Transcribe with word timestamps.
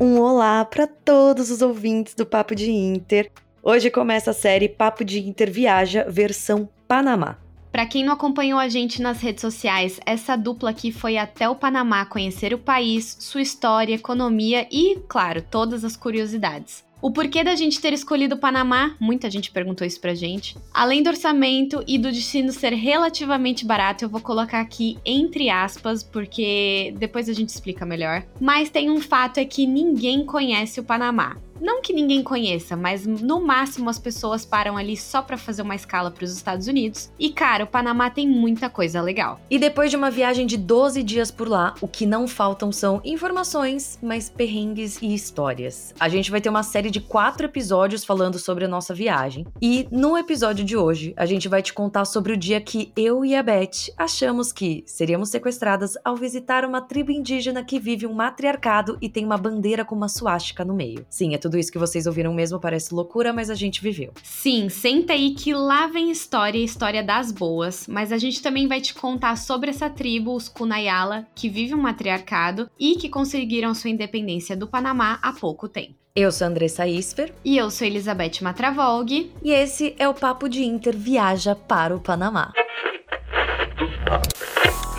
Um 0.00 0.20
olá 0.20 0.64
para 0.64 0.88
todos 0.88 1.50
os 1.50 1.62
ouvintes 1.62 2.16
do 2.16 2.26
Papo 2.26 2.52
de 2.52 2.68
Inter. 2.68 3.30
Hoje 3.62 3.90
começa 3.90 4.32
a 4.32 4.34
série 4.34 4.68
Papo 4.68 5.04
de 5.04 5.20
Inter 5.20 5.52
Viaja, 5.52 6.04
versão 6.08 6.68
Panamá. 6.88 7.38
Para 7.70 7.86
quem 7.86 8.04
não 8.04 8.12
acompanhou 8.12 8.58
a 8.58 8.68
gente 8.68 9.00
nas 9.00 9.20
redes 9.20 9.40
sociais, 9.40 10.00
essa 10.04 10.36
dupla 10.36 10.70
aqui 10.70 10.90
foi 10.90 11.16
até 11.16 11.48
o 11.48 11.54
Panamá 11.54 12.04
conhecer 12.04 12.52
o 12.52 12.58
país, 12.58 13.16
sua 13.20 13.40
história, 13.40 13.94
economia 13.94 14.66
e, 14.70 14.98
claro, 15.08 15.40
todas 15.40 15.84
as 15.84 15.96
curiosidades. 15.96 16.84
O 17.04 17.10
porquê 17.10 17.44
da 17.44 17.54
gente 17.54 17.82
ter 17.82 17.92
escolhido 17.92 18.34
o 18.34 18.38
Panamá, 18.38 18.96
muita 18.98 19.30
gente 19.30 19.50
perguntou 19.50 19.86
isso 19.86 20.00
pra 20.00 20.14
gente. 20.14 20.56
Além 20.72 21.02
do 21.02 21.10
orçamento 21.10 21.84
e 21.86 21.98
do 21.98 22.10
destino 22.10 22.50
ser 22.50 22.72
relativamente 22.72 23.66
barato, 23.66 24.06
eu 24.06 24.08
vou 24.08 24.22
colocar 24.22 24.58
aqui 24.58 24.96
entre 25.04 25.50
aspas, 25.50 26.02
porque 26.02 26.94
depois 26.96 27.28
a 27.28 27.34
gente 27.34 27.50
explica 27.50 27.84
melhor. 27.84 28.24
Mas 28.40 28.70
tem 28.70 28.90
um 28.90 29.02
fato 29.02 29.36
é 29.36 29.44
que 29.44 29.66
ninguém 29.66 30.24
conhece 30.24 30.80
o 30.80 30.82
Panamá. 30.82 31.36
Não 31.60 31.80
que 31.80 31.92
ninguém 31.92 32.22
conheça, 32.22 32.76
mas 32.76 33.06
no 33.06 33.40
máximo 33.40 33.88
as 33.90 33.98
pessoas 33.98 34.44
param 34.44 34.76
ali 34.76 34.96
só 34.96 35.22
para 35.22 35.36
fazer 35.36 35.62
uma 35.62 35.74
escala 35.74 36.10
para 36.10 36.24
os 36.24 36.32
Estados 36.32 36.66
Unidos. 36.66 37.10
E 37.18 37.30
cara, 37.30 37.64
o 37.64 37.66
Panamá 37.66 38.10
tem 38.10 38.28
muita 38.28 38.68
coisa 38.68 39.00
legal. 39.00 39.40
E 39.50 39.58
depois 39.58 39.90
de 39.90 39.96
uma 39.96 40.10
viagem 40.10 40.46
de 40.46 40.56
12 40.56 41.02
dias 41.02 41.30
por 41.30 41.48
lá, 41.48 41.74
o 41.80 41.88
que 41.88 42.06
não 42.06 42.26
faltam 42.26 42.72
são 42.72 43.00
informações, 43.04 43.98
mas 44.02 44.28
perrengues 44.28 45.00
e 45.00 45.14
histórias. 45.14 45.94
A 45.98 46.08
gente 46.08 46.30
vai 46.30 46.40
ter 46.40 46.48
uma 46.48 46.62
série 46.62 46.90
de 46.90 47.00
quatro 47.00 47.46
episódios 47.46 48.04
falando 48.04 48.38
sobre 48.38 48.64
a 48.64 48.68
nossa 48.68 48.94
viagem. 48.94 49.46
E 49.60 49.86
no 49.90 50.16
episódio 50.16 50.64
de 50.64 50.76
hoje, 50.76 51.14
a 51.16 51.26
gente 51.26 51.48
vai 51.48 51.62
te 51.62 51.72
contar 51.72 52.04
sobre 52.04 52.32
o 52.32 52.36
dia 52.36 52.60
que 52.60 52.92
eu 52.96 53.24
e 53.24 53.34
a 53.34 53.42
Beth 53.42 53.92
achamos 53.96 54.52
que 54.52 54.82
seríamos 54.86 55.28
sequestradas 55.28 55.94
ao 56.04 56.16
visitar 56.16 56.64
uma 56.64 56.80
tribo 56.80 57.10
indígena 57.10 57.64
que 57.64 57.78
vive 57.78 58.06
um 58.06 58.12
matriarcado 58.12 58.98
e 59.00 59.08
tem 59.08 59.24
uma 59.24 59.38
bandeira 59.38 59.84
com 59.84 59.94
uma 59.94 60.08
suástica 60.08 60.64
no 60.64 60.74
meio. 60.74 61.04
Sim, 61.08 61.34
é 61.34 61.38
tudo 61.44 61.58
isso 61.58 61.70
que 61.70 61.78
vocês 61.78 62.06
ouviram 62.06 62.32
mesmo 62.32 62.58
parece 62.58 62.94
loucura, 62.94 63.30
mas 63.30 63.50
a 63.50 63.54
gente 63.54 63.82
viveu. 63.82 64.14
Sim, 64.22 64.70
senta 64.70 65.12
aí 65.12 65.34
que 65.34 65.52
lá 65.52 65.86
vem 65.86 66.10
história, 66.10 66.56
história 66.56 67.02
das 67.02 67.30
boas, 67.30 67.86
mas 67.86 68.12
a 68.12 68.16
gente 68.16 68.42
também 68.42 68.66
vai 68.66 68.80
te 68.80 68.94
contar 68.94 69.36
sobre 69.36 69.68
essa 69.68 69.90
tribo, 69.90 70.34
os 70.34 70.48
Kunayala, 70.48 71.26
que 71.34 71.50
vive 71.50 71.74
um 71.74 71.82
matriarcado 71.82 72.70
e 72.80 72.96
que 72.96 73.10
conseguiram 73.10 73.74
sua 73.74 73.90
independência 73.90 74.56
do 74.56 74.66
Panamá 74.66 75.18
há 75.20 75.34
pouco 75.34 75.68
tempo. 75.68 75.92
Eu 76.16 76.32
sou 76.32 76.46
Andressa 76.46 76.86
Isper. 76.86 77.34
E 77.44 77.58
eu 77.58 77.70
sou 77.70 77.86
Elizabeth 77.86 78.40
Matravolg. 78.40 79.30
E 79.42 79.50
esse 79.50 79.94
é 79.98 80.08
o 80.08 80.14
Papo 80.14 80.48
de 80.48 80.64
Inter 80.64 80.96
Viaja 80.96 81.54
para 81.54 81.94
o 81.94 82.00
Panamá. 82.00 82.52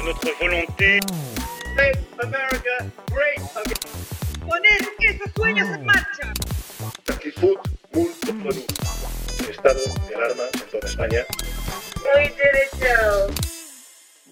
Notre 0.04 0.32
volonté. 0.34 1.00
Make 1.76 2.00
America 2.22 2.92
great 3.09 3.42
again. 3.56 4.15
Sueña 5.36 5.78
marcha. 5.80 6.34
Actitud 7.08 7.58
Estado 9.50 9.80
de 10.08 10.14
alarma 10.14 10.44
em 10.56 10.60
toda 10.70 10.88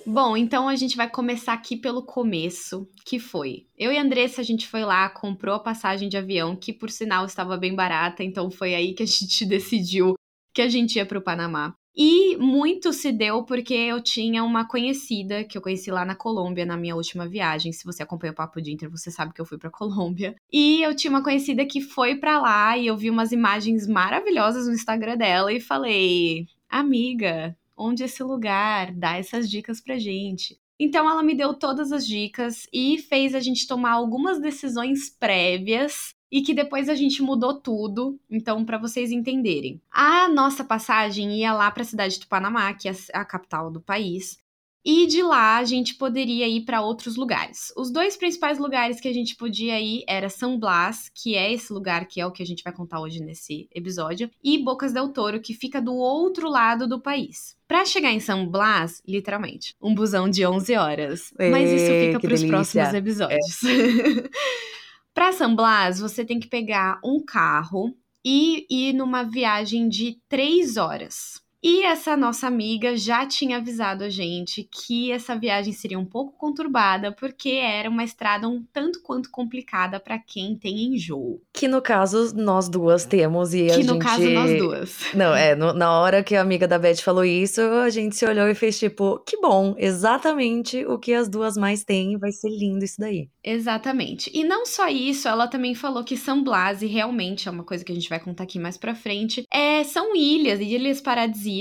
Bom, 0.06 0.38
então 0.38 0.68
a 0.68 0.76
gente 0.76 0.96
vai 0.98 1.10
começar 1.10 1.54
aqui 1.54 1.78
pelo 1.78 2.04
começo, 2.04 2.88
que 3.06 3.20
foi. 3.20 3.68
Eu 3.78 3.92
e 3.92 3.98
a 3.98 4.02
Andressa, 4.02 4.42
a 4.42 4.44
gente 4.44 4.68
foi 4.68 4.84
lá, 4.84 5.10
comprou 5.10 5.56
a 5.56 5.60
passagem 5.60 6.10
de 6.10 6.18
avião, 6.18 6.56
que 6.56 6.74
por 6.74 6.90
sinal 6.90 7.26
estava 7.26 7.58
bem 7.58 7.74
barata, 7.74 8.24
então 8.24 8.52
foi 8.52 8.76
aí 8.76 8.94
que 8.94 9.04
a 9.04 9.08
gente 9.08 9.46
decidiu 9.48 10.14
que 10.54 10.62
a 10.62 10.70
gente 10.70 10.98
ia 10.98 11.06
para 11.06 11.18
o 11.18 11.24
Panamá. 11.24 11.74
E 11.96 12.36
muito 12.38 12.92
se 12.92 13.12
deu 13.12 13.44
porque 13.44 13.74
eu 13.74 14.02
tinha 14.02 14.44
uma 14.44 14.68
conhecida 14.68 15.44
que 15.44 15.56
eu 15.56 15.62
conheci 15.62 15.92
lá 15.92 16.04
na 16.04 16.16
Colômbia 16.16 16.66
na 16.66 16.76
minha 16.76 16.96
última 16.96 17.28
viagem. 17.28 17.72
Se 17.72 17.86
você 17.86 18.02
acompanha 18.02 18.34
o 18.34 18.36
Papo 18.36 18.60
de 18.62 18.72
Inter, 18.72 18.90
você 18.90 19.12
sabe 19.12 19.34
que 19.34 19.40
eu 19.40 19.46
fui 19.46 19.60
para 19.60 19.70
Colômbia. 19.70 20.36
E 20.52 20.82
eu 20.82 20.96
tinha 20.96 21.12
uma 21.12 21.24
conhecida 21.24 21.66
que 21.66 21.82
foi 21.82 22.16
para 22.16 22.40
lá 22.40 22.78
e 22.78 22.88
eu 22.88 22.98
vi 22.98 23.10
umas 23.10 23.32
imagens 23.32 23.88
maravilhosas 23.88 24.68
no 24.68 24.74
Instagram 24.74 25.18
dela 25.18 25.54
e 25.54 25.60
falei: 25.60 26.48
"Amiga, 26.68 27.56
onde 27.78 28.02
é 28.02 28.06
esse 28.08 28.24
lugar? 28.24 28.92
Dá 28.92 29.18
essas 29.18 29.50
dicas 29.50 29.80
pra 29.80 30.00
gente". 30.00 30.60
Então 30.80 31.10
ela 31.10 31.22
me 31.22 31.36
deu 31.36 31.54
todas 31.54 31.92
as 31.92 32.06
dicas 32.06 32.68
e 32.74 32.98
fez 32.98 33.36
a 33.36 33.40
gente 33.40 33.68
tomar 33.68 33.92
algumas 33.92 34.42
decisões 34.42 35.10
prévias 35.10 36.16
e 36.34 36.42
que 36.42 36.52
depois 36.52 36.90
a 36.90 36.96
gente 36.96 37.22
mudou 37.22 37.54
tudo. 37.54 38.20
Então, 38.28 38.66
para 38.66 38.80
vocês 38.80 39.12
entenderem, 39.12 39.80
a 39.92 40.28
nossa 40.28 40.64
passagem 40.64 41.38
ia 41.38 41.54
lá 41.54 41.70
para 41.70 41.84
a 41.84 41.86
cidade 41.86 42.20
do 42.20 42.26
Panamá, 42.26 42.74
que 42.74 42.90
é 42.90 42.94
a 43.14 43.24
capital 43.24 43.70
do 43.70 43.80
país. 43.80 44.42
E 44.84 45.06
de 45.06 45.22
lá 45.22 45.58
a 45.58 45.64
gente 45.64 45.94
poderia 45.94 46.48
ir 46.48 46.62
para 46.62 46.82
outros 46.82 47.16
lugares. 47.16 47.72
Os 47.78 47.92
dois 47.92 48.18
principais 48.18 48.58
lugares 48.58 49.00
que 49.00 49.08
a 49.08 49.14
gente 49.14 49.36
podia 49.36 49.80
ir 49.80 50.04
era 50.08 50.28
São 50.28 50.60
Blas, 50.60 51.10
que 51.14 51.36
é 51.36 51.54
esse 51.54 51.72
lugar 51.72 52.08
que 52.08 52.20
é 52.20 52.26
o 52.26 52.32
que 52.32 52.42
a 52.42 52.46
gente 52.46 52.64
vai 52.64 52.74
contar 52.74 53.00
hoje 53.00 53.20
nesse 53.20 53.70
episódio, 53.74 54.30
e 54.44 54.58
Bocas 54.58 54.92
del 54.92 55.10
Toro, 55.10 55.40
que 55.40 55.54
fica 55.54 55.80
do 55.80 55.94
outro 55.94 56.50
lado 56.50 56.88
do 56.88 57.00
país. 57.00 57.56
Para 57.68 57.86
chegar 57.86 58.12
em 58.12 58.20
São 58.20 58.48
Blas, 58.48 59.04
literalmente, 59.08 59.76
um 59.80 59.94
busão 59.94 60.28
de 60.28 60.46
11 60.46 60.76
horas. 60.76 61.34
Ei, 61.40 61.52
Mas 61.52 61.70
isso 61.70 61.92
fica 61.92 62.20
para 62.20 62.34
os 62.34 62.44
próximos 62.44 62.94
episódios. 62.94 63.64
É. 63.64 64.64
Para 65.14 65.32
San 65.32 65.56
Blas, 65.56 66.00
você 66.00 66.26
tem 66.26 66.40
que 66.40 66.48
pegar 66.48 67.00
um 67.04 67.24
carro 67.24 67.96
e 68.26 68.66
ir 68.70 68.94
numa 68.94 69.24
viagem 69.24 69.88
de 69.88 70.20
três 70.28 70.76
horas. 70.76 71.43
E 71.64 71.84
essa 71.84 72.18
nossa 72.18 72.46
amiga 72.46 72.98
já 72.98 73.26
tinha 73.26 73.56
avisado 73.58 74.04
a 74.04 74.10
gente 74.10 74.68
que 74.70 75.14
essa 75.14 75.34
viagem 75.34 75.72
seria 75.72 75.98
um 75.98 76.04
pouco 76.04 76.38
conturbada, 76.38 77.14
porque 77.14 77.52
era 77.52 77.90
uma 77.90 78.04
estrada 78.04 78.50
um 78.50 78.62
tanto 78.74 79.02
quanto 79.02 79.32
complicada 79.32 79.98
para 79.98 80.20
quem 80.20 80.58
tem 80.58 80.94
enjoo. 80.94 81.42
Que 81.54 81.70
no 81.70 81.82
caso 81.82 82.36
nós 82.36 82.68
duas 82.68 83.06
temos 83.06 83.54
e 83.54 83.68
que 83.68 83.72
a 83.72 83.76
gente. 83.76 83.86
Que 83.86 83.94
no 83.94 84.00
caso 84.00 84.30
nós 84.30 84.58
duas. 84.58 84.98
Não, 85.14 85.34
é, 85.34 85.56
no, 85.56 85.72
na 85.72 85.92
hora 86.02 86.22
que 86.22 86.36
a 86.36 86.42
amiga 86.42 86.68
da 86.68 86.78
Beth 86.78 86.98
falou 86.98 87.24
isso, 87.24 87.62
a 87.62 87.90
gente 87.90 88.18
se 88.18 88.26
olhou 88.26 88.50
e 88.50 88.56
fez 88.56 88.78
tipo, 88.78 89.20
que 89.26 89.38
bom, 89.38 89.74
exatamente 89.78 90.86
o 90.86 91.00
que 91.00 91.14
as 91.14 91.30
duas 91.30 91.56
mais 91.56 91.86
têm, 91.86 92.18
vai 92.18 92.32
ser 92.34 92.50
lindo 92.50 92.84
isso 92.84 93.00
daí. 93.00 93.30
Exatamente. 93.42 94.30
E 94.34 94.44
não 94.44 94.66
só 94.66 94.90
isso, 94.90 95.30
ela 95.30 95.48
também 95.48 95.76
falou 95.76 96.04
que 96.04 96.18
São 96.18 96.44
Blas, 96.44 96.82
e 96.82 96.88
realmente 96.88 97.48
é 97.48 97.52
uma 97.52 97.64
coisa 97.64 97.86
que 97.86 97.92
a 97.92 97.96
gente 97.96 98.10
vai 98.10 98.20
contar 98.20 98.44
aqui 98.44 98.60
mais 98.60 98.78
pra 98.78 98.94
frente, 98.94 99.46
é, 99.50 99.84
são 99.86 100.14
ilhas, 100.14 100.60
ilhas 100.60 101.00
paradisíacas, 101.00 101.53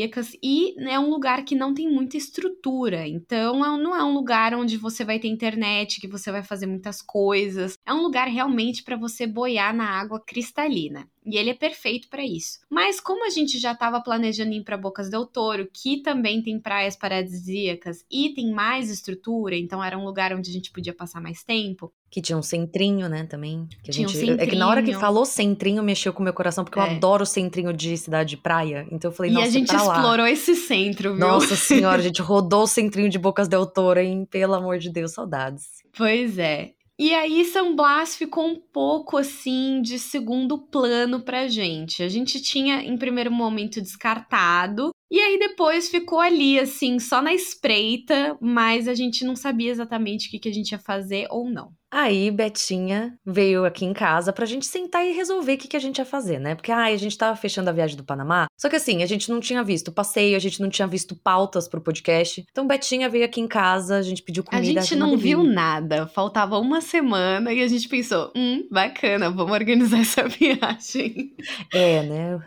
e 0.42 0.74
é 0.88 0.98
um 0.98 1.10
lugar 1.10 1.44
que 1.44 1.54
não 1.54 1.74
tem 1.74 1.88
muita 1.90 2.16
estrutura. 2.16 3.06
Então, 3.06 3.64
é 3.64 3.82
não 3.82 3.94
é 3.96 4.02
um 4.04 4.12
lugar 4.14 4.54
onde 4.54 4.76
você 4.76 5.04
vai 5.04 5.18
ter 5.18 5.28
internet, 5.28 6.00
que 6.00 6.08
você 6.08 6.30
vai 6.32 6.42
fazer 6.42 6.66
muitas 6.66 7.02
coisas. 7.02 7.74
É 7.86 7.92
um 7.92 8.02
lugar 8.02 8.28
realmente 8.28 8.82
para 8.84 8.96
você 8.96 9.26
boiar 9.26 9.74
na 9.74 9.84
água 10.00 10.20
cristalina. 10.24 11.06
E 11.24 11.36
ele 11.36 11.50
é 11.50 11.54
perfeito 11.54 12.08
para 12.08 12.24
isso. 12.24 12.58
Mas 12.68 13.00
como 13.00 13.24
a 13.24 13.30
gente 13.30 13.58
já 13.58 13.72
estava 13.72 14.00
planejando 14.00 14.52
ir 14.52 14.62
para 14.62 14.76
Bocas 14.76 15.08
del 15.08 15.24
Toro, 15.24 15.68
que 15.72 15.98
também 15.98 16.42
tem 16.42 16.58
praias 16.58 16.96
paradisíacas 16.96 18.04
e 18.10 18.30
tem 18.30 18.50
mais 18.50 18.90
estrutura, 18.90 19.56
então 19.56 19.82
era 19.82 19.96
um 19.96 20.04
lugar 20.04 20.34
onde 20.34 20.50
a 20.50 20.52
gente 20.52 20.70
podia 20.70 20.92
passar 20.92 21.20
mais 21.20 21.44
tempo. 21.44 21.92
Que 22.10 22.20
tinha 22.20 22.36
um 22.36 22.42
centrinho, 22.42 23.08
né, 23.08 23.24
também. 23.24 23.66
Que 23.82 23.90
tinha 23.90 24.06
gente, 24.06 24.16
um 24.16 24.20
centrinho. 24.20 24.40
É 24.40 24.46
que 24.46 24.56
na 24.56 24.68
hora 24.68 24.82
que 24.82 24.92
falou 24.92 25.24
centrinho, 25.24 25.82
mexeu 25.82 26.12
com 26.12 26.20
o 26.20 26.24
meu 26.24 26.34
coração, 26.34 26.64
porque 26.64 26.78
é. 26.78 26.82
eu 26.82 26.86
adoro 26.96 27.24
centrinho 27.24 27.72
de 27.72 27.96
cidade 27.96 28.30
de 28.30 28.36
praia. 28.36 28.86
Então 28.90 29.10
eu 29.10 29.14
falei, 29.14 29.30
e 29.30 29.34
nossa, 29.34 29.46
E 29.46 29.48
a 29.48 29.52
gente 29.52 29.74
explorou 29.74 30.26
esse 30.26 30.54
centro, 30.54 31.14
viu? 31.14 31.20
Nossa 31.20 31.56
senhora, 31.56 32.00
a 32.00 32.04
gente 32.04 32.20
rodou 32.20 32.64
o 32.64 32.66
centrinho 32.66 33.08
de 33.08 33.18
Bocas 33.18 33.48
del 33.48 33.64
Toro, 33.64 34.00
hein? 34.00 34.26
Pelo 34.30 34.54
amor 34.54 34.78
de 34.78 34.90
Deus, 34.90 35.12
saudades. 35.12 35.64
Pois 35.96 36.36
é. 36.36 36.72
E 36.98 37.14
aí 37.14 37.44
São 37.44 37.74
Blas 37.74 38.16
ficou 38.16 38.46
um 38.46 38.60
pouco 38.60 39.16
assim 39.16 39.80
de 39.82 39.98
segundo 39.98 40.58
plano 40.58 41.22
pra 41.22 41.48
gente. 41.48 42.02
A 42.02 42.08
gente 42.08 42.40
tinha 42.40 42.82
em 42.82 42.96
primeiro 42.96 43.30
momento 43.30 43.80
descartado 43.80 44.90
e 45.10 45.18
aí 45.20 45.38
depois 45.38 45.88
ficou 45.88 46.20
ali 46.20 46.58
assim, 46.58 46.98
só 46.98 47.20
na 47.20 47.34
espreita, 47.34 48.36
mas 48.40 48.88
a 48.88 48.94
gente 48.94 49.24
não 49.24 49.34
sabia 49.34 49.70
exatamente 49.70 50.28
o 50.28 50.30
que, 50.30 50.38
que 50.38 50.48
a 50.48 50.52
gente 50.52 50.72
ia 50.72 50.78
fazer 50.78 51.26
ou 51.30 51.50
não. 51.50 51.72
Aí, 51.92 52.30
Betinha 52.30 53.18
veio 53.24 53.66
aqui 53.66 53.84
em 53.84 53.92
casa 53.92 54.32
pra 54.32 54.46
gente 54.46 54.64
sentar 54.64 55.06
e 55.06 55.12
resolver 55.12 55.52
o 55.52 55.58
que, 55.58 55.68
que 55.68 55.76
a 55.76 55.80
gente 55.80 55.98
ia 55.98 56.06
fazer, 56.06 56.38
né? 56.38 56.54
Porque, 56.54 56.72
ai, 56.72 56.94
a 56.94 56.96
gente 56.96 57.18
tava 57.18 57.36
fechando 57.36 57.68
a 57.68 57.72
viagem 57.72 57.98
do 57.98 58.04
Panamá. 58.04 58.46
Só 58.58 58.70
que 58.70 58.76
assim, 58.76 59.02
a 59.02 59.06
gente 59.06 59.30
não 59.30 59.40
tinha 59.40 59.62
visto 59.62 59.92
passeio, 59.92 60.34
a 60.34 60.38
gente 60.38 60.62
não 60.62 60.70
tinha 60.70 60.88
visto 60.88 61.14
pautas 61.14 61.68
pro 61.68 61.82
podcast. 61.82 62.42
Então, 62.50 62.66
Betinha 62.66 63.10
veio 63.10 63.26
aqui 63.26 63.42
em 63.42 63.46
casa, 63.46 63.98
a 63.98 64.02
gente 64.02 64.22
pediu 64.22 64.42
comida. 64.42 64.80
A 64.80 64.82
gente 64.82 64.96
não 64.96 65.18
viu 65.18 65.42
nada. 65.44 66.06
Faltava 66.06 66.58
uma 66.58 66.80
semana 66.80 67.52
e 67.52 67.62
a 67.62 67.68
gente 67.68 67.86
pensou, 67.90 68.32
hum, 68.34 68.66
bacana, 68.70 69.30
vamos 69.30 69.52
organizar 69.52 70.00
essa 70.00 70.26
viagem. 70.26 71.36
É, 71.74 72.02
né? 72.04 72.40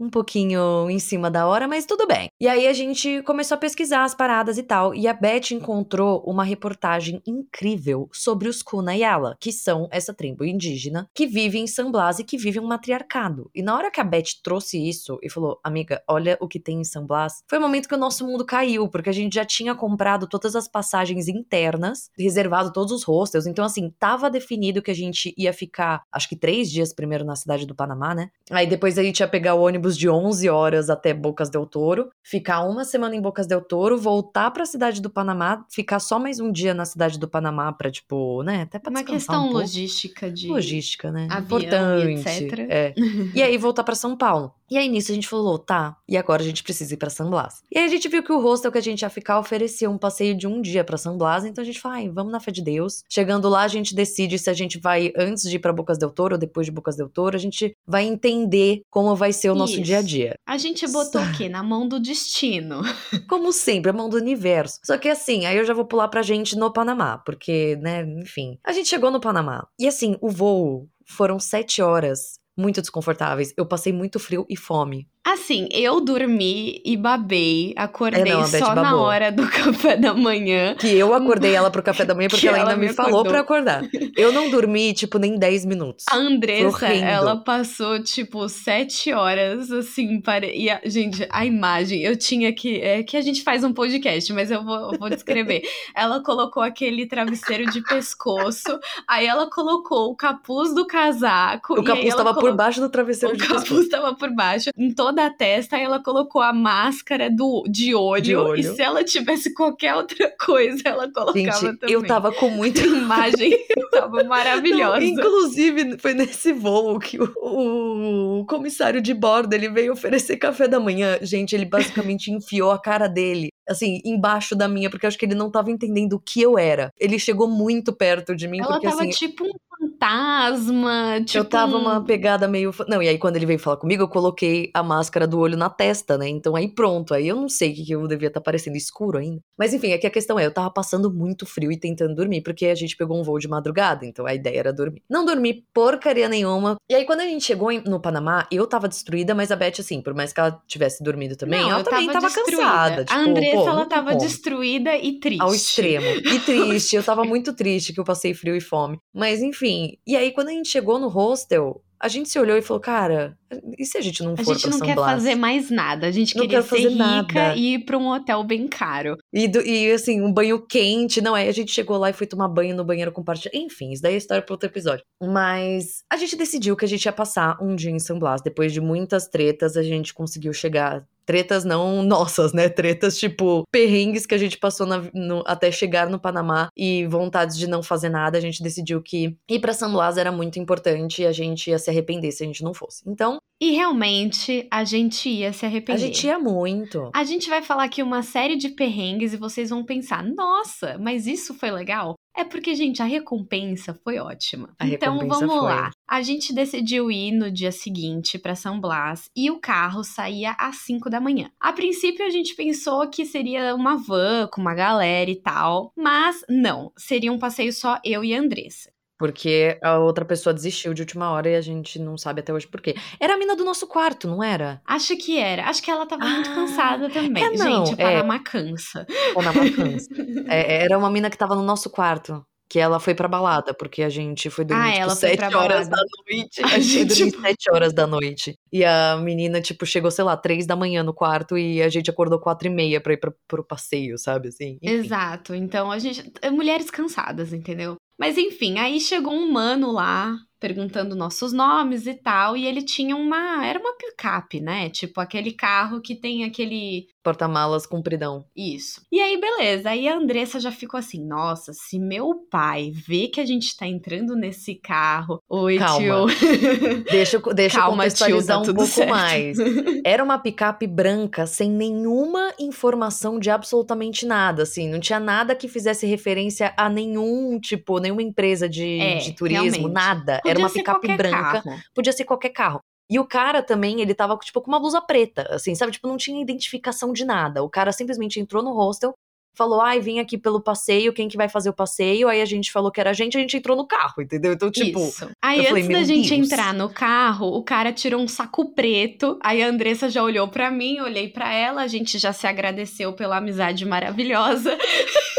um 0.00 0.08
pouquinho 0.08 0.88
em 0.88 0.98
cima 0.98 1.30
da 1.30 1.46
hora, 1.46 1.68
mas 1.68 1.84
tudo 1.84 2.06
bem. 2.06 2.28
E 2.40 2.48
aí 2.48 2.66
a 2.66 2.72
gente 2.72 3.22
começou 3.22 3.54
a 3.56 3.58
pesquisar 3.58 4.04
as 4.04 4.14
paradas 4.14 4.56
e 4.56 4.62
tal, 4.62 4.94
e 4.94 5.06
a 5.06 5.12
Beth 5.12 5.52
encontrou 5.52 6.24
uma 6.26 6.42
reportagem 6.42 7.22
incrível 7.26 8.08
sobre 8.10 8.48
os 8.48 8.62
Kunayala, 8.90 9.36
que 9.38 9.52
são 9.52 9.88
essa 9.92 10.12
tribo 10.12 10.44
indígena 10.44 11.08
que 11.14 11.26
vive 11.26 11.58
em 11.58 11.66
San 11.66 11.90
Blas 11.90 12.18
e 12.18 12.24
que 12.24 12.36
vive 12.36 12.58
um 12.58 12.66
matriarcado. 12.66 13.48
E 13.54 13.62
na 13.62 13.76
hora 13.76 13.90
que 13.90 14.00
a 14.00 14.04
Beth 14.04 14.42
trouxe 14.42 14.76
isso 14.78 15.18
e 15.22 15.30
falou, 15.30 15.60
amiga, 15.62 16.02
olha 16.08 16.36
o 16.40 16.48
que 16.48 16.58
tem 16.58 16.80
em 16.80 16.84
San 16.84 17.06
Blas, 17.06 17.44
foi 17.48 17.58
o 17.58 17.60
momento 17.60 17.88
que 17.88 17.94
o 17.94 17.98
nosso 17.98 18.26
mundo 18.26 18.44
caiu, 18.44 18.88
porque 18.88 19.08
a 19.08 19.12
gente 19.12 19.34
já 19.34 19.44
tinha 19.44 19.74
comprado 19.74 20.26
todas 20.26 20.56
as 20.56 20.66
passagens 20.66 21.28
internas, 21.28 22.10
reservado 22.18 22.72
todos 22.72 22.92
os 22.92 23.04
hostels, 23.04 23.46
então 23.46 23.64
assim, 23.64 23.92
tava 23.98 24.28
definido 24.28 24.82
que 24.82 24.90
a 24.90 24.94
gente 24.94 25.32
ia 25.38 25.52
ficar, 25.52 26.02
acho 26.10 26.28
que 26.28 26.36
três 26.36 26.70
dias 26.70 26.92
primeiro 26.92 27.24
na 27.24 27.36
cidade 27.36 27.66
do 27.66 27.74
Panamá, 27.74 28.14
né? 28.14 28.30
Aí 28.50 28.66
depois 28.66 28.98
a 28.98 29.02
gente 29.02 29.20
ia 29.20 29.28
pegar 29.28 29.54
o 29.54 29.62
ônibus 29.62 29.96
de 29.96 30.08
11 30.08 30.48
horas 30.48 30.90
até 30.90 31.14
Bocas 31.14 31.48
del 31.48 31.66
Toro, 31.66 32.10
ficar 32.22 32.62
uma 32.62 32.84
semana 32.84 33.14
em 33.14 33.20
Bocas 33.20 33.46
del 33.46 33.60
Toro, 33.60 33.96
voltar 33.96 34.50
para 34.50 34.64
a 34.64 34.66
cidade 34.66 35.00
do 35.00 35.10
Panamá, 35.10 35.64
ficar 35.70 36.00
só 36.00 36.18
mais 36.18 36.40
um 36.40 36.50
dia 36.50 36.74
na 36.74 36.84
cidade 36.84 37.18
do 37.18 37.28
Panamá 37.28 37.72
para 37.72 37.90
tipo, 37.90 38.42
né, 38.42 38.62
até 38.62 38.79
para 38.80 38.90
uma 38.90 39.04
questão 39.04 39.48
um 39.48 39.52
logística 39.52 40.30
de 40.30 40.48
logística, 40.48 41.10
né? 41.10 41.28
Avião 41.30 41.58
Importante, 41.58 42.28
e 42.28 42.42
etc. 42.42 42.58
É. 42.68 42.94
e 43.34 43.42
aí 43.42 43.56
voltar 43.56 43.84
para 43.84 43.94
São 43.94 44.16
Paulo. 44.16 44.52
E 44.70 44.78
aí 44.78 44.88
nisso 44.88 45.10
a 45.10 45.14
gente 45.14 45.26
falou, 45.26 45.58
tá, 45.58 45.96
e 46.08 46.16
agora 46.16 46.42
a 46.42 46.44
gente 46.44 46.62
precisa 46.62 46.94
ir 46.94 46.96
para 46.96 47.10
San 47.10 47.28
Blas. 47.28 47.60
E 47.72 47.78
aí 47.78 47.84
a 47.84 47.88
gente 47.88 48.08
viu 48.08 48.22
que 48.22 48.32
o 48.32 48.40
hostel 48.40 48.70
que 48.70 48.78
a 48.78 48.82
gente 48.82 49.02
ia 49.02 49.10
ficar 49.10 49.40
oferecia 49.40 49.90
um 49.90 49.98
passeio 49.98 50.32
de 50.36 50.46
um 50.46 50.62
dia 50.62 50.84
para 50.84 50.96
San 50.96 51.18
Blas, 51.18 51.44
então 51.44 51.60
a 51.60 51.64
gente 51.64 51.80
falou, 51.80 51.98
ai, 51.98 52.08
vamos 52.08 52.30
na 52.30 52.38
fé 52.38 52.52
de 52.52 52.62
Deus. 52.62 53.02
Chegando 53.08 53.48
lá 53.48 53.62
a 53.62 53.68
gente 53.68 53.96
decide 53.96 54.38
se 54.38 54.48
a 54.48 54.52
gente 54.52 54.78
vai 54.78 55.12
antes 55.16 55.42
de 55.42 55.56
ir 55.56 55.58
para 55.58 55.72
Bocas 55.72 55.98
del 55.98 56.10
Toro 56.10 56.36
ou 56.36 56.38
depois 56.38 56.66
de 56.66 56.72
Bocas 56.72 56.96
del 56.96 57.08
Toro, 57.08 57.34
a 57.34 57.40
gente 57.40 57.74
vai 57.84 58.04
entender 58.04 58.82
como 58.88 59.16
vai 59.16 59.32
ser 59.32 59.50
o 59.50 59.56
nosso 59.56 59.74
Isso. 59.74 59.82
dia 59.82 59.98
a 59.98 60.02
dia. 60.02 60.34
A 60.46 60.56
gente 60.56 60.86
botou 60.86 61.20
o 61.20 61.32
quê? 61.32 61.48
Na 61.48 61.64
mão 61.64 61.88
do 61.88 61.98
destino. 61.98 62.82
Como 63.28 63.52
sempre, 63.52 63.90
a 63.90 63.94
mão 63.94 64.08
do 64.08 64.16
universo. 64.16 64.78
Só 64.84 64.96
que 64.98 65.08
assim, 65.08 65.46
aí 65.46 65.56
eu 65.56 65.64
já 65.64 65.74
vou 65.74 65.84
pular 65.84 66.08
pra 66.08 66.22
gente 66.22 66.56
no 66.56 66.72
Panamá, 66.72 67.18
porque, 67.18 67.76
né, 67.80 68.04
enfim. 68.20 68.58
A 68.70 68.72
gente 68.72 68.88
chegou 68.88 69.10
no 69.10 69.18
Panamá. 69.18 69.66
E 69.76 69.88
assim, 69.88 70.16
o 70.20 70.30
voo 70.30 70.88
foram 71.04 71.40
sete 71.40 71.82
horas 71.82 72.38
muito 72.56 72.80
desconfortáveis. 72.80 73.52
Eu 73.56 73.66
passei 73.66 73.92
muito 73.92 74.20
frio 74.20 74.46
e 74.48 74.56
fome. 74.56 75.08
Assim, 75.22 75.68
eu 75.70 76.00
dormi 76.00 76.80
e 76.82 76.96
babei, 76.96 77.74
acordei 77.76 78.32
é, 78.32 78.34
não, 78.34 78.46
só 78.46 78.74
na 78.74 78.96
hora 78.96 79.30
do 79.30 79.46
café 79.52 79.94
da 79.94 80.14
manhã. 80.14 80.74
Que 80.74 80.96
eu 80.96 81.12
acordei 81.12 81.54
ela 81.54 81.70
pro 81.70 81.82
café 81.82 82.06
da 82.06 82.14
manhã 82.14 82.28
porque 82.30 82.48
ela 82.48 82.58
ainda 82.58 82.76
me, 82.76 82.88
falou 82.94 83.22
para 83.22 83.40
acordar. 83.40 83.82
Eu 84.16 84.32
não 84.32 84.50
dormi, 84.50 84.94
tipo, 84.94 85.18
nem 85.18 85.38
10 85.38 85.66
minutos. 85.66 86.06
A 86.10 86.16
Andressa, 86.16 86.86
ela 86.86 87.36
passou, 87.36 88.02
tipo, 88.02 88.48
7 88.48 89.12
horas, 89.12 89.70
assim, 89.70 90.22
para... 90.22 90.46
e 90.46 90.70
a... 90.70 90.80
gente, 90.86 91.28
a 91.30 91.44
imagem, 91.44 92.00
eu 92.00 92.16
tinha 92.16 92.50
que... 92.54 92.80
É 92.80 93.02
que 93.02 93.16
a 93.16 93.20
gente 93.20 93.42
faz 93.42 93.62
um 93.62 93.74
podcast, 93.74 94.32
mas 94.32 94.50
eu 94.50 94.64
vou, 94.64 94.92
eu 94.92 94.98
vou 94.98 95.10
descrever. 95.10 95.62
ela 95.94 96.22
colocou 96.22 96.62
aquele 96.62 97.06
travesseiro 97.06 97.70
de 97.70 97.82
pescoço, 97.82 98.78
aí 99.06 99.26
ela 99.26 99.50
colocou 99.50 100.10
o 100.10 100.16
capuz 100.16 100.74
do 100.74 100.86
casaco. 100.86 101.74
O 101.74 101.84
capuz 101.84 102.08
tava 102.14 102.30
colocou... 102.30 102.42
por 102.42 102.56
baixo 102.56 102.80
do 102.80 102.88
travesseiro 102.88 103.34
o 103.34 103.36
de 103.36 103.46
pescoço. 103.46 103.64
O 103.64 103.68
capuz 103.68 103.88
tava 103.88 104.14
por 104.14 104.34
baixo, 104.34 104.70
em 104.78 104.94
toda 104.94 105.09
da 105.12 105.30
testa 105.30 105.78
e 105.78 105.82
ela 105.82 106.02
colocou 106.02 106.40
a 106.42 106.52
máscara 106.52 107.30
do, 107.30 107.64
de 107.68 107.94
olho, 107.94 108.22
de 108.22 108.36
olho. 108.36 108.60
E 108.60 108.62
se 108.62 108.82
ela 108.82 109.04
tivesse 109.04 109.52
qualquer 109.54 109.94
outra 109.94 110.32
coisa, 110.38 110.82
ela 110.84 111.10
colocava 111.12 111.38
Gente, 111.38 111.78
também. 111.78 111.94
Eu 111.94 112.06
tava 112.06 112.32
com 112.32 112.50
muita 112.50 112.80
imagem, 112.80 113.52
tava 113.90 114.24
maravilhosa. 114.24 115.00
Não, 115.00 115.06
inclusive, 115.06 115.98
foi 115.98 116.14
nesse 116.14 116.52
voo 116.52 116.98
que 116.98 117.18
o, 117.20 118.40
o, 118.40 118.44
comissário 118.46 119.00
de 119.00 119.14
bordo 119.14 119.52
ele 119.54 119.68
veio 119.68 119.92
oferecer 119.92 120.36
café 120.36 120.66
da 120.66 120.80
manhã. 120.80 121.18
Gente, 121.22 121.54
ele 121.54 121.64
basicamente 121.64 122.30
enfiou 122.32 122.70
a 122.70 122.78
cara 122.78 123.08
dele 123.08 123.48
assim, 123.68 124.00
embaixo 124.04 124.56
da 124.56 124.66
minha, 124.66 124.90
porque 124.90 125.06
eu 125.06 125.08
acho 125.08 125.18
que 125.18 125.24
ele 125.24 125.34
não 125.34 125.48
tava 125.48 125.70
entendendo 125.70 126.14
o 126.14 126.20
que 126.20 126.42
eu 126.42 126.58
era. 126.58 126.92
Ele 126.98 127.20
chegou 127.20 127.46
muito 127.46 127.92
perto 127.92 128.34
de 128.34 128.48
mim, 128.48 128.58
Ela 128.58 128.68
porque 128.68 128.88
tava 128.88 129.02
assim. 129.02 129.10
tipo 129.10 129.44
um 129.44 129.89
fantasma, 130.00 131.20
tipo. 131.24 131.38
Eu 131.38 131.44
tava 131.44 131.76
uma 131.76 132.02
pegada 132.02 132.48
meio. 132.48 132.74
Não, 132.88 133.02
e 133.02 133.08
aí 133.08 133.18
quando 133.18 133.36
ele 133.36 133.46
veio 133.46 133.58
falar 133.58 133.76
comigo, 133.76 134.02
eu 134.02 134.08
coloquei 134.08 134.70
a 134.74 134.82
máscara 134.82 135.26
do 135.26 135.38
olho 135.38 135.56
na 135.56 135.68
testa, 135.68 136.16
né? 136.16 136.28
Então 136.28 136.56
aí 136.56 136.68
pronto. 136.68 137.12
Aí 137.12 137.28
eu 137.28 137.36
não 137.36 137.48
sei 137.48 137.72
o 137.72 137.74
que, 137.74 137.84
que 137.84 137.92
eu 137.92 138.08
devia 138.08 138.28
estar 138.28 138.40
tá 138.40 138.44
parecendo 138.44 138.76
escuro 138.76 139.18
ainda. 139.18 139.40
Mas 139.58 139.74
enfim, 139.74 139.92
aqui 139.92 140.06
a 140.06 140.10
questão 140.10 140.38
é, 140.38 140.46
eu 140.46 140.52
tava 140.52 140.70
passando 140.70 141.12
muito 141.12 141.44
frio 141.44 141.70
e 141.70 141.78
tentando 141.78 142.14
dormir, 142.14 142.42
porque 142.42 142.66
a 142.66 142.74
gente 142.74 142.96
pegou 142.96 143.20
um 143.20 143.22
voo 143.22 143.38
de 143.38 143.48
madrugada, 143.48 144.06
então 144.06 144.26
a 144.26 144.34
ideia 144.34 144.58
era 144.58 144.72
dormir. 144.72 145.02
Não 145.08 145.24
dormi 145.24 145.64
porcaria 145.74 146.28
nenhuma. 146.28 146.76
E 146.88 146.94
aí 146.94 147.04
quando 147.04 147.20
a 147.20 147.24
gente 147.24 147.44
chegou 147.44 147.70
no 147.82 148.00
Panamá, 148.00 148.46
eu 148.50 148.66
tava 148.66 148.88
destruída, 148.88 149.34
mas 149.34 149.52
a 149.52 149.56
Beth, 149.56 149.80
assim, 149.80 150.00
por 150.00 150.14
mais 150.14 150.32
que 150.32 150.40
ela 150.40 150.60
tivesse 150.66 151.04
dormido 151.04 151.36
também, 151.36 151.60
não, 151.60 151.70
ela 151.70 151.84
também 151.84 152.06
tava, 152.06 152.28
tava 152.28 152.34
cansada. 152.34 153.04
Tipo, 153.04 153.18
a 153.18 153.22
Andressa, 153.22 153.56
pô, 153.56 153.68
ela 153.68 153.86
tava 153.86 154.14
destruída 154.16 154.96
e 154.96 155.18
triste. 155.18 155.42
Ao 155.42 155.54
extremo. 155.54 156.06
E 156.06 156.38
triste. 156.40 156.96
eu 156.96 157.02
tava 157.02 157.24
muito 157.24 157.52
triste 157.54 157.92
que 157.92 158.00
eu 158.00 158.04
passei 158.04 158.34
frio 158.34 158.56
e 158.56 158.60
fome. 158.60 158.98
Mas 159.14 159.42
enfim. 159.42 159.89
E 160.06 160.16
aí, 160.16 160.32
quando 160.32 160.48
a 160.48 160.52
gente 160.52 160.68
chegou 160.68 160.98
no 160.98 161.08
hostel, 161.08 161.82
a 161.98 162.08
gente 162.08 162.28
se 162.28 162.38
olhou 162.38 162.56
e 162.56 162.62
falou, 162.62 162.80
cara, 162.80 163.38
e 163.78 163.84
se 163.84 163.98
a 163.98 164.00
gente 164.00 164.22
não 164.22 164.36
for 164.36 164.52
A 164.52 164.54
gente 164.54 164.70
não 164.70 164.80
quer 164.80 164.94
Blas? 164.94 165.12
fazer 165.12 165.34
mais 165.34 165.70
nada. 165.70 166.06
A 166.06 166.10
gente 166.10 166.36
não 166.36 166.42
queria 166.42 166.62
ser 166.62 166.88
rica 166.88 166.94
nada. 166.94 167.54
e 167.56 167.74
ir 167.74 167.84
pra 167.84 167.98
um 167.98 168.08
hotel 168.08 168.44
bem 168.44 168.68
caro. 168.68 169.16
E, 169.32 169.48
do, 169.48 169.60
e, 169.60 169.90
assim, 169.90 170.20
um 170.20 170.32
banho 170.32 170.64
quente. 170.66 171.20
Não 171.20 171.36
é, 171.36 171.48
a 171.48 171.52
gente 171.52 171.72
chegou 171.72 171.96
lá 171.96 172.10
e 172.10 172.12
foi 172.12 172.26
tomar 172.26 172.48
banho 172.48 172.76
no 172.76 172.84
banheiro 172.84 173.12
compartilhado. 173.12 173.56
Enfim, 173.56 173.92
isso 173.92 174.02
daí 174.02 174.14
é 174.14 174.16
história 174.16 174.42
para 174.42 174.54
outro 174.54 174.68
episódio. 174.68 175.04
Mas 175.22 176.02
a 176.10 176.16
gente 176.16 176.36
decidiu 176.36 176.76
que 176.76 176.84
a 176.84 176.88
gente 176.88 177.04
ia 177.04 177.12
passar 177.12 177.56
um 177.60 177.74
dia 177.74 177.90
em 177.90 177.98
São 177.98 178.18
Blas. 178.18 178.42
Depois 178.42 178.72
de 178.72 178.80
muitas 178.80 179.26
tretas, 179.26 179.76
a 179.76 179.82
gente 179.82 180.14
conseguiu 180.14 180.52
chegar 180.52 181.04
tretas 181.30 181.64
não 181.64 182.02
nossas, 182.02 182.52
né? 182.52 182.68
Tretas 182.68 183.16
tipo 183.16 183.62
perrengues 183.70 184.26
que 184.26 184.34
a 184.34 184.38
gente 184.38 184.58
passou 184.58 184.84
na, 184.84 185.02
no, 185.14 185.44
até 185.46 185.70
chegar 185.70 186.08
no 186.08 186.18
Panamá 186.18 186.68
e 186.76 187.06
vontades 187.06 187.56
de 187.56 187.68
não 187.68 187.82
fazer 187.82 188.08
nada. 188.08 188.36
A 188.36 188.40
gente 188.40 188.62
decidiu 188.62 189.00
que 189.00 189.36
ir 189.48 189.60
para 189.60 189.72
San 189.72 189.92
Blas 189.92 190.16
era 190.16 190.32
muito 190.32 190.58
importante 190.58 191.22
e 191.22 191.26
a 191.26 191.32
gente 191.32 191.70
ia 191.70 191.78
se 191.78 191.88
arrepender 191.88 192.32
se 192.32 192.42
a 192.42 192.46
gente 192.46 192.64
não 192.64 192.74
fosse. 192.74 193.02
Então. 193.06 193.39
E 193.60 193.72
realmente 193.72 194.66
a 194.70 194.84
gente 194.84 195.28
ia 195.28 195.52
se 195.52 195.66
arrepender. 195.66 196.02
A 196.02 196.06
gente 196.06 196.26
ia 196.26 196.38
muito. 196.38 197.10
A 197.14 197.24
gente 197.24 197.50
vai 197.50 197.60
falar 197.60 197.84
aqui 197.84 198.02
uma 198.02 198.22
série 198.22 198.56
de 198.56 198.70
perrengues 198.70 199.34
e 199.34 199.36
vocês 199.36 199.68
vão 199.68 199.84
pensar: 199.84 200.24
nossa, 200.24 200.96
mas 200.98 201.26
isso 201.26 201.52
foi 201.52 201.70
legal? 201.70 202.14
É 202.34 202.44
porque, 202.44 202.74
gente, 202.74 203.02
a 203.02 203.04
recompensa 203.04 203.92
foi 204.02 204.18
ótima. 204.18 204.72
A 204.78 204.86
então 204.86 205.18
vamos 205.18 205.52
foi. 205.52 205.62
lá. 205.62 205.90
A 206.08 206.22
gente 206.22 206.54
decidiu 206.54 207.10
ir 207.10 207.32
no 207.32 207.50
dia 207.50 207.70
seguinte 207.70 208.38
para 208.38 208.54
São 208.54 208.80
Blas 208.80 209.24
e 209.36 209.50
o 209.50 209.60
carro 209.60 210.02
saía 210.02 210.52
às 210.52 210.76
5 210.76 211.10
da 211.10 211.20
manhã. 211.20 211.50
A 211.60 211.70
princípio 211.72 212.24
a 212.24 212.30
gente 212.30 212.54
pensou 212.54 213.10
que 213.10 213.26
seria 213.26 213.74
uma 213.74 213.96
van 213.96 214.48
com 214.50 214.60
uma 214.60 214.74
galera 214.74 215.30
e 215.30 215.36
tal, 215.36 215.92
mas 215.94 216.42
não, 216.48 216.92
seria 216.96 217.32
um 217.32 217.38
passeio 217.38 217.72
só 217.72 217.98
eu 218.02 218.24
e 218.24 218.34
a 218.34 218.40
Andressa. 218.40 218.90
Porque 219.20 219.78
a 219.82 219.98
outra 219.98 220.24
pessoa 220.24 220.54
desistiu 220.54 220.94
de 220.94 221.02
última 221.02 221.30
hora 221.30 221.50
e 221.50 221.54
a 221.54 221.60
gente 221.60 221.98
não 221.98 222.16
sabe 222.16 222.40
até 222.40 222.54
hoje 222.54 222.66
por 222.66 222.80
quê. 222.80 222.94
Era 223.20 223.34
a 223.34 223.36
mina 223.36 223.54
do 223.54 223.66
nosso 223.66 223.86
quarto, 223.86 224.26
não 224.26 224.42
era? 224.42 224.80
Acho 224.82 225.14
que 225.14 225.38
era. 225.38 225.68
Acho 225.68 225.82
que 225.82 225.90
ela 225.90 226.06
tava 226.06 226.24
ah, 226.24 226.28
muito 226.30 226.48
cansada 226.54 227.10
também. 227.10 227.44
É, 227.44 227.50
não, 227.50 227.84
gente, 227.84 228.00
é, 228.00 228.04
Panamá 228.04 228.38
cansa. 228.38 229.06
Panamá 229.34 229.70
cansa. 229.76 230.08
é, 230.48 230.84
era 230.84 230.96
uma 230.96 231.10
mina 231.10 231.28
que 231.28 231.36
tava 231.36 231.54
no 231.54 231.62
nosso 231.62 231.90
quarto. 231.90 232.42
Que 232.66 232.78
ela 232.78 232.98
foi 232.98 233.14
pra 233.14 233.28
balada, 233.28 233.74
porque 233.74 234.02
a 234.02 234.08
gente 234.08 234.48
foi 234.48 234.64
dormir, 234.64 234.84
ah, 234.84 234.90
tipo, 234.90 235.02
ela 235.02 235.14
sete 235.14 235.42
horas 235.42 235.88
balada. 235.88 235.90
da 235.90 236.02
noite. 236.24 236.62
A 236.64 236.78
gente 236.78 237.14
foi 237.14 237.30
dormir 237.30 237.48
sete 237.48 237.70
horas 237.70 237.92
da 237.92 238.06
noite. 238.06 238.54
E 238.72 238.84
a 238.84 239.16
menina, 239.16 239.60
tipo, 239.60 239.84
chegou, 239.84 240.08
sei 240.08 240.22
lá, 240.24 240.36
três 240.36 240.66
da 240.66 240.76
manhã 240.76 241.02
no 241.02 241.12
quarto 241.12 241.58
e 241.58 241.82
a 241.82 241.88
gente 241.88 242.08
acordou 242.08 242.38
quatro 242.38 242.68
e 242.68 242.70
meia 242.70 243.00
pra 243.00 243.12
ir 243.12 243.16
pra, 243.16 243.32
pro 243.48 243.64
passeio, 243.64 244.16
sabe, 244.16 244.48
assim? 244.48 244.78
Enfim. 244.80 244.94
Exato. 244.94 245.52
Então, 245.52 245.90
a 245.90 245.98
gente... 245.98 246.32
É 246.40 246.48
mulheres 246.48 246.90
cansadas, 246.92 247.52
entendeu? 247.52 247.96
Mas 248.20 248.36
enfim, 248.36 248.78
aí 248.78 249.00
chegou 249.00 249.32
um 249.32 249.50
mano 249.50 249.90
lá 249.90 250.36
perguntando 250.60 251.16
nossos 251.16 251.54
nomes 251.54 252.06
e 252.06 252.12
tal, 252.14 252.54
e 252.54 252.66
ele 252.66 252.82
tinha 252.82 253.16
uma, 253.16 253.64
era 253.64 253.78
uma 253.80 253.96
picape, 253.96 254.60
né? 254.60 254.90
Tipo 254.90 255.18
aquele 255.18 255.52
carro 255.52 256.02
que 256.02 256.14
tem 256.14 256.44
aquele 256.44 257.08
porta-malas 257.22 257.86
compridão. 257.86 258.44
Isso. 258.56 259.02
E 259.12 259.20
aí 259.20 259.38
beleza, 259.40 259.90
aí 259.90 260.08
a 260.08 260.16
Andressa 260.16 260.58
já 260.60 260.70
ficou 260.72 260.98
assim: 260.98 261.24
"Nossa, 261.24 261.72
se 261.72 261.98
meu 261.98 262.34
pai 262.50 262.90
vê 262.94 263.28
que 263.28 263.40
a 263.40 263.46
gente 263.46 263.76
tá 263.76 263.86
entrando 263.86 264.34
nesse 264.34 264.74
carro, 264.74 265.40
oi, 265.48 265.78
Calma. 265.78 265.98
tio. 265.98 266.26
deixa 267.10 267.36
eu, 267.36 267.54
deixa 267.54 267.78
Calma, 267.78 267.92
eu 267.92 267.96
contextualizar 268.10 268.56
tio, 268.62 268.66
tá 268.66 268.72
um 268.72 268.74
pouco 268.74 268.90
certo. 268.90 269.10
mais. 269.10 269.56
Era 270.04 270.22
uma 270.24 270.38
picape 270.38 270.86
branca 270.86 271.46
sem 271.46 271.70
nenhuma 271.70 272.52
informação 272.58 273.38
de 273.38 273.50
absolutamente 273.50 274.24
nada, 274.26 274.62
assim, 274.62 274.88
não 274.88 275.00
tinha 275.00 275.20
nada 275.20 275.54
que 275.54 275.68
fizesse 275.68 276.06
referência 276.06 276.72
a 276.76 276.88
nenhum 276.88 277.58
tipo, 277.60 277.98
nenhuma 277.98 278.22
empresa 278.22 278.68
de, 278.68 278.98
é, 279.00 279.16
de 279.18 279.32
turismo, 279.34 279.60
realmente. 279.62 279.92
nada. 279.92 280.36
Podia 280.42 280.50
Era 280.50 280.58
uma 280.58 280.70
picape 280.70 281.16
branca, 281.16 281.62
carro. 281.62 281.78
podia 281.94 282.12
ser 282.12 282.24
qualquer 282.24 282.50
carro. 282.50 282.80
E 283.10 283.18
o 283.18 283.24
cara 283.24 283.60
também, 283.62 284.00
ele 284.00 284.14
tava, 284.14 284.36
tipo, 284.36 284.60
com 284.60 284.70
uma 284.70 284.78
blusa 284.78 285.00
preta, 285.00 285.42
assim, 285.50 285.74
sabe? 285.74 285.90
Tipo, 285.90 286.06
não 286.06 286.16
tinha 286.16 286.40
identificação 286.40 287.12
de 287.12 287.24
nada. 287.24 287.62
O 287.62 287.68
cara 287.68 287.90
simplesmente 287.90 288.38
entrou 288.38 288.62
no 288.62 288.72
hostel, 288.72 289.12
falou: 289.54 289.80
ai, 289.80 290.00
vim 290.00 290.20
aqui 290.20 290.38
pelo 290.38 290.60
passeio, 290.60 291.12
quem 291.12 291.28
que 291.28 291.36
vai 291.36 291.48
fazer 291.48 291.70
o 291.70 291.74
passeio? 291.74 292.28
Aí 292.28 292.40
a 292.40 292.44
gente 292.44 292.70
falou 292.70 292.90
que 292.90 293.00
era 293.00 293.10
a 293.10 293.12
gente, 293.12 293.36
a 293.36 293.40
gente 293.40 293.56
entrou 293.56 293.76
no 293.76 293.86
carro, 293.86 294.22
entendeu? 294.22 294.52
Então, 294.52 294.70
tipo. 294.70 295.00
Isso. 295.00 295.28
Aí 295.42 295.60
antes 295.60 295.86
falei, 295.86 295.88
da 295.88 296.04
gente 296.04 296.34
Deus. 296.34 296.46
entrar 296.46 296.72
no 296.72 296.88
carro, 296.88 297.48
o 297.48 297.62
cara 297.62 297.92
tirou 297.92 298.20
um 298.22 298.28
saco 298.28 298.72
preto. 298.72 299.38
Aí 299.42 299.62
a 299.62 299.68
Andressa 299.68 300.08
já 300.08 300.22
olhou 300.22 300.48
para 300.48 300.70
mim, 300.70 301.00
olhei 301.00 301.28
para 301.28 301.52
ela, 301.52 301.82
a 301.82 301.88
gente 301.88 302.18
já 302.18 302.32
se 302.32 302.46
agradeceu 302.46 303.12
pela 303.12 303.38
amizade 303.38 303.84
maravilhosa. 303.84 304.76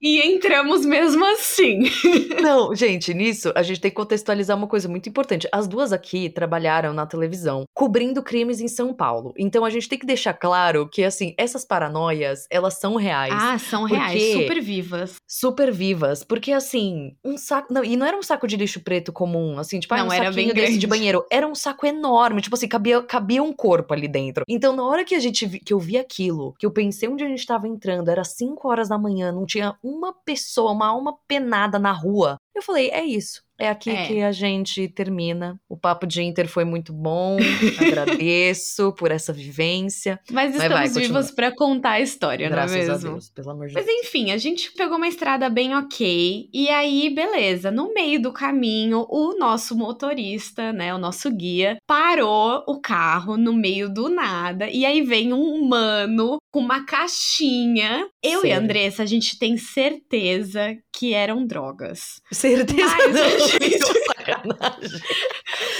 e 0.00 0.20
entramos 0.20 0.84
mesmo 0.84 1.24
assim. 1.26 1.84
Não, 2.42 2.74
gente, 2.74 3.12
nisso 3.12 3.52
a 3.54 3.62
gente 3.62 3.80
tem 3.80 3.90
que 3.90 3.96
contextualizar 3.96 4.56
uma 4.56 4.66
coisa 4.66 4.88
muito 4.88 5.08
importante. 5.08 5.48
As 5.52 5.68
duas 5.68 5.92
aqui 5.92 6.30
trabalharam 6.30 6.92
na 6.92 7.06
televisão, 7.06 7.64
cobrindo 7.74 8.22
crimes 8.22 8.60
em 8.60 8.68
São 8.68 8.94
Paulo. 8.94 9.34
Então 9.36 9.64
a 9.64 9.70
gente 9.70 9.88
tem 9.88 9.98
que 9.98 10.06
deixar 10.06 10.32
claro 10.32 10.88
que, 10.88 11.04
assim, 11.04 11.34
essas 11.36 11.64
paranoias, 11.64 12.46
elas 12.50 12.78
são 12.78 12.96
reais. 12.96 13.34
Ah, 13.34 13.58
são 13.58 13.84
reais, 13.84 14.22
super 14.32 14.60
vivas. 14.60 15.16
Super 15.26 15.70
vivas. 15.70 16.24
Porque, 16.24 16.52
assim, 16.52 17.14
um 17.24 17.36
saco. 17.36 17.72
Não, 17.72 17.84
e 17.84 17.96
não 17.96 18.06
era 18.06 18.16
um 18.16 18.22
saco 18.22 18.46
de 18.46 18.56
lixo 18.56 18.80
preto 18.80 19.12
comum, 19.12 19.58
assim, 19.58 19.78
tipo, 19.80 19.92
ah, 19.94 19.98
não, 19.98 20.08
um 20.08 20.12
era 20.12 20.30
bem 20.32 20.52
desse 20.52 20.78
de 20.78 20.86
banheiro. 20.86 21.24
Era 21.30 21.46
um 21.46 21.54
saco 21.54 21.86
enorme, 21.86 22.40
tipo 22.40 22.54
assim, 22.54 22.68
cabia, 22.68 23.02
cabia 23.02 23.42
um 23.42 23.52
corpo 23.52 23.92
ali 23.92 24.08
dentro. 24.08 24.44
Então, 24.48 24.74
na 24.74 24.84
hora 24.84 25.04
que 25.04 25.14
a 25.14 25.20
gente 25.20 25.46
que 25.60 25.72
eu 25.72 25.78
vi 25.78 25.98
aquilo, 25.98 26.54
que 26.58 26.64
eu 26.64 26.70
pensei 26.70 27.08
onde 27.08 27.24
a 27.24 27.28
gente 27.28 27.44
tava 27.44 27.68
entrando, 27.68 28.08
era 28.08 28.24
5 28.24 28.68
horas 28.68 28.88
da 28.88 28.98
manhã, 28.98 29.32
não 29.32 29.44
tinha 29.44 29.74
um 29.84 29.89
uma 29.90 30.12
pessoa, 30.12 30.72
uma 30.72 30.88
alma 30.88 31.18
penada 31.26 31.78
na 31.78 31.92
rua. 31.92 32.36
Eu 32.54 32.62
falei, 32.62 32.90
é 32.90 33.04
isso. 33.04 33.42
É 33.60 33.68
aqui 33.68 33.90
é. 33.90 34.06
que 34.06 34.22
a 34.22 34.32
gente 34.32 34.88
termina. 34.88 35.60
O 35.68 35.76
papo 35.76 36.06
de 36.06 36.22
Inter 36.22 36.48
foi 36.48 36.64
muito 36.64 36.94
bom. 36.94 37.36
Agradeço 37.78 38.94
por 38.94 39.10
essa 39.10 39.34
vivência. 39.34 40.18
Mas 40.30 40.54
estamos 40.54 40.72
Mas 40.72 40.94
vai, 40.94 41.02
vivos 41.02 41.30
para 41.30 41.54
contar 41.54 41.90
a 41.90 42.00
história, 42.00 42.48
Graças 42.48 42.72
não 42.72 42.82
é 42.82 42.86
mesmo? 42.86 43.08
A 43.08 43.12
Deus, 43.12 43.28
pelo 43.28 43.50
amor 43.50 43.68
de 43.68 43.74
Mas 43.74 43.86
enfim, 43.86 44.30
a 44.30 44.38
gente 44.38 44.72
pegou 44.72 44.96
uma 44.96 45.06
estrada 45.06 45.50
bem 45.50 45.76
ok. 45.76 46.48
E 46.50 46.68
aí, 46.70 47.10
beleza. 47.14 47.70
No 47.70 47.92
meio 47.92 48.22
do 48.22 48.32
caminho, 48.32 49.04
o 49.10 49.36
nosso 49.38 49.76
motorista, 49.76 50.72
né, 50.72 50.94
o 50.94 50.98
nosso 50.98 51.30
guia, 51.30 51.76
parou 51.86 52.64
o 52.66 52.80
carro 52.80 53.36
no 53.36 53.52
meio 53.52 53.92
do 53.92 54.08
nada. 54.08 54.70
E 54.70 54.86
aí 54.86 55.02
vem 55.02 55.34
um 55.34 55.54
humano 55.54 56.38
com 56.50 56.60
uma 56.60 56.86
caixinha. 56.86 58.08
Eu 58.22 58.40
Sério? 58.40 58.46
e 58.46 58.52
a 58.52 58.58
Andressa, 58.58 59.02
a 59.02 59.06
gente 59.06 59.38
tem 59.38 59.58
certeza 59.58 60.76
que 60.92 61.14
eram 61.14 61.46
drogas. 61.46 62.20
Certeza. 62.32 62.94
Mas, 63.08 63.49
sacanagem. 64.20 65.00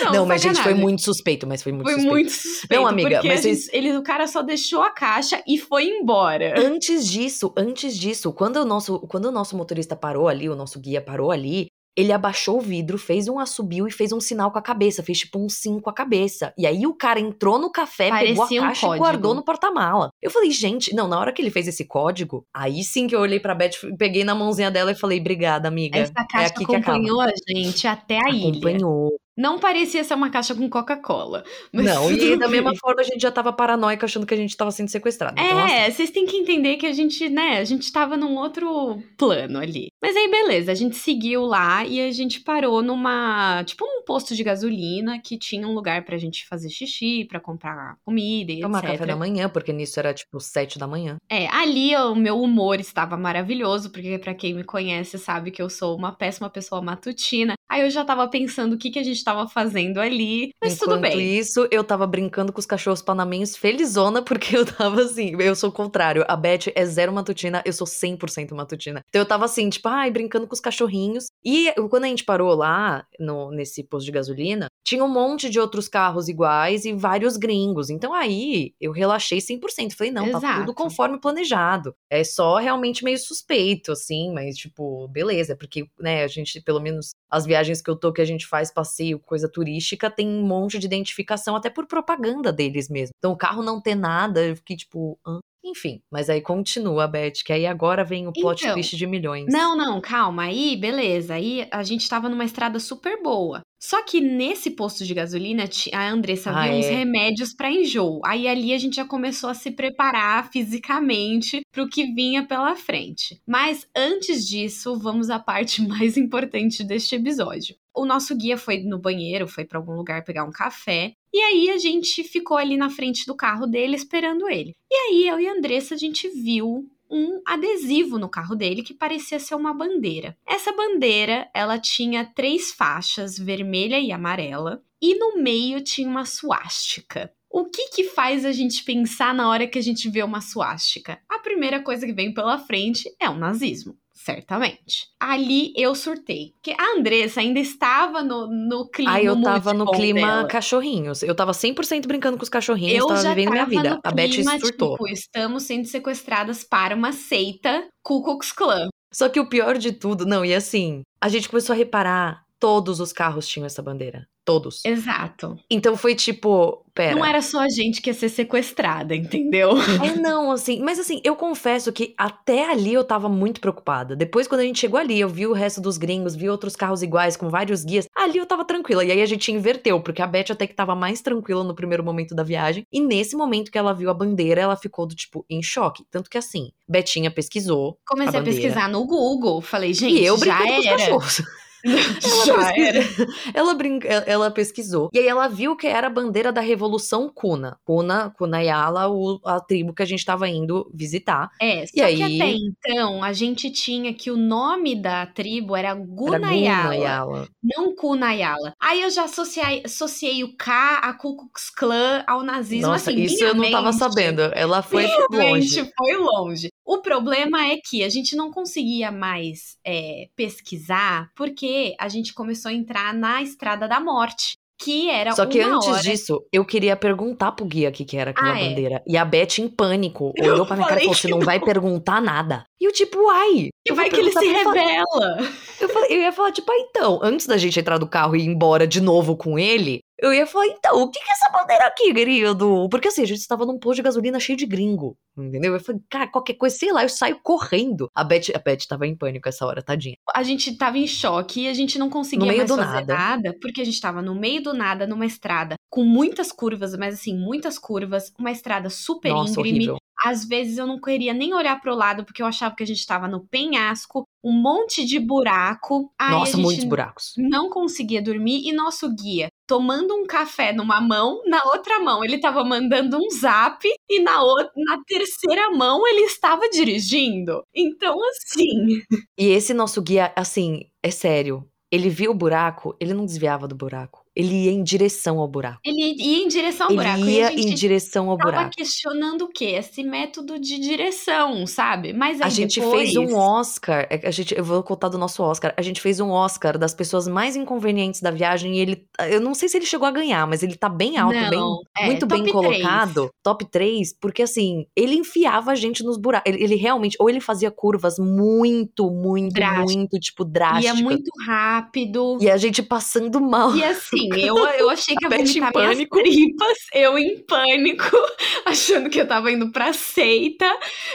Não, 0.05 0.13
não 0.13 0.27
mas, 0.27 0.43
gente, 0.43 0.63
foi 0.63 0.75
muito 0.75 1.03
suspeito, 1.03 1.47
mas 1.47 1.63
foi 1.63 1.73
muito 1.73 1.87
foi 1.87 1.95
suspeito. 1.95 2.15
muito 2.15 2.31
suspeito. 2.31 2.75
Não, 2.75 2.87
amiga, 2.87 3.21
mas 3.25 3.41
vocês... 3.41 3.69
ele, 3.73 3.97
o 3.97 4.03
cara 4.03 4.27
só 4.27 4.43
deixou 4.43 4.83
a 4.83 4.91
caixa 4.91 5.43
e 5.47 5.59
foi 5.59 5.87
embora. 5.87 6.55
Antes 6.59 7.07
disso, 7.07 7.53
antes 7.57 7.97
disso, 7.97 8.33
quando 8.33 8.57
o 8.57 8.65
nosso, 8.65 9.01
quando 9.01 9.27
o 9.27 9.33
nosso 9.33 9.57
motorista 9.57 9.95
parou 9.95 10.29
ali, 10.29 10.49
o 10.49 10.57
nosso 10.57 10.81
guia 10.81 11.01
parou 11.01 11.31
ali, 11.31 11.69
ele 11.97 12.13
abaixou 12.13 12.59
o 12.59 12.61
vidro, 12.61 12.99
fez 12.99 13.29
um 13.29 13.39
assobio 13.39 13.87
e 13.87 13.91
fez 13.91 14.13
um 14.13 14.21
sinal 14.21 14.51
com 14.51 14.59
a 14.59 14.63
cabeça, 14.63 15.03
fez 15.03 15.19
tipo 15.19 15.39
um 15.39 15.49
sim 15.49 15.81
com 15.81 15.91
a 15.91 15.95
cabeça. 15.95 16.53
E 16.57 16.67
aí 16.67 16.87
o 16.87 16.95
cara 16.95 17.21
entrou 17.21 17.59
no 17.59 17.71
café, 17.71 18.09
Parecia 18.09 18.35
pegou 18.35 18.45
a 18.45 18.67
caixa 18.69 18.89
um 18.89 18.95
e 18.95 18.99
guardou 18.99 19.35
no 19.35 19.45
porta-mala. 19.45 20.11
Eu 20.23 20.31
falei, 20.31 20.51
gente, 20.51 20.95
não, 20.95 21.09
na 21.09 21.19
hora 21.19 21.33
que 21.33 21.43
ele 21.43 21.51
fez 21.51 21.69
esse 21.69 21.85
código, 21.85 22.45
aí 22.55 22.83
sim 22.85 23.07
que 23.07 23.15
eu 23.15 23.21
olhei 23.21 23.41
pra 23.41 23.55
Beth, 23.55 23.97
peguei 23.99 24.25
na 24.25 24.35
mãozinha 24.35 24.71
dela 24.71 24.93
e 24.93 24.97
falei, 24.97 25.21
obrigada, 25.21 25.69
amiga. 25.69 25.99
Essa 25.99 26.13
é 26.13 26.27
caixa 26.29 26.55
é 26.59 26.63
acompanhou 26.63 27.21
a 27.21 27.31
gente 27.49 27.87
até 27.87 28.19
a 28.19 28.31
ilha. 28.31 28.51
Acompanhou. 28.51 29.21
Não 29.37 29.59
parecia 29.59 30.05
ser 30.05 30.13
uma 30.13 30.29
caixa 30.29 30.55
com 30.55 30.69
Coca-Cola. 30.69 31.45
Não, 31.73 32.13
e 32.13 32.37
da 32.37 32.47
mesma 32.49 32.77
forma 32.77 33.01
a 33.01 33.05
gente 33.05 33.23
já 33.23 33.33
tava 33.33 33.51
paranoica 33.53 34.05
achando 34.05 34.27
que 34.27 34.35
a 34.35 34.37
gente 34.37 34.55
tava 34.55 34.71
sendo 34.71 34.91
sequestrado. 34.91 35.41
Então, 35.41 35.61
é, 35.61 35.87
assim... 35.87 35.93
vocês 35.93 36.11
têm 36.11 36.27
que 36.27 36.37
entender 36.37 36.77
que 36.77 36.87
a 36.87 36.93
gente, 36.93 37.27
né, 37.31 37.59
a 37.59 37.65
gente 37.65 37.91
tava 37.91 38.19
num 38.19 38.37
outro 38.37 39.03
plano 39.17 39.59
ali. 39.59 39.90
Mas 40.03 40.17
aí, 40.17 40.31
beleza, 40.31 40.73
a 40.73 40.75
gente 40.75 40.97
seguiu 40.97 41.43
lá 41.43 41.85
e 41.85 42.01
a 42.01 42.11
gente 42.11 42.41
parou 42.41 42.83
numa, 42.83 43.63
tipo, 43.65 43.85
num 43.85 44.03
posto 44.03 44.35
de 44.35 44.43
gasolina 44.43 45.21
que 45.21 45.39
tinha 45.39 45.69
um 45.69 45.75
lugar 45.75 46.05
pra 46.05 46.17
gente 46.17 46.47
fazer 46.49 46.71
xixi, 46.71 47.27
pra 47.27 47.39
comprar 47.39 47.97
comida 48.05 48.51
e 48.51 48.61
Tomar 48.61 48.79
etc. 48.79 48.93
café 48.93 49.07
da 49.07 49.17
manhã, 49.17 49.49
porque 49.49 49.73
nisso 49.73 49.99
era, 50.01 50.15
tipo, 50.15 50.41
sete 50.41 50.79
da 50.79 50.87
manhã. 50.87 51.19
É, 51.31 51.47
ali 51.49 51.95
o 51.97 52.15
meu 52.15 52.41
humor 52.41 52.81
estava 52.81 53.17
maravilhoso, 53.17 53.91
porque 53.91 54.19
para 54.19 54.35
quem 54.35 54.55
me 54.55 54.65
conhece 54.65 55.19
sabe 55.19 55.51
que 55.51 55.61
eu 55.61 55.69
sou 55.69 55.97
uma 55.97 56.13
péssima 56.13 56.49
pessoa 56.49 56.81
matutina. 56.81 57.55
Aí 57.69 57.83
eu 57.83 57.91
já 57.91 58.05
tava 58.05 58.27
pensando 58.27 58.73
o 58.73 58.79
que, 58.79 58.91
que 58.91 58.99
a 58.99 59.03
gente 59.05 59.23
tava 59.23 59.47
fazendo 59.47 60.01
ali, 60.01 60.53
mas 60.61 60.75
Enquanto 60.75 60.91
tudo 60.91 61.01
bem. 61.01 61.39
isso, 61.39 61.69
eu 61.71 61.85
tava 61.85 62.07
brincando 62.07 62.53
com 62.53 62.59
os 62.59 62.67
cachorros 62.67 63.03
panamenhos 63.03 63.57
felizona, 63.57 64.23
porque 64.25 64.57
eu 64.57 64.65
tava 64.65 65.03
assim, 65.03 65.37
eu 65.39 65.55
sou 65.55 65.71
o 65.71 65.73
contrário. 65.73 66.25
A 66.27 66.37
Beth 66.37 66.73
é 66.75 66.85
zero 66.87 67.13
matutina, 67.13 67.63
eu 67.65 67.73
sou 67.73 67.87
100% 67.87 68.55
matutina. 68.55 69.05
Então 69.09 69.21
eu 69.21 69.27
tava 69.27 69.45
assim, 69.45 69.69
tipo, 69.69 69.90
ai, 69.91 70.11
brincando 70.11 70.47
com 70.47 70.55
os 70.55 70.61
cachorrinhos. 70.61 71.27
E 71.45 71.73
quando 71.89 72.05
a 72.05 72.09
gente 72.09 72.25
parou 72.25 72.55
lá, 72.55 73.07
no, 73.19 73.51
nesse 73.51 73.83
posto 73.83 74.07
de 74.07 74.13
gasolina, 74.13 74.67
tinha 74.85 75.05
um 75.05 75.09
monte 75.09 75.49
de 75.51 75.61
outros 75.61 75.89
carros 75.89 76.29
iguais 76.29 76.85
e 76.85 76.93
vários 76.93 77.37
gringos. 77.37 77.91
Então 77.91 78.13
aí 78.15 78.75
eu 78.81 78.93
relaxei 78.93 79.39
100%. 79.39 79.95
Falei, 79.95 80.13
não, 80.13 80.27
Exato. 80.27 80.43
tá 80.43 80.61
tudo 80.61 80.75
conforme 80.75 81.21
planejado. 81.21 81.95
É 82.11 82.25
só 82.25 82.57
realmente 82.57 83.05
meio 83.05 83.19
suspeito, 83.19 83.93
assim, 83.93 84.33
mas 84.33 84.57
tipo, 84.57 85.07
beleza, 85.09 85.57
porque, 85.57 85.89
né, 85.99 86.25
a 86.25 86.29
gente, 86.29 86.61
pelo 86.61 86.81
menos 86.81 87.11
as 87.31 87.47
viagens 87.47 87.81
que 87.81 87.91
eu 87.91 87.97
tô, 87.97 88.13
que 88.13 88.21
a 88.21 88.25
gente 88.25 88.47
faz 88.47 88.73
passeio, 88.73 89.19
coisa 89.19 89.49
turística, 89.49 90.11
tem 90.11 90.29
um 90.29 90.47
monte 90.47 90.79
de 90.79 90.87
identificação, 90.87 91.55
até 91.57 91.71
por 91.71 91.87
propaganda 91.87 92.53
deles 92.53 92.89
mesmo. 92.89 93.13
Então 93.19 93.33
o 93.33 93.37
carro 93.37 93.63
não 93.63 93.81
ter 93.81 93.95
nada, 93.95 94.45
eu 94.45 94.57
fiquei 94.57 94.77
tipo, 94.77 95.19
Hã? 95.27 95.41
Enfim, 95.65 96.01
mas 96.11 96.31
aí 96.31 96.41
continua, 96.41 97.07
Beth, 97.07 97.45
que 97.45 97.53
aí 97.53 97.67
agora 97.67 98.03
vem 98.03 98.27
o 98.27 98.33
plot 98.33 98.63
então, 98.63 98.75
twist 98.75 98.97
de 98.97 99.07
milhões. 99.07 99.47
Não, 99.49 99.77
não, 99.77 100.01
calma. 100.01 100.45
Aí, 100.45 100.77
beleza. 100.77 101.35
Aí 101.35 101.69
a 101.71 101.83
gente 101.83 102.09
tava 102.09 102.29
numa 102.29 102.45
estrada 102.45 102.81
super 102.81 103.23
boa. 103.23 103.63
Só 103.83 104.03
que 104.03 104.21
nesse 104.21 104.71
posto 104.71 105.07
de 105.07 105.15
gasolina, 105.15 105.65
a 105.93 106.09
Andressa 106.11 106.51
ah, 106.51 106.65
viu 106.65 106.73
é? 106.73 106.79
uns 106.79 106.87
remédios 106.87 107.55
para 107.55 107.71
enjoo. 107.71 108.21
Aí 108.27 108.47
ali 108.47 108.75
a 108.75 108.79
gente 108.79 108.97
já 108.97 109.07
começou 109.07 109.49
a 109.49 109.55
se 109.55 109.71
preparar 109.71 110.51
fisicamente 110.51 111.63
para 111.73 111.83
o 111.83 111.89
que 111.89 112.13
vinha 112.13 112.47
pela 112.47 112.77
frente. 112.77 113.41
Mas 113.47 113.89
antes 113.97 114.47
disso, 114.47 114.99
vamos 114.99 115.31
à 115.31 115.39
parte 115.39 115.81
mais 115.89 116.19
importante 116.19 116.85
deste 116.85 117.15
episódio. 117.15 117.75
O 117.95 118.05
nosso 118.05 118.37
guia 118.37 118.57
foi 118.57 118.83
no 118.83 118.99
banheiro, 118.99 119.49
foi 119.49 119.65
para 119.65 119.79
algum 119.79 119.95
lugar 119.95 120.25
pegar 120.25 120.45
um 120.45 120.53
café. 120.53 121.13
E 121.33 121.39
aí 121.41 121.71
a 121.71 121.79
gente 121.79 122.25
ficou 122.25 122.57
ali 122.57 122.77
na 122.77 122.91
frente 122.91 123.27
do 123.27 123.35
carro 123.35 123.67
dele 123.67 123.97
esperando 123.97 124.49
ele. 124.49 124.75
E 124.91 124.95
aí 124.95 125.29
eu 125.29 125.39
e 125.39 125.49
a 125.49 125.53
Andressa 125.53 125.95
a 125.95 125.99
gente 125.99 126.29
viu 126.29 126.89
um 127.11 127.43
adesivo 127.45 128.19
no 128.19 128.29
carro 128.29 128.55
dele 128.55 128.83
que 128.83 128.95
parecia 128.95 129.39
ser 129.41 129.55
uma 129.55 129.75
bandeira. 129.75 130.37
Essa 130.47 130.73
bandeira, 130.73 131.51
ela 131.53 131.79
tinha 131.79 132.25
três 132.25 132.71
faixas, 132.71 133.37
vermelha 133.37 133.99
e 133.99 134.13
amarela, 134.13 134.83
e 135.03 135.15
no 135.19 135.37
meio 135.37 135.83
tinha 135.83 136.09
uma 136.09 136.25
suástica. 136.25 137.33
O 137.53 137.65
que 137.65 137.89
que 137.89 138.05
faz 138.05 138.45
a 138.45 138.53
gente 138.53 138.85
pensar 138.85 139.35
na 139.35 139.49
hora 139.49 139.67
que 139.67 139.79
a 139.79 139.83
gente 139.83 140.09
vê 140.09 140.23
uma 140.23 140.41
suástica? 140.41 141.21
A 141.29 141.41
primeira 141.41 141.83
coisa 141.83 142.07
que 142.07 142.13
vem 142.13 142.33
pela 142.33 142.59
frente 142.59 143.13
é 143.19 143.29
o 143.29 143.35
nazismo. 143.35 143.99
Certamente. 144.23 145.09
Ali 145.19 145.73
eu 145.75 145.95
surtei. 145.95 146.53
Porque 146.53 146.79
a 146.79 146.99
Andressa 146.99 147.41
ainda 147.41 147.59
estava 147.59 148.23
no, 148.23 148.47
no 148.47 148.91
clima. 148.91 149.13
Ah, 149.13 149.23
eu 149.23 149.41
tava 149.41 149.73
no 149.73 149.91
clima 149.91 150.21
dela. 150.21 150.47
cachorrinhos. 150.47 151.23
Eu 151.23 151.35
tava 151.35 151.53
100% 151.53 152.07
brincando 152.07 152.37
com 152.37 152.43
os 152.43 152.51
cachorrinhos, 152.51 152.99
eu 152.99 153.07
tava 153.07 153.23
vivendo 153.35 153.53
minha 153.53 153.65
vida. 153.65 153.99
a 154.05 154.11
Beth 154.11 154.33
surtou. 154.61 154.93
Tipo, 154.93 155.09
estamos 155.09 155.63
sendo 155.63 155.87
sequestradas 155.87 156.63
para 156.63 156.95
uma 156.95 157.13
seita 157.13 157.89
Ku 158.03 158.23
Klux 158.23 158.53
Klan. 158.53 158.89
Só 159.11 159.29
que 159.29 159.41
o 159.41 159.49
pior 159.49 159.79
de 159.79 159.93
tudo, 159.93 160.27
não, 160.27 160.45
e 160.45 160.55
assim, 160.55 161.03
a 161.21 161.29
gente 161.29 161.49
começou 161.49 161.73
a 161.73 161.77
reparar, 161.77 162.43
todos 162.61 163.01
os 163.01 163.13
carros 163.13 163.49
tinham 163.49 163.65
essa 163.65 163.83
bandeira. 163.83 164.29
Todos. 164.45 164.85
Exato. 164.85 165.59
Então 165.71 165.97
foi 165.97 166.15
tipo, 166.15 166.85
pera. 166.95 167.15
Não 167.15 167.25
era 167.25 167.41
só 167.41 167.61
a 167.61 167.69
gente 167.69 168.03
que 168.03 168.11
ia 168.11 168.15
ser 168.15 168.29
sequestrada, 168.29 169.15
entendeu? 169.15 169.71
É, 170.05 170.17
não, 170.17 170.51
assim. 170.51 170.81
Mas 170.81 170.99
assim, 170.99 171.21
eu 171.25 171.37
confesso 171.37 171.93
que 171.93 172.15
até 172.19 172.71
ali 172.71 172.93
eu 172.93 173.05
tava 173.05 173.29
muito 173.29 173.61
preocupada. 173.61 174.15
Depois, 174.15 174.47
quando 174.47 174.61
a 174.61 174.65
gente 174.65 174.79
chegou 174.79 174.99
ali, 174.99 175.19
eu 175.19 175.29
vi 175.29 175.47
o 175.47 175.53
resto 175.53 175.81
dos 175.81 175.97
gringos, 175.97 176.35
vi 176.35 176.49
outros 176.49 176.77
carros 176.77 177.03
iguais, 177.03 177.37
com 177.37 177.49
vários 177.49 177.85
guias. 177.85 178.07
Ali 178.17 178.39
eu 178.39 178.47
tava 178.47 178.65
tranquila. 178.65 179.05
E 179.05 179.13
aí 179.13 179.23
a 179.23 179.27
gente 179.27 179.53
inverteu, 179.53 180.01
porque 180.03 180.21
a 180.21 180.27
Beth 180.27 180.51
até 180.51 180.67
que 180.67 180.75
tava 180.75 180.95
mais 180.95 181.23
tranquila 181.23 181.65
no 181.65 181.75
primeiro 181.75 182.05
momento 182.05 182.35
da 182.35 182.43
viagem. 182.43 182.85
E 182.93 183.01
nesse 183.01 183.37
momento 183.37 183.71
que 183.71 183.79
ela 183.79 183.95
viu 183.95 184.11
a 184.11 184.15
bandeira, 184.15 184.61
ela 184.61 184.77
ficou 184.77 185.07
do 185.07 185.15
tipo, 185.15 185.45
em 185.49 185.63
choque. 185.63 186.05
Tanto 186.11 186.29
que 186.29 186.37
assim, 186.37 186.71
Betinha 186.89 187.31
pesquisou. 187.31 187.99
Comecei 188.07 188.39
a, 188.39 188.43
a 188.43 188.45
pesquisar 188.45 188.89
no 188.89 189.07
Google. 189.07 189.61
Falei, 189.63 189.95
gente, 189.95 190.15
e 190.15 190.25
eu 190.25 190.37
já 190.39 190.61
era. 190.61 190.75
Com 190.75 190.81
os 190.81 190.87
cachorros. 190.87 191.43
ela, 192.49 192.79
era. 192.79 193.01
Ela, 193.55 193.75
brinca, 193.75 194.09
ela 194.09 194.51
pesquisou. 194.51 195.11
E 195.13 195.19
aí 195.19 195.27
ela 195.27 195.49
viu 195.49 195.77
que 195.77 195.87
era 195.87 196.07
a 196.07 196.11
bandeira 196.11 196.53
da 196.53 196.61
Revolução 196.61 197.31
Kuna. 197.33 197.79
Kuna, 197.85 198.31
Kunayala, 198.31 199.09
o, 199.09 199.41
a 199.45 199.61
tribo 199.61 199.95
que 199.95 200.03
a 200.03 200.07
gente 200.07 200.25
tava 200.25 200.49
indo 200.49 200.91
visitar. 200.95 201.51
É, 201.61 201.87
só 201.87 201.93
e 201.93 201.93
que 201.93 202.03
aí... 202.03 202.41
até 202.41 202.53
então 202.53 203.23
a 203.23 203.33
gente 203.33 203.71
tinha 203.71 204.13
que 204.13 204.31
o 204.31 204.37
nome 204.37 204.95
da 204.95 205.27
tribo 205.27 205.75
era 205.75 205.95
Gunayala. 205.95 206.57
Era 206.57 206.83
Gunayala. 206.83 207.49
Não 207.63 207.95
Kunayala. 207.95 208.75
Aí 208.81 209.03
eu 209.03 209.11
já 209.11 209.25
associei, 209.25 209.83
associei 209.85 210.45
o 210.45 210.57
K 210.57 211.01
a 211.03 211.13
Ku 211.15 211.37
Klux 211.37 211.71
Klan 211.71 212.25
ao 212.27 212.43
nazismo. 212.43 212.89
Nossa, 212.89 213.11
assim, 213.11 213.23
isso 213.23 213.45
eu 213.45 213.55
não 213.55 213.71
tava 213.71 213.93
sabendo. 213.93 214.43
Ela 214.55 214.83
foi 214.83 215.07
longe. 215.31 215.91
foi 215.97 216.17
longe. 216.17 216.69
O 216.85 216.99
problema 216.99 217.67
é 217.67 217.77
que 217.77 218.03
a 218.03 218.09
gente 218.09 218.35
não 218.35 218.51
conseguia 218.51 219.13
mais 219.13 219.79
é, 219.85 220.29
pesquisar 220.35 221.31
porque 221.37 221.70
a 221.99 222.09
gente 222.09 222.33
começou 222.35 222.71
a 222.71 222.75
entrar 222.75 223.15
na 223.15 223.43
estrada 223.43 223.89
da 223.89 224.01
morte 224.01 224.55
que 224.81 225.11
era 225.11 225.33
Só 225.33 225.45
que 225.45 225.61
antes 225.61 225.87
hora... 225.87 226.01
disso, 226.01 226.43
eu 226.51 226.65
queria 226.65 226.97
perguntar 226.97 227.53
pro 227.53 227.67
guia 227.67 227.91
o 227.91 227.93
que, 227.93 228.05
que 228.05 228.17
era 228.17 228.31
aquela 228.31 228.55
ah, 228.55 228.59
é? 228.59 228.69
bandeira. 228.69 228.95
É? 228.97 229.03
E 229.07 229.17
a 229.17 229.25
Beth, 229.25 229.59
em 229.59 229.69
pânico, 229.69 230.33
olhou 230.41 230.59
eu 230.59 230.67
pra 230.67 230.77
minha 230.77 230.89
cara 230.89 231.01
e 231.01 231.05
falou: 231.05 231.17
você 231.17 231.29
não 231.29 231.41
vai 231.41 231.61
perguntar 231.61 232.21
nada. 232.21 232.65
E 232.81 232.87
eu, 232.87 232.93
tipo, 232.93 233.29
ai. 233.29 233.69
Que 233.87 233.93
vai 233.93 234.09
que 234.09 234.17
ele 234.17 234.33
se 234.33 234.47
revela. 234.47 235.39
Eu, 235.81 235.89
falei, 235.89 236.11
eu 236.11 236.21
ia 236.23 236.33
falar, 236.33 236.53
tipo, 236.53 236.71
ah, 236.73 236.79
então, 236.79 237.21
antes 237.23 237.47
da 237.47 237.59
gente 237.59 237.79
entrar 237.79 237.99
do 237.99 238.07
carro 238.07 238.35
e 238.35 238.41
ir 238.41 238.47
embora 238.47 238.87
de 238.87 239.01
novo 239.01 239.37
com 239.37 239.59
ele, 239.59 240.01
eu 240.21 240.33
ia 240.35 240.47
falar, 240.47 240.67
então, 240.67 241.03
o 241.03 241.11
que, 241.11 241.19
que 241.19 241.31
é 241.31 241.33
essa 241.33 241.51
bandeira 241.51 241.87
aqui, 241.87 242.13
querido? 242.13 242.89
Porque 242.91 243.09
assim, 243.09 243.23
a 243.23 243.27
gente 243.27 243.39
estava 243.39 243.65
num 243.65 243.79
posto 243.79 243.97
de 243.97 244.03
gasolina 244.03 244.39
cheio 244.39 244.57
de 244.57 244.67
gringo, 244.67 245.17
entendeu? 245.37 245.75
Eu 245.75 245.81
falei, 245.81 246.01
cara, 246.11 246.27
qualquer 246.27 246.55
coisa, 246.55 246.77
sei 246.77 246.93
lá, 246.93 247.03
eu 247.03 247.09
saio 247.09 247.41
correndo. 247.43 248.09
A 248.15 248.23
Beth, 248.23 248.55
a 248.55 248.59
Beth 248.59 248.87
tava 248.89 249.07
em 249.07 249.17
pânico 249.17 249.49
essa 249.49 249.65
hora, 249.65 249.83
tadinha. 249.83 250.17
A 250.35 250.43
gente 250.43 250.77
tava 250.77 250.99
em 250.99 251.07
choque 251.07 251.63
e 251.63 251.69
a 251.69 251.75
gente 251.75 251.99
não 251.99 252.11
conseguia 252.11 252.47
mais 252.47 252.69
fazer 252.69 252.77
nada. 252.77 253.15
nada, 253.15 253.57
porque 253.61 253.81
a 253.81 253.85
gente 253.85 254.01
tava 254.01 254.21
no 254.21 254.35
meio 254.35 254.63
do 254.63 254.75
nada, 254.75 255.07
numa 255.07 255.27
estrada 255.27 255.77
com 255.89 256.05
muitas 256.05 256.53
curvas, 256.53 256.97
mas 256.97 257.15
assim, 257.15 257.37
muitas 257.37 257.79
curvas, 257.79 258.33
uma 258.39 258.53
estrada 258.53 258.89
super 258.89 259.31
Nossa, 259.31 259.61
íngreme. 259.61 259.77
Horrível. 259.77 259.97
Às 260.25 260.45
vezes 260.45 260.79
eu 260.79 260.87
não 260.87 261.01
queria 261.01 261.33
nem 261.33 261.55
olhar 261.55 261.81
para 261.81 261.93
o 261.93 261.97
lado 261.97 262.25
porque 262.25 262.43
eu 262.43 262.47
achava 262.47 262.75
que 262.75 262.83
a 262.83 262.87
gente 262.87 262.99
estava 262.99 263.27
no 263.27 263.47
penhasco, 263.47 264.25
um 264.45 264.53
monte 264.53 265.05
de 265.05 265.19
buraco. 265.19 266.13
Nossa, 266.21 266.57
muitos 266.57 266.85
buracos. 266.85 267.33
Não 267.37 267.71
conseguia 267.71 268.23
dormir 268.23 268.69
e 268.69 268.73
nosso 268.73 269.09
guia 269.15 269.49
tomando 269.71 270.17
um 270.17 270.27
café 270.27 270.73
numa 270.73 271.01
mão, 271.01 271.43
na 271.47 271.63
outra 271.67 272.01
mão 272.01 272.25
ele 272.25 272.35
estava 272.35 272.65
mandando 272.65 273.17
um 273.17 273.31
zap 273.31 273.89
e 274.09 274.21
na 274.21 274.43
outra, 274.43 274.73
na 274.75 275.01
terceira 275.07 275.71
mão 275.71 276.05
ele 276.09 276.23
estava 276.23 276.69
dirigindo. 276.69 277.63
Então 277.73 278.19
assim. 278.31 279.01
E 279.39 279.47
esse 279.47 279.73
nosso 279.73 280.03
guia, 280.03 280.33
assim, 280.35 280.87
é 281.01 281.11
sério. 281.13 281.65
Ele 281.89 282.09
viu 282.09 282.33
o 282.33 282.35
buraco, 282.35 282.97
ele 283.01 283.15
não 283.15 283.25
desviava 283.25 283.69
do 283.69 283.77
buraco 283.77 284.20
ele 284.35 284.65
ia 284.65 284.71
em 284.71 284.83
direção 284.83 285.41
ao 285.41 285.49
buraco. 285.49 285.81
Ele 285.85 286.15
ia 286.17 286.45
em 286.45 286.49
direção 286.49 286.87
ao 286.87 286.93
ele 286.93 287.03
buraco. 287.03 287.21
Ele 287.21 287.31
ia 287.31 287.53
em 287.53 287.75
direção 287.75 288.31
ao 288.31 288.37
tava 288.37 288.51
buraco. 288.51 288.77
questionando 288.77 289.43
o 289.43 289.49
quê? 289.49 289.77
Esse 289.77 290.03
método 290.03 290.59
de 290.59 290.79
direção, 290.79 291.67
sabe? 291.67 292.13
Mas 292.13 292.41
a 292.41 292.49
gente 292.49 292.81
depois... 292.81 293.13
fez 293.13 293.17
um 293.17 293.37
Oscar. 293.37 294.07
É 294.09 294.21
a 294.25 294.31
gente, 294.31 294.57
eu 294.57 294.65
vou 294.65 294.83
contar 294.83 295.09
do 295.09 295.19
nosso 295.19 295.43
Oscar. 295.43 295.75
A 295.77 295.83
gente 295.83 296.01
fez 296.01 296.21
um 296.21 296.31
Oscar 296.31 296.79
das 296.79 296.95
pessoas 296.95 297.27
mais 297.27 297.57
inconvenientes 297.57 298.21
da 298.21 298.31
viagem 298.31 298.77
e 298.77 298.81
ele, 298.81 299.07
eu 299.29 299.41
não 299.41 299.55
sei 299.55 299.69
se 299.69 299.77
ele 299.77 299.87
chegou 299.87 300.07
a 300.07 300.11
ganhar, 300.11 300.47
mas 300.47 300.63
ele 300.63 300.77
tá 300.77 300.89
bem 300.89 301.19
alto, 301.19 301.35
não, 301.35 301.51
bem, 301.51 302.05
é, 302.05 302.07
muito 302.07 302.27
bem 302.27 302.47
colocado, 302.51 303.15
3. 303.15 303.31
top 303.43 303.65
3, 303.65 304.15
porque 304.21 304.43
assim, 304.43 304.87
ele 304.95 305.17
enfiava 305.17 305.73
a 305.73 305.75
gente 305.75 306.05
nos 306.05 306.17
buracos. 306.17 306.51
Ele, 306.53 306.63
ele, 306.63 306.75
realmente, 306.77 307.17
ou 307.19 307.29
ele 307.29 307.41
fazia 307.41 307.71
curvas 307.71 308.19
muito, 308.19 309.11
muito, 309.11 309.55
Drástico. 309.55 309.99
muito, 309.99 310.19
tipo, 310.19 310.45
drásticas. 310.45 310.99
Ia 310.99 311.05
muito 311.05 311.31
rápido. 311.47 312.39
E 312.41 312.51
a 312.51 312.57
gente 312.57 312.83
passando 312.83 313.41
mal. 313.41 313.75
E 313.75 313.85
assim, 313.85 314.20
eu, 314.37 314.57
eu 314.57 314.91
achei 314.91 315.15
que 315.15 315.25
ia 315.25 315.31
vomitar 315.31 315.73
minhas 315.75 316.09
tripas, 316.09 316.79
eu 316.95 317.19
em 317.19 317.39
pânico, 317.43 318.05
achando 318.65 319.09
que 319.09 319.21
eu 319.21 319.27
tava 319.27 319.51
indo 319.51 319.71
pra 319.71 319.93
seita. 319.93 320.67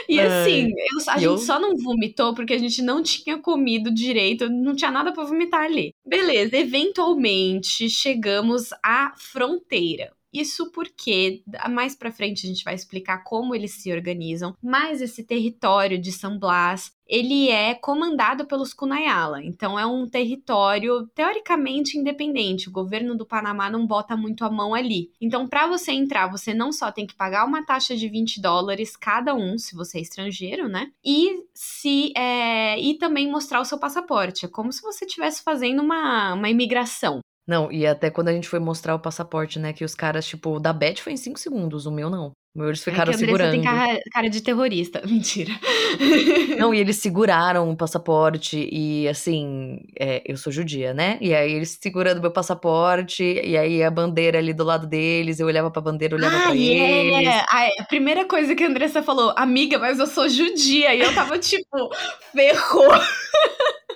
E 0.08 0.20
Ai, 0.20 0.26
assim, 0.26 0.68
eu, 0.68 1.12
a 1.12 1.22
eu... 1.22 1.36
gente 1.36 1.46
só 1.46 1.58
não 1.58 1.76
vomitou 1.76 2.34
porque 2.34 2.54
a 2.54 2.58
gente 2.58 2.82
não 2.82 3.02
tinha 3.02 3.38
comido 3.38 3.92
direito, 3.92 4.48
não 4.48 4.74
tinha 4.74 4.90
nada 4.90 5.12
para 5.12 5.24
vomitar 5.24 5.64
ali. 5.64 5.92
Beleza, 6.04 6.56
eventualmente 6.56 7.88
chegamos 7.88 8.70
à 8.82 9.12
fronteira. 9.16 10.12
Isso 10.32 10.70
porque 10.70 11.42
mais 11.70 11.94
para 11.94 12.12
frente 12.12 12.46
a 12.46 12.48
gente 12.48 12.62
vai 12.62 12.74
explicar 12.74 13.24
como 13.24 13.54
eles 13.54 13.72
se 13.72 13.90
organizam, 13.90 14.54
mas 14.62 15.00
esse 15.00 15.24
território 15.24 15.98
de 15.98 16.12
São 16.12 16.38
Blas 16.38 16.92
ele 17.06 17.48
é 17.48 17.74
comandado 17.74 18.46
pelos 18.46 18.74
Kunayala, 18.74 19.42
então 19.42 19.78
é 19.78 19.86
um 19.86 20.06
território 20.08 21.06
teoricamente 21.14 21.96
independente. 21.96 22.68
O 22.68 22.72
governo 22.72 23.16
do 23.16 23.26
Panamá 23.26 23.70
não 23.70 23.86
bota 23.86 24.16
muito 24.16 24.44
a 24.44 24.50
mão 24.50 24.74
ali. 24.74 25.10
Então, 25.20 25.46
para 25.46 25.66
você 25.66 25.92
entrar, 25.92 26.30
você 26.30 26.52
não 26.52 26.72
só 26.72 26.90
tem 26.90 27.06
que 27.06 27.14
pagar 27.14 27.46
uma 27.46 27.64
taxa 27.64 27.96
de 27.96 28.08
20 28.08 28.40
dólares 28.40 28.96
cada 28.96 29.34
um, 29.34 29.58
se 29.58 29.74
você 29.74 29.98
é 29.98 30.02
estrangeiro, 30.02 30.68
né? 30.68 30.90
E 31.04 31.44
se 31.54 32.12
é, 32.16 32.78
e 32.80 32.94
também 32.98 33.30
mostrar 33.30 33.60
o 33.60 33.64
seu 33.64 33.78
passaporte. 33.78 34.44
É 34.44 34.48
como 34.48 34.72
se 34.72 34.82
você 34.82 35.04
estivesse 35.04 35.42
fazendo 35.42 35.82
uma, 35.82 36.34
uma 36.34 36.48
imigração. 36.48 37.20
Não, 37.46 37.70
e 37.70 37.86
até 37.86 38.10
quando 38.10 38.28
a 38.28 38.32
gente 38.32 38.48
foi 38.48 38.58
mostrar 38.58 38.94
o 38.94 38.98
passaporte, 38.98 39.58
né? 39.58 39.72
Que 39.72 39.84
os 39.84 39.94
caras, 39.94 40.26
tipo, 40.26 40.58
da 40.58 40.72
Beth 40.72 40.96
foi 40.96 41.12
em 41.12 41.16
5 41.16 41.38
segundos, 41.38 41.86
o 41.86 41.92
meu 41.92 42.10
não. 42.10 42.32
O 42.52 42.58
meu 42.58 42.68
eles 42.68 42.80
é 42.80 42.90
ficaram 42.90 43.12
é 43.12 43.16
segurando. 43.16 43.52
tem 43.52 43.62
cara, 43.62 44.00
cara 44.12 44.28
de 44.28 44.40
terrorista. 44.40 45.02
Mentira. 45.06 45.52
Não, 46.58 46.74
e 46.74 46.78
eles 46.80 46.96
seguraram 46.96 47.70
o 47.70 47.76
passaporte 47.76 48.68
e, 48.72 49.06
assim, 49.06 49.78
é, 50.00 50.22
eu 50.24 50.36
sou 50.36 50.50
judia, 50.50 50.92
né? 50.92 51.18
E 51.20 51.34
aí 51.34 51.52
eles 51.52 51.78
segurando 51.80 52.20
meu 52.20 52.32
passaporte 52.32 53.22
e 53.22 53.56
aí 53.56 53.82
a 53.82 53.90
bandeira 53.90 54.38
ali 54.38 54.52
do 54.52 54.64
lado 54.64 54.86
deles, 54.86 55.38
eu 55.38 55.46
olhava 55.46 55.70
pra 55.70 55.82
bandeira, 55.82 56.16
olhava 56.16 56.36
ah, 56.36 56.42
pra 56.44 56.52
yeah. 56.52 57.20
eles. 57.20 57.78
A 57.78 57.84
primeira 57.84 58.24
coisa 58.24 58.54
que 58.54 58.64
a 58.64 58.68
Andressa 58.68 59.02
falou, 59.02 59.34
amiga, 59.36 59.78
mas 59.78 59.98
eu 59.98 60.06
sou 60.06 60.28
judia. 60.28 60.94
E 60.94 61.00
eu 61.00 61.14
tava 61.14 61.38
tipo, 61.38 61.90
ferrou. 62.32 62.88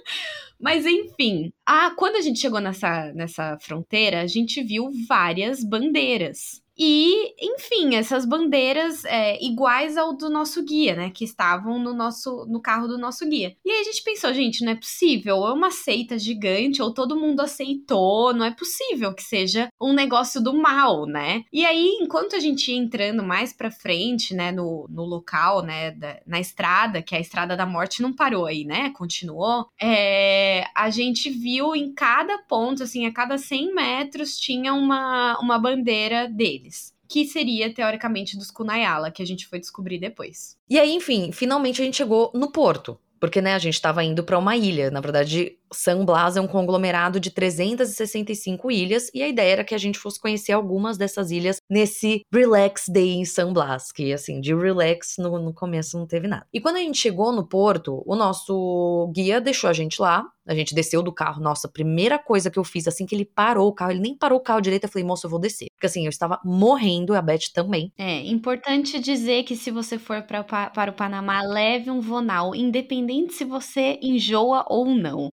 Mas 0.60 0.84
enfim, 0.84 1.50
ah, 1.72 1.92
quando 1.96 2.16
a 2.16 2.20
gente 2.20 2.40
chegou 2.40 2.60
nessa, 2.60 3.12
nessa 3.12 3.56
fronteira, 3.60 4.22
a 4.22 4.26
gente 4.26 4.60
viu 4.60 4.90
várias 5.08 5.62
bandeiras. 5.62 6.60
E, 6.82 7.34
enfim, 7.38 7.94
essas 7.94 8.24
bandeiras 8.24 9.04
é, 9.04 9.38
iguais 9.44 9.98
ao 9.98 10.16
do 10.16 10.30
nosso 10.30 10.64
guia, 10.64 10.96
né? 10.96 11.10
Que 11.10 11.24
estavam 11.24 11.78
no 11.78 11.92
nosso 11.92 12.46
no 12.48 12.58
carro 12.58 12.88
do 12.88 12.96
nosso 12.96 13.28
guia. 13.28 13.54
E 13.62 13.70
aí 13.70 13.80
a 13.80 13.84
gente 13.84 14.02
pensou, 14.02 14.32
gente, 14.32 14.64
não 14.64 14.72
é 14.72 14.76
possível. 14.76 15.46
É 15.46 15.52
uma 15.52 15.70
seita 15.70 16.18
gigante, 16.18 16.80
ou 16.80 16.94
todo 16.94 17.20
mundo 17.20 17.40
aceitou. 17.40 18.32
Não 18.32 18.46
é 18.46 18.50
possível 18.50 19.14
que 19.14 19.22
seja 19.22 19.68
um 19.78 19.92
negócio 19.92 20.42
do 20.42 20.54
mal, 20.54 21.04
né? 21.04 21.44
E 21.52 21.66
aí, 21.66 21.98
enquanto 22.00 22.34
a 22.34 22.38
gente 22.38 22.72
ia 22.72 22.78
entrando 22.78 23.22
mais 23.22 23.52
pra 23.52 23.70
frente, 23.70 24.34
né, 24.34 24.50
no, 24.50 24.86
no 24.88 25.04
local, 25.04 25.62
né, 25.62 25.90
da, 25.90 26.18
na 26.26 26.40
estrada, 26.40 27.02
que 27.02 27.14
a 27.14 27.20
estrada 27.20 27.54
da 27.54 27.66
morte 27.66 28.00
não 28.00 28.14
parou 28.14 28.46
aí, 28.46 28.64
né? 28.64 28.88
Continuou. 28.96 29.66
É, 29.78 30.64
a 30.74 30.88
gente 30.88 31.28
viu 31.28 31.59
em 31.74 31.92
cada 31.92 32.38
ponto, 32.38 32.82
assim, 32.82 33.06
a 33.06 33.12
cada 33.12 33.38
100 33.38 33.74
metros 33.74 34.38
tinha 34.38 34.72
uma, 34.72 35.38
uma 35.40 35.58
bandeira 35.58 36.28
deles 36.28 36.94
que 37.08 37.24
seria 37.24 37.74
teoricamente 37.74 38.36
dos 38.36 38.52
Kunayala, 38.52 39.10
que 39.10 39.20
a 39.20 39.26
gente 39.26 39.44
foi 39.48 39.58
descobrir 39.58 39.98
depois. 39.98 40.56
E 40.68 40.78
aí, 40.78 40.94
enfim, 40.94 41.32
finalmente 41.32 41.82
a 41.82 41.84
gente 41.84 41.96
chegou 41.96 42.30
no 42.32 42.52
porto. 42.52 42.96
Porque, 43.18 43.42
né, 43.42 43.54
a 43.54 43.58
gente 43.58 43.74
estava 43.74 44.02
indo 44.02 44.24
para 44.24 44.38
uma 44.38 44.56
ilha. 44.56 44.90
Na 44.90 45.00
verdade, 45.00 45.58
San 45.72 46.04
Blas 46.04 46.36
é 46.36 46.40
um 46.40 46.46
conglomerado 46.46 47.20
de 47.20 47.30
365 47.30 48.70
ilhas 48.70 49.10
e 49.14 49.22
a 49.22 49.28
ideia 49.28 49.52
era 49.52 49.64
que 49.64 49.74
a 49.74 49.78
gente 49.78 49.98
fosse 49.98 50.20
conhecer 50.20 50.52
algumas 50.52 50.96
dessas 50.96 51.30
ilhas 51.30 51.58
nesse 51.68 52.22
Relax 52.32 52.84
Day 52.88 53.10
em 53.10 53.24
San 53.24 53.52
Blas, 53.52 53.92
que 53.92 54.12
assim, 54.12 54.40
de 54.40 54.54
relax 54.54 55.16
no, 55.18 55.38
no 55.38 55.54
começo 55.54 55.98
não 55.98 56.06
teve 56.06 56.26
nada. 56.26 56.46
E 56.52 56.60
quando 56.60 56.76
a 56.76 56.80
gente 56.80 56.98
chegou 56.98 57.32
no 57.32 57.46
porto, 57.46 58.02
o 58.06 58.16
nosso 58.16 59.10
guia 59.14 59.40
deixou 59.40 59.70
a 59.70 59.72
gente 59.72 60.00
lá, 60.00 60.24
a 60.46 60.54
gente 60.54 60.74
desceu 60.74 61.02
do 61.02 61.12
carro. 61.12 61.40
Nossa, 61.40 61.68
primeira 61.68 62.18
coisa 62.18 62.50
que 62.50 62.58
eu 62.58 62.64
fiz 62.64 62.88
assim 62.88 63.06
que 63.06 63.14
ele 63.14 63.24
parou 63.24 63.68
o 63.68 63.72
carro, 63.72 63.92
ele 63.92 64.00
nem 64.00 64.16
parou 64.16 64.38
o 64.38 64.42
carro 64.42 64.60
direito, 64.60 64.84
eu 64.84 64.88
falei, 64.88 65.06
moço, 65.06 65.26
eu 65.26 65.30
vou 65.30 65.38
descer. 65.38 65.68
Porque 65.74 65.86
assim, 65.86 66.04
eu 66.04 66.10
estava 66.10 66.40
morrendo, 66.44 67.14
a 67.14 67.22
Beth 67.22 67.52
também. 67.54 67.92
É, 67.96 68.20
importante 68.26 68.98
dizer 68.98 69.44
que 69.44 69.56
se 69.56 69.70
você 69.70 69.98
for 69.98 70.22
pra, 70.22 70.42
para 70.42 70.90
o 70.90 70.94
Panamá, 70.94 71.42
leve 71.42 71.90
um 71.90 72.00
Vonal, 72.00 72.54
independente 72.54 73.34
se 73.34 73.44
você 73.44 73.98
enjoa 74.02 74.64
ou 74.68 74.86
não. 74.86 75.30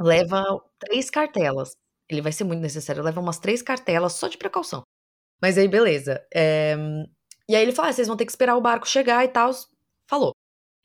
Leva 0.00 0.42
três 0.78 1.10
cartelas. 1.10 1.72
Ele 2.08 2.22
vai 2.22 2.32
ser 2.32 2.44
muito 2.44 2.60
necessário. 2.60 3.02
Leva 3.02 3.20
umas 3.20 3.38
três 3.38 3.62
cartelas 3.62 4.14
só 4.14 4.28
de 4.28 4.38
precaução. 4.38 4.82
Mas 5.40 5.58
aí, 5.58 5.68
beleza. 5.68 6.24
É... 6.34 6.76
E 7.48 7.54
aí 7.56 7.62
ele 7.62 7.72
falou: 7.72 7.90
ah, 7.90 7.92
vocês 7.92 8.08
vão 8.08 8.16
ter 8.16 8.24
que 8.24 8.32
esperar 8.32 8.56
o 8.56 8.60
barco 8.60 8.88
chegar 8.88 9.24
e 9.24 9.28
tal. 9.28 9.50
Falou. 10.08 10.32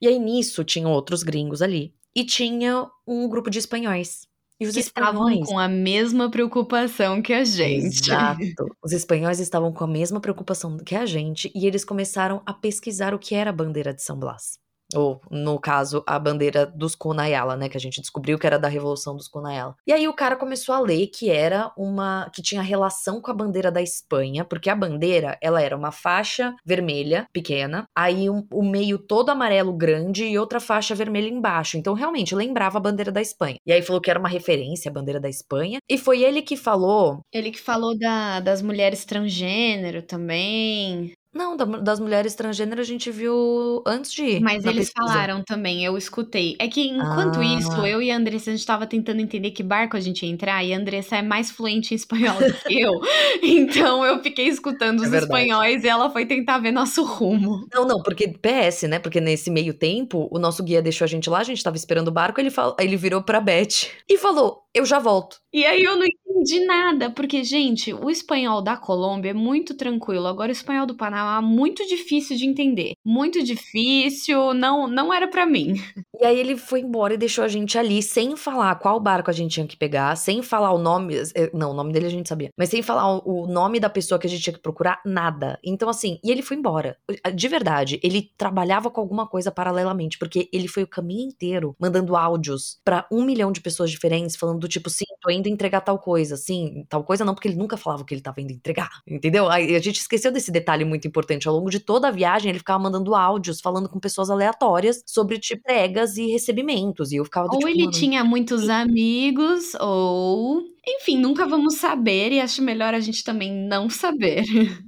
E 0.01 0.07
aí 0.07 0.19
nisso 0.19 0.63
tinham 0.63 0.91
outros 0.91 1.23
gringos 1.23 1.61
ali. 1.61 1.95
E 2.15 2.25
tinha 2.25 2.89
um 3.07 3.27
grupo 3.27 3.49
de 3.49 3.59
espanhóis. 3.59 4.27
E 4.59 4.67
os 4.67 4.75
que 4.75 4.81
estavam 4.81 5.41
com 5.41 5.57
a 5.57 5.67
mesma 5.67 6.29
preocupação 6.29 7.21
que 7.21 7.33
a 7.33 7.43
gente. 7.43 8.09
Exato. 8.09 8.39
Os 8.83 8.91
espanhóis 8.91 9.39
estavam 9.39 9.73
com 9.73 9.83
a 9.83 9.87
mesma 9.87 10.21
preocupação 10.21 10.77
que 10.77 10.95
a 10.95 11.05
gente. 11.05 11.51
E 11.55 11.65
eles 11.65 11.83
começaram 11.83 12.41
a 12.45 12.53
pesquisar 12.53 13.13
o 13.13 13.19
que 13.19 13.35
era 13.35 13.49
a 13.49 13.53
bandeira 13.53 13.93
de 13.93 14.03
São 14.03 14.17
Blas. 14.17 14.59
Ou, 14.93 15.21
no 15.29 15.59
caso, 15.59 16.03
a 16.05 16.17
bandeira 16.17 16.65
dos 16.65 16.95
Kunayala, 16.95 17.55
né? 17.55 17.69
Que 17.69 17.77
a 17.77 17.79
gente 17.79 18.01
descobriu 18.01 18.37
que 18.37 18.47
era 18.47 18.59
da 18.59 18.67
Revolução 18.67 19.15
dos 19.15 19.27
Kunayala. 19.27 19.75
E 19.85 19.93
aí 19.93 20.07
o 20.07 20.13
cara 20.13 20.35
começou 20.35 20.75
a 20.75 20.79
ler 20.79 21.07
que 21.07 21.29
era 21.29 21.71
uma. 21.77 22.29
que 22.33 22.41
tinha 22.41 22.61
relação 22.61 23.21
com 23.21 23.31
a 23.31 23.33
bandeira 23.33 23.71
da 23.71 23.81
Espanha, 23.81 24.45
porque 24.45 24.69
a 24.69 24.75
bandeira, 24.75 25.37
ela 25.41 25.61
era 25.61 25.75
uma 25.75 25.91
faixa 25.91 26.53
vermelha, 26.65 27.27
pequena, 27.31 27.85
aí 27.95 28.29
um, 28.29 28.45
o 28.51 28.63
meio 28.63 28.97
todo 28.97 29.29
amarelo 29.29 29.73
grande 29.73 30.25
e 30.25 30.37
outra 30.37 30.59
faixa 30.59 30.95
vermelha 30.95 31.27
embaixo. 31.27 31.77
Então, 31.77 31.93
realmente, 31.93 32.35
lembrava 32.35 32.77
a 32.77 32.81
bandeira 32.81 33.11
da 33.11 33.21
Espanha. 33.21 33.57
E 33.65 33.71
aí 33.71 33.81
falou 33.81 34.01
que 34.01 34.09
era 34.09 34.19
uma 34.19 34.29
referência 34.29 34.89
à 34.89 34.93
bandeira 34.93 35.19
da 35.19 35.29
Espanha. 35.29 35.79
E 35.89 35.97
foi 35.97 36.23
ele 36.23 36.41
que 36.41 36.57
falou. 36.57 37.21
Ele 37.31 37.51
que 37.51 37.59
falou 37.59 37.97
da, 37.97 38.39
das 38.39 38.61
mulheres 38.61 39.05
transgênero 39.05 40.01
também. 40.01 41.13
Não, 41.33 41.57
das 41.57 41.99
mulheres 41.99 42.35
transgênero 42.35 42.79
a 42.79 42.83
gente 42.83 43.09
viu 43.09 43.81
antes 43.87 44.13
de 44.13 44.23
ir. 44.23 44.39
Mas 44.39 44.63
eles 44.65 44.89
pesquisa. 44.89 45.07
falaram 45.07 45.41
também, 45.43 45.83
eu 45.83 45.97
escutei. 45.97 46.55
É 46.59 46.67
que 46.67 46.87
enquanto 46.87 47.39
ah. 47.39 47.45
isso, 47.45 47.85
eu 47.85 48.01
e 48.01 48.11
a 48.11 48.17
Andressa, 48.17 48.51
a 48.51 48.55
gente 48.55 48.65
tava 48.65 48.85
tentando 48.85 49.19
entender 49.19 49.51
que 49.51 49.63
barco 49.63 49.97
a 49.97 49.99
gente 49.99 50.25
ia 50.25 50.31
entrar, 50.31 50.63
e 50.63 50.73
a 50.73 50.77
Andressa 50.77 51.17
é 51.17 51.21
mais 51.23 51.49
fluente 51.49 51.93
em 51.93 51.95
espanhol 51.95 52.37
do 52.37 52.53
que 52.53 52.79
eu. 52.79 52.93
Então 53.41 54.05
eu 54.05 54.21
fiquei 54.21 54.47
escutando 54.47 55.01
os 55.01 55.11
é 55.11 55.17
espanhóis 55.17 55.83
e 55.83 55.87
ela 55.87 56.09
foi 56.09 56.25
tentar 56.25 56.59
ver 56.59 56.71
nosso 56.71 57.03
rumo. 57.03 57.65
Não, 57.73 57.85
não, 57.85 58.01
porque 58.01 58.27
PS, 58.27 58.83
né? 58.83 58.99
Porque 58.99 59.19
nesse 59.19 59.49
meio 59.49 59.73
tempo, 59.73 60.27
o 60.31 60.39
nosso 60.39 60.63
guia 60.63 60.81
deixou 60.81 61.05
a 61.05 61.07
gente 61.07 61.29
lá, 61.29 61.39
a 61.39 61.43
gente 61.43 61.63
tava 61.63 61.75
esperando 61.75 62.09
o 62.09 62.11
barco, 62.11 62.39
ele, 62.39 62.49
falou, 62.49 62.75
ele 62.79 62.95
virou 62.95 63.21
pra 63.23 63.39
Beth 63.39 63.87
e 64.07 64.17
falou: 64.17 64.63
Eu 64.73 64.85
já 64.85 64.99
volto. 64.99 65.37
E 65.51 65.65
aí 65.65 65.83
eu 65.83 65.95
não 65.95 66.05
entendi 66.43 66.65
nada, 66.65 67.09
porque, 67.09 67.43
gente, 67.43 67.93
o 67.93 68.09
espanhol 68.09 68.61
da 68.61 68.75
Colômbia 68.75 69.31
é 69.31 69.33
muito 69.33 69.73
tranquilo. 69.73 70.27
Agora, 70.27 70.49
o 70.49 70.51
espanhol 70.51 70.85
do 70.85 70.95
Panamá 70.95 71.37
é 71.37 71.41
muito 71.41 71.87
difícil 71.87 72.35
de 72.37 72.45
entender. 72.45 72.93
Muito 73.05 73.41
difícil, 73.41 74.53
não, 74.53 74.87
não 74.87 75.13
era 75.13 75.27
para 75.27 75.45
mim. 75.45 75.75
E 76.19 76.25
aí 76.25 76.39
ele 76.39 76.55
foi 76.55 76.81
embora 76.81 77.13
e 77.13 77.17
deixou 77.17 77.43
a 77.43 77.47
gente 77.47 77.77
ali, 77.77 78.01
sem 78.01 78.35
falar 78.35 78.75
qual 78.75 78.99
barco 78.99 79.29
a 79.29 79.33
gente 79.33 79.51
tinha 79.53 79.67
que 79.67 79.75
pegar, 79.75 80.15
sem 80.15 80.41
falar 80.41 80.71
o 80.71 80.77
nome. 80.77 81.15
Eh, 81.35 81.49
não, 81.53 81.71
o 81.71 81.73
nome 81.73 81.91
dele 81.91 82.05
a 82.05 82.09
gente 82.09 82.29
sabia. 82.29 82.49
Mas 82.57 82.69
sem 82.69 82.81
falar 82.81 83.21
o 83.25 83.47
nome 83.47 83.79
da 83.79 83.89
pessoa 83.89 84.19
que 84.19 84.27
a 84.27 84.29
gente 84.29 84.43
tinha 84.43 84.53
que 84.53 84.61
procurar, 84.61 85.01
nada. 85.05 85.59
Então, 85.63 85.89
assim, 85.89 86.19
e 86.23 86.31
ele 86.31 86.41
foi 86.41 86.57
embora. 86.57 86.97
De 87.33 87.47
verdade, 87.47 87.99
ele 88.03 88.29
trabalhava 88.37 88.89
com 88.89 89.01
alguma 89.01 89.27
coisa 89.27 89.51
paralelamente, 89.51 90.17
porque 90.17 90.49
ele 90.53 90.67
foi 90.67 90.83
o 90.83 90.87
caminho 90.87 91.27
inteiro 91.27 91.75
mandando 91.79 92.15
áudios 92.15 92.79
para 92.85 93.05
um 93.11 93.23
milhão 93.23 93.51
de 93.51 93.61
pessoas 93.61 93.91
diferentes, 93.91 94.35
falando 94.35 94.59
do 94.59 94.67
tipo, 94.67 94.89
sim, 94.89 95.05
tô 95.21 95.29
indo 95.29 95.47
entregar 95.49 95.81
tal 95.81 95.97
coisa, 95.99 96.32
sim, 96.37 96.85
tal 96.89 97.03
coisa 97.03 97.23
não, 97.25 97.33
porque 97.33 97.47
ele 97.47 97.57
nunca 97.57 97.77
falava 97.77 98.03
o 98.03 98.05
que 98.05 98.13
ele 98.13 98.21
tava 98.21 98.41
indo 98.41 98.51
entregar, 98.51 98.89
entendeu? 99.07 99.49
Aí 99.49 99.75
a 99.75 99.79
gente 99.79 99.99
esqueceu 99.99 100.31
desse 100.31 100.51
detalhe 100.51 100.85
muito 100.85 101.07
importante. 101.07 101.47
Ao 101.47 101.55
longo 101.55 101.69
de 101.69 101.79
toda 101.79 102.07
a 102.07 102.11
viagem, 102.11 102.49
ele 102.49 102.59
ficava 102.59 102.81
mandando 102.81 103.15
áudios, 103.15 103.61
falando 103.61 103.89
com 103.89 103.99
pessoas 103.99 104.29
aleatórias 104.29 105.03
sobre 105.05 105.39
tipo, 105.39 105.61
entregas 105.61 106.17
e 106.17 106.27
recebimentos. 106.27 107.11
E 107.11 107.17
eu 107.17 107.25
ficava 107.25 107.47
do, 107.47 107.53
Ou 107.53 107.59
tipo, 107.59 107.69
ele 107.69 107.89
tinha 107.91 108.23
muitos 108.23 108.69
amigos, 108.69 109.73
ou 109.79 110.61
enfim, 110.85 111.17
nunca 111.17 111.47
vamos 111.47 111.75
saber 111.75 112.33
e 112.33 112.41
acho 112.41 112.61
melhor 112.61 112.93
a 112.93 112.99
gente 112.99 113.23
também 113.23 113.51
não 113.51 113.89
saber. 113.89 114.43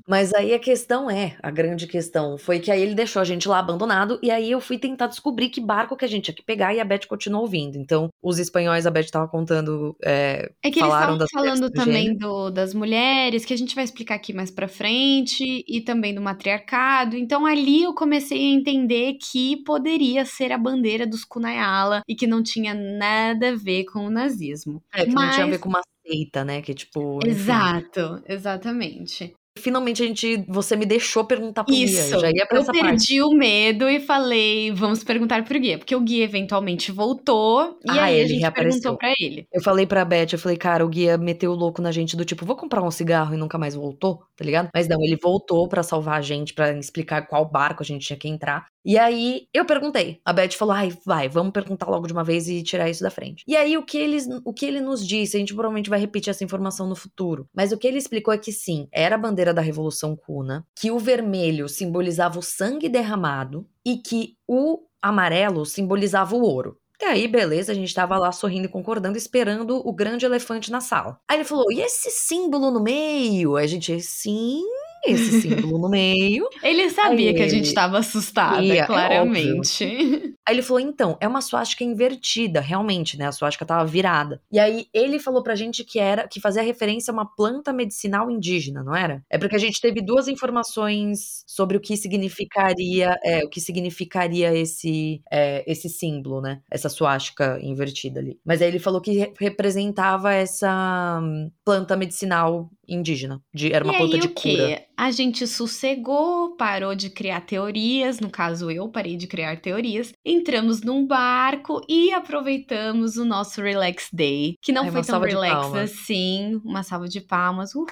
Mas 0.07 0.33
aí 0.33 0.53
a 0.53 0.59
questão 0.59 1.09
é, 1.09 1.35
a 1.41 1.49
grande 1.49 1.87
questão 1.87 2.37
foi 2.37 2.59
que 2.59 2.71
aí 2.71 2.81
ele 2.81 2.93
deixou 2.93 3.21
a 3.21 3.25
gente 3.25 3.47
lá 3.47 3.59
abandonado 3.59 4.19
e 4.21 4.29
aí 4.29 4.51
eu 4.51 4.61
fui 4.61 4.77
tentar 4.77 5.07
descobrir 5.07 5.49
que 5.49 5.59
barco 5.59 5.97
que 5.97 6.05
a 6.05 6.07
gente 6.07 6.25
tinha 6.25 6.35
que 6.35 6.43
pegar 6.43 6.73
e 6.73 6.79
a 6.79 6.85
Beth 6.85 7.07
continuou 7.07 7.43
ouvindo. 7.43 7.77
Então, 7.77 8.09
os 8.21 8.37
espanhóis, 8.37 8.85
a 8.85 8.91
Beth 8.91 9.09
tava 9.11 9.27
contando, 9.27 9.95
é, 10.03 10.51
É 10.63 10.69
que 10.69 10.79
falaram 10.79 11.15
eles 11.15 11.25
estavam 11.25 11.45
falando 11.45 11.71
também 11.71 12.15
do, 12.15 12.49
das 12.49 12.73
mulheres, 12.73 13.45
que 13.45 13.53
a 13.53 13.57
gente 13.57 13.73
vai 13.73 13.83
explicar 13.83 14.15
aqui 14.15 14.33
mais 14.33 14.51
pra 14.51 14.67
frente, 14.67 15.63
e 15.67 15.81
também 15.81 16.13
do 16.13 16.21
matriarcado. 16.21 17.15
Então, 17.15 17.45
ali 17.45 17.83
eu 17.83 17.93
comecei 17.93 18.37
a 18.37 18.55
entender 18.55 19.13
que 19.13 19.57
poderia 19.63 20.25
ser 20.25 20.51
a 20.51 20.57
bandeira 20.57 21.07
dos 21.07 21.23
Kunayala 21.23 22.01
e 22.07 22.15
que 22.15 22.27
não 22.27 22.43
tinha 22.43 22.73
nada 22.73 23.49
a 23.49 23.55
ver 23.55 23.85
com 23.85 24.05
o 24.05 24.09
nazismo. 24.09 24.83
É, 24.93 25.05
que 25.05 25.11
Mas... 25.11 25.25
não 25.25 25.33
tinha 25.33 25.45
a 25.45 25.49
ver 25.49 25.59
com 25.59 25.69
uma 25.69 25.81
seita, 26.05 26.43
né? 26.43 26.61
Que 26.61 26.73
tipo. 26.73 27.19
Exato, 27.25 27.99
enfim. 27.99 28.23
exatamente. 28.27 29.35
Finalmente 29.57 30.03
a 30.03 30.05
gente, 30.05 30.43
você 30.47 30.75
me 30.75 30.85
deixou 30.85 31.25
perguntar 31.25 31.63
pro 31.63 31.73
Isso, 31.73 32.07
guia. 32.07 32.15
Eu 32.15 32.19
já 32.19 32.29
ia 32.29 32.45
pra 32.45 32.59
eu 32.59 32.65
perdi 32.65 33.19
parte. 33.19 33.21
o 33.21 33.29
medo 33.31 33.89
e 33.89 33.99
falei, 33.99 34.71
vamos 34.71 35.03
perguntar 35.03 35.43
pro 35.43 35.59
guia, 35.59 35.77
porque 35.77 35.95
o 35.95 36.01
guia 36.01 36.23
eventualmente 36.25 36.91
voltou 36.91 37.79
e 37.85 37.97
ah, 37.97 38.03
aí 38.03 38.15
ele 38.15 38.23
a 38.23 38.27
gente 38.27 38.39
reapareceu. 38.41 38.81
perguntou 38.81 38.97
para 38.97 39.13
ele. 39.19 39.47
Eu 39.51 39.61
falei 39.63 39.85
pra 39.85 40.03
Beth, 40.05 40.33
eu 40.33 40.39
falei, 40.39 40.57
cara, 40.57 40.85
o 40.85 40.89
guia 40.89 41.17
meteu 41.17 41.51
o 41.51 41.55
louco 41.55 41.81
na 41.81 41.91
gente 41.91 42.17
do 42.17 42.25
tipo, 42.25 42.45
vou 42.45 42.55
comprar 42.55 42.83
um 42.83 42.91
cigarro 42.91 43.33
e 43.33 43.37
nunca 43.37 43.57
mais 43.57 43.75
voltou, 43.75 44.23
tá 44.35 44.43
ligado? 44.43 44.69
Mas 44.73 44.87
não, 44.87 45.01
ele 45.01 45.15
voltou 45.15 45.67
para 45.69 45.83
salvar 45.83 46.19
a 46.19 46.21
gente, 46.21 46.53
para 46.53 46.77
explicar 46.77 47.25
qual 47.27 47.49
barco 47.49 47.81
a 47.81 47.85
gente 47.85 48.05
tinha 48.05 48.19
que 48.19 48.27
entrar. 48.27 48.67
E 48.86 48.98
aí 49.00 49.48
eu 49.52 49.65
perguntei. 49.65 50.21
A 50.24 50.32
Beth 50.32 50.52
falou: 50.52 50.74
ai, 50.74 50.95
vai, 51.04 51.28
vamos 51.28 51.52
perguntar 51.52 51.89
logo 51.89 52.06
de 52.06 52.13
uma 52.13 52.24
vez 52.24 52.48
e 52.48 52.62
tirar 52.62 52.89
isso 52.89 53.02
da 53.04 53.10
frente. 53.10 53.43
E 53.48 53.56
aí 53.56 53.78
o 53.78 53.84
que, 53.84 53.98
eles, 53.98 54.28
o 54.45 54.54
que 54.54 54.65
ele 54.65 54.80
nos 54.80 55.06
disse, 55.06 55.36
a 55.36 55.39
gente 55.39 55.54
provavelmente 55.54 55.89
vai 55.89 56.00
repetir 56.00 56.30
essa 56.30 56.43
informação 56.43 56.88
no 56.88 56.95
futuro. 56.95 57.50
Mas 57.54 57.71
o 57.71 57.78
que 57.78 57.88
ele 57.88 57.98
explicou 57.98 58.34
é 58.34 58.38
que 58.38 58.52
sim, 58.52 58.88
era 58.91 59.15
a 59.15 59.17
bandeira 59.17 59.54
da 59.54 59.62
Revolução 59.62 60.15
Cuna, 60.15 60.65
que 60.76 60.91
o 60.91 61.00
vermelho 61.00 61.67
simbolizava 61.67 62.38
o 62.38 62.43
sangue 62.43 62.88
derramado 62.88 63.67
e 63.84 63.98
que 63.98 64.36
o 64.48 64.84
amarelo 65.02 65.65
simbolizava 65.65 66.36
o 66.36 66.41
ouro. 66.41 66.78
E 67.02 67.06
aí, 67.06 67.28
beleza, 67.28 67.71
a 67.71 67.76
gente 67.76 67.93
tava 67.93 68.17
lá 68.17 68.32
sorrindo 68.32 68.65
e 68.65 68.71
concordando, 68.71 69.17
esperando 69.17 69.78
o 69.86 69.91
grande 69.91 70.26
elefante 70.26 70.71
na 70.71 70.80
sala. 70.80 71.19
Aí 71.28 71.38
ele 71.38 71.43
falou: 71.43 71.71
e 71.71 71.82
esse 71.82 72.10
símbolo 72.10 72.71
no 72.71 72.82
meio? 72.82 73.56
Aí 73.58 73.65
a 73.65 73.67
gente, 73.67 74.00
sim, 74.02 74.63
esse 75.07 75.41
símbolo 75.41 75.77
no 75.79 75.89
meio. 75.89 76.47
Ele 76.63 76.89
sabia 76.89 77.29
Aí 77.29 77.35
que 77.35 77.43
a 77.43 77.47
gente 77.47 77.65
estava 77.65 77.99
assustada, 77.99 78.65
é 78.65 78.85
claramente. 78.85 80.35
Aí 80.47 80.55
ele 80.55 80.62
falou: 80.62 80.79
então, 80.79 81.17
é 81.19 81.27
uma 81.27 81.41
suástica 81.41 81.84
invertida, 81.84 82.60
realmente, 82.60 83.17
né? 83.17 83.27
A 83.27 83.31
suástica 83.31 83.65
tava 83.65 83.86
virada. 83.86 84.41
E 84.51 84.60
aí 84.60 84.88
ele 84.93 85.19
falou 85.19 85.41
pra 85.41 85.55
gente 85.55 85.84
que 85.84 85.99
era 85.99 86.27
que 86.27 86.39
fazia 86.39 86.62
referência 86.62 87.12
a 87.12 87.13
uma 87.13 87.25
planta 87.25 87.73
medicinal 87.73 88.29
indígena, 88.29 88.84
não 88.84 88.95
era? 88.95 89.23
É 89.29 89.38
porque 89.38 89.55
a 89.55 89.60
gente 89.60 89.81
teve 89.81 90.01
duas 90.01 90.27
informações 90.27 91.43
sobre 91.47 91.77
o 91.77 91.79
que 91.79 91.97
significaria, 91.97 93.17
é, 93.23 93.43
o 93.43 93.49
que 93.49 93.60
significaria 93.60 94.55
esse, 94.55 95.21
é, 95.31 95.63
esse 95.69 95.89
símbolo, 95.89 96.41
né? 96.41 96.62
Essa 96.69 96.89
suástica 96.89 97.60
invertida 97.62 98.19
ali. 98.19 98.39
Mas 98.45 98.62
aí 98.62 98.67
ele 98.67 98.79
falou 98.79 99.01
que 99.01 99.12
re 99.12 99.34
representava 99.39 100.34
essa 100.34 101.19
hum, 101.21 101.51
planta 101.63 101.95
medicinal 101.95 102.69
indígena. 102.88 103.41
De, 103.53 103.73
era 103.73 103.84
uma 103.84 103.93
e 103.93 103.97
planta 103.97 104.15
aí, 104.15 104.21
de 104.21 104.27
o 104.27 104.31
cura. 104.31 104.67
Quê? 104.67 104.86
A 104.97 105.12
gente 105.12 105.45
sossegou, 105.47 106.55
parou 106.55 106.95
de 106.95 107.10
criar 107.10 107.41
teorias, 107.41 108.19
no 108.19 108.29
caso 108.29 108.71
eu 108.71 108.88
parei 108.88 109.17
de 109.17 109.27
criar 109.27 109.60
teorias, 109.60 110.13
entramos 110.36 110.82
num 110.82 111.06
barco 111.06 111.82
e 111.88 112.13
aproveitamos 112.13 113.17
o 113.17 113.26
nosso 113.26 113.62
Relax 113.62 114.10
Day, 114.12 114.56
que 114.62 114.71
não 114.71 114.84
Ai, 114.84 114.91
foi 114.91 115.04
tão 115.04 115.19
relax 115.19 115.74
assim. 115.74 116.62
Uma 116.63 116.84
salva 116.84 117.08
de 117.08 117.21
palmas. 117.21 117.74
Uhul! 117.74 117.88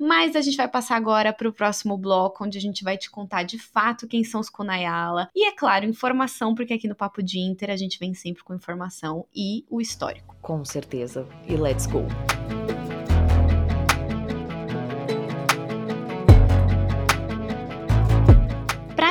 Mas 0.00 0.34
a 0.34 0.40
gente 0.40 0.56
vai 0.56 0.66
passar 0.66 0.96
agora 0.96 1.32
para 1.32 1.48
o 1.48 1.52
próximo 1.52 1.96
bloco, 1.96 2.44
onde 2.44 2.58
a 2.58 2.60
gente 2.60 2.82
vai 2.82 2.98
te 2.98 3.08
contar 3.08 3.44
de 3.44 3.56
fato 3.56 4.08
quem 4.08 4.24
são 4.24 4.40
os 4.40 4.50
Kunayala. 4.50 5.28
E 5.32 5.46
é 5.46 5.52
claro, 5.52 5.86
informação, 5.86 6.56
porque 6.56 6.74
aqui 6.74 6.88
no 6.88 6.96
Papo 6.96 7.22
de 7.22 7.38
Inter 7.38 7.70
a 7.70 7.76
gente 7.76 8.00
vem 8.00 8.12
sempre 8.12 8.42
com 8.42 8.52
informação 8.52 9.24
e 9.32 9.64
o 9.70 9.80
histórico. 9.80 10.36
Com 10.42 10.64
certeza. 10.64 11.24
E 11.46 11.54
let's 11.54 11.86
go! 11.86 12.04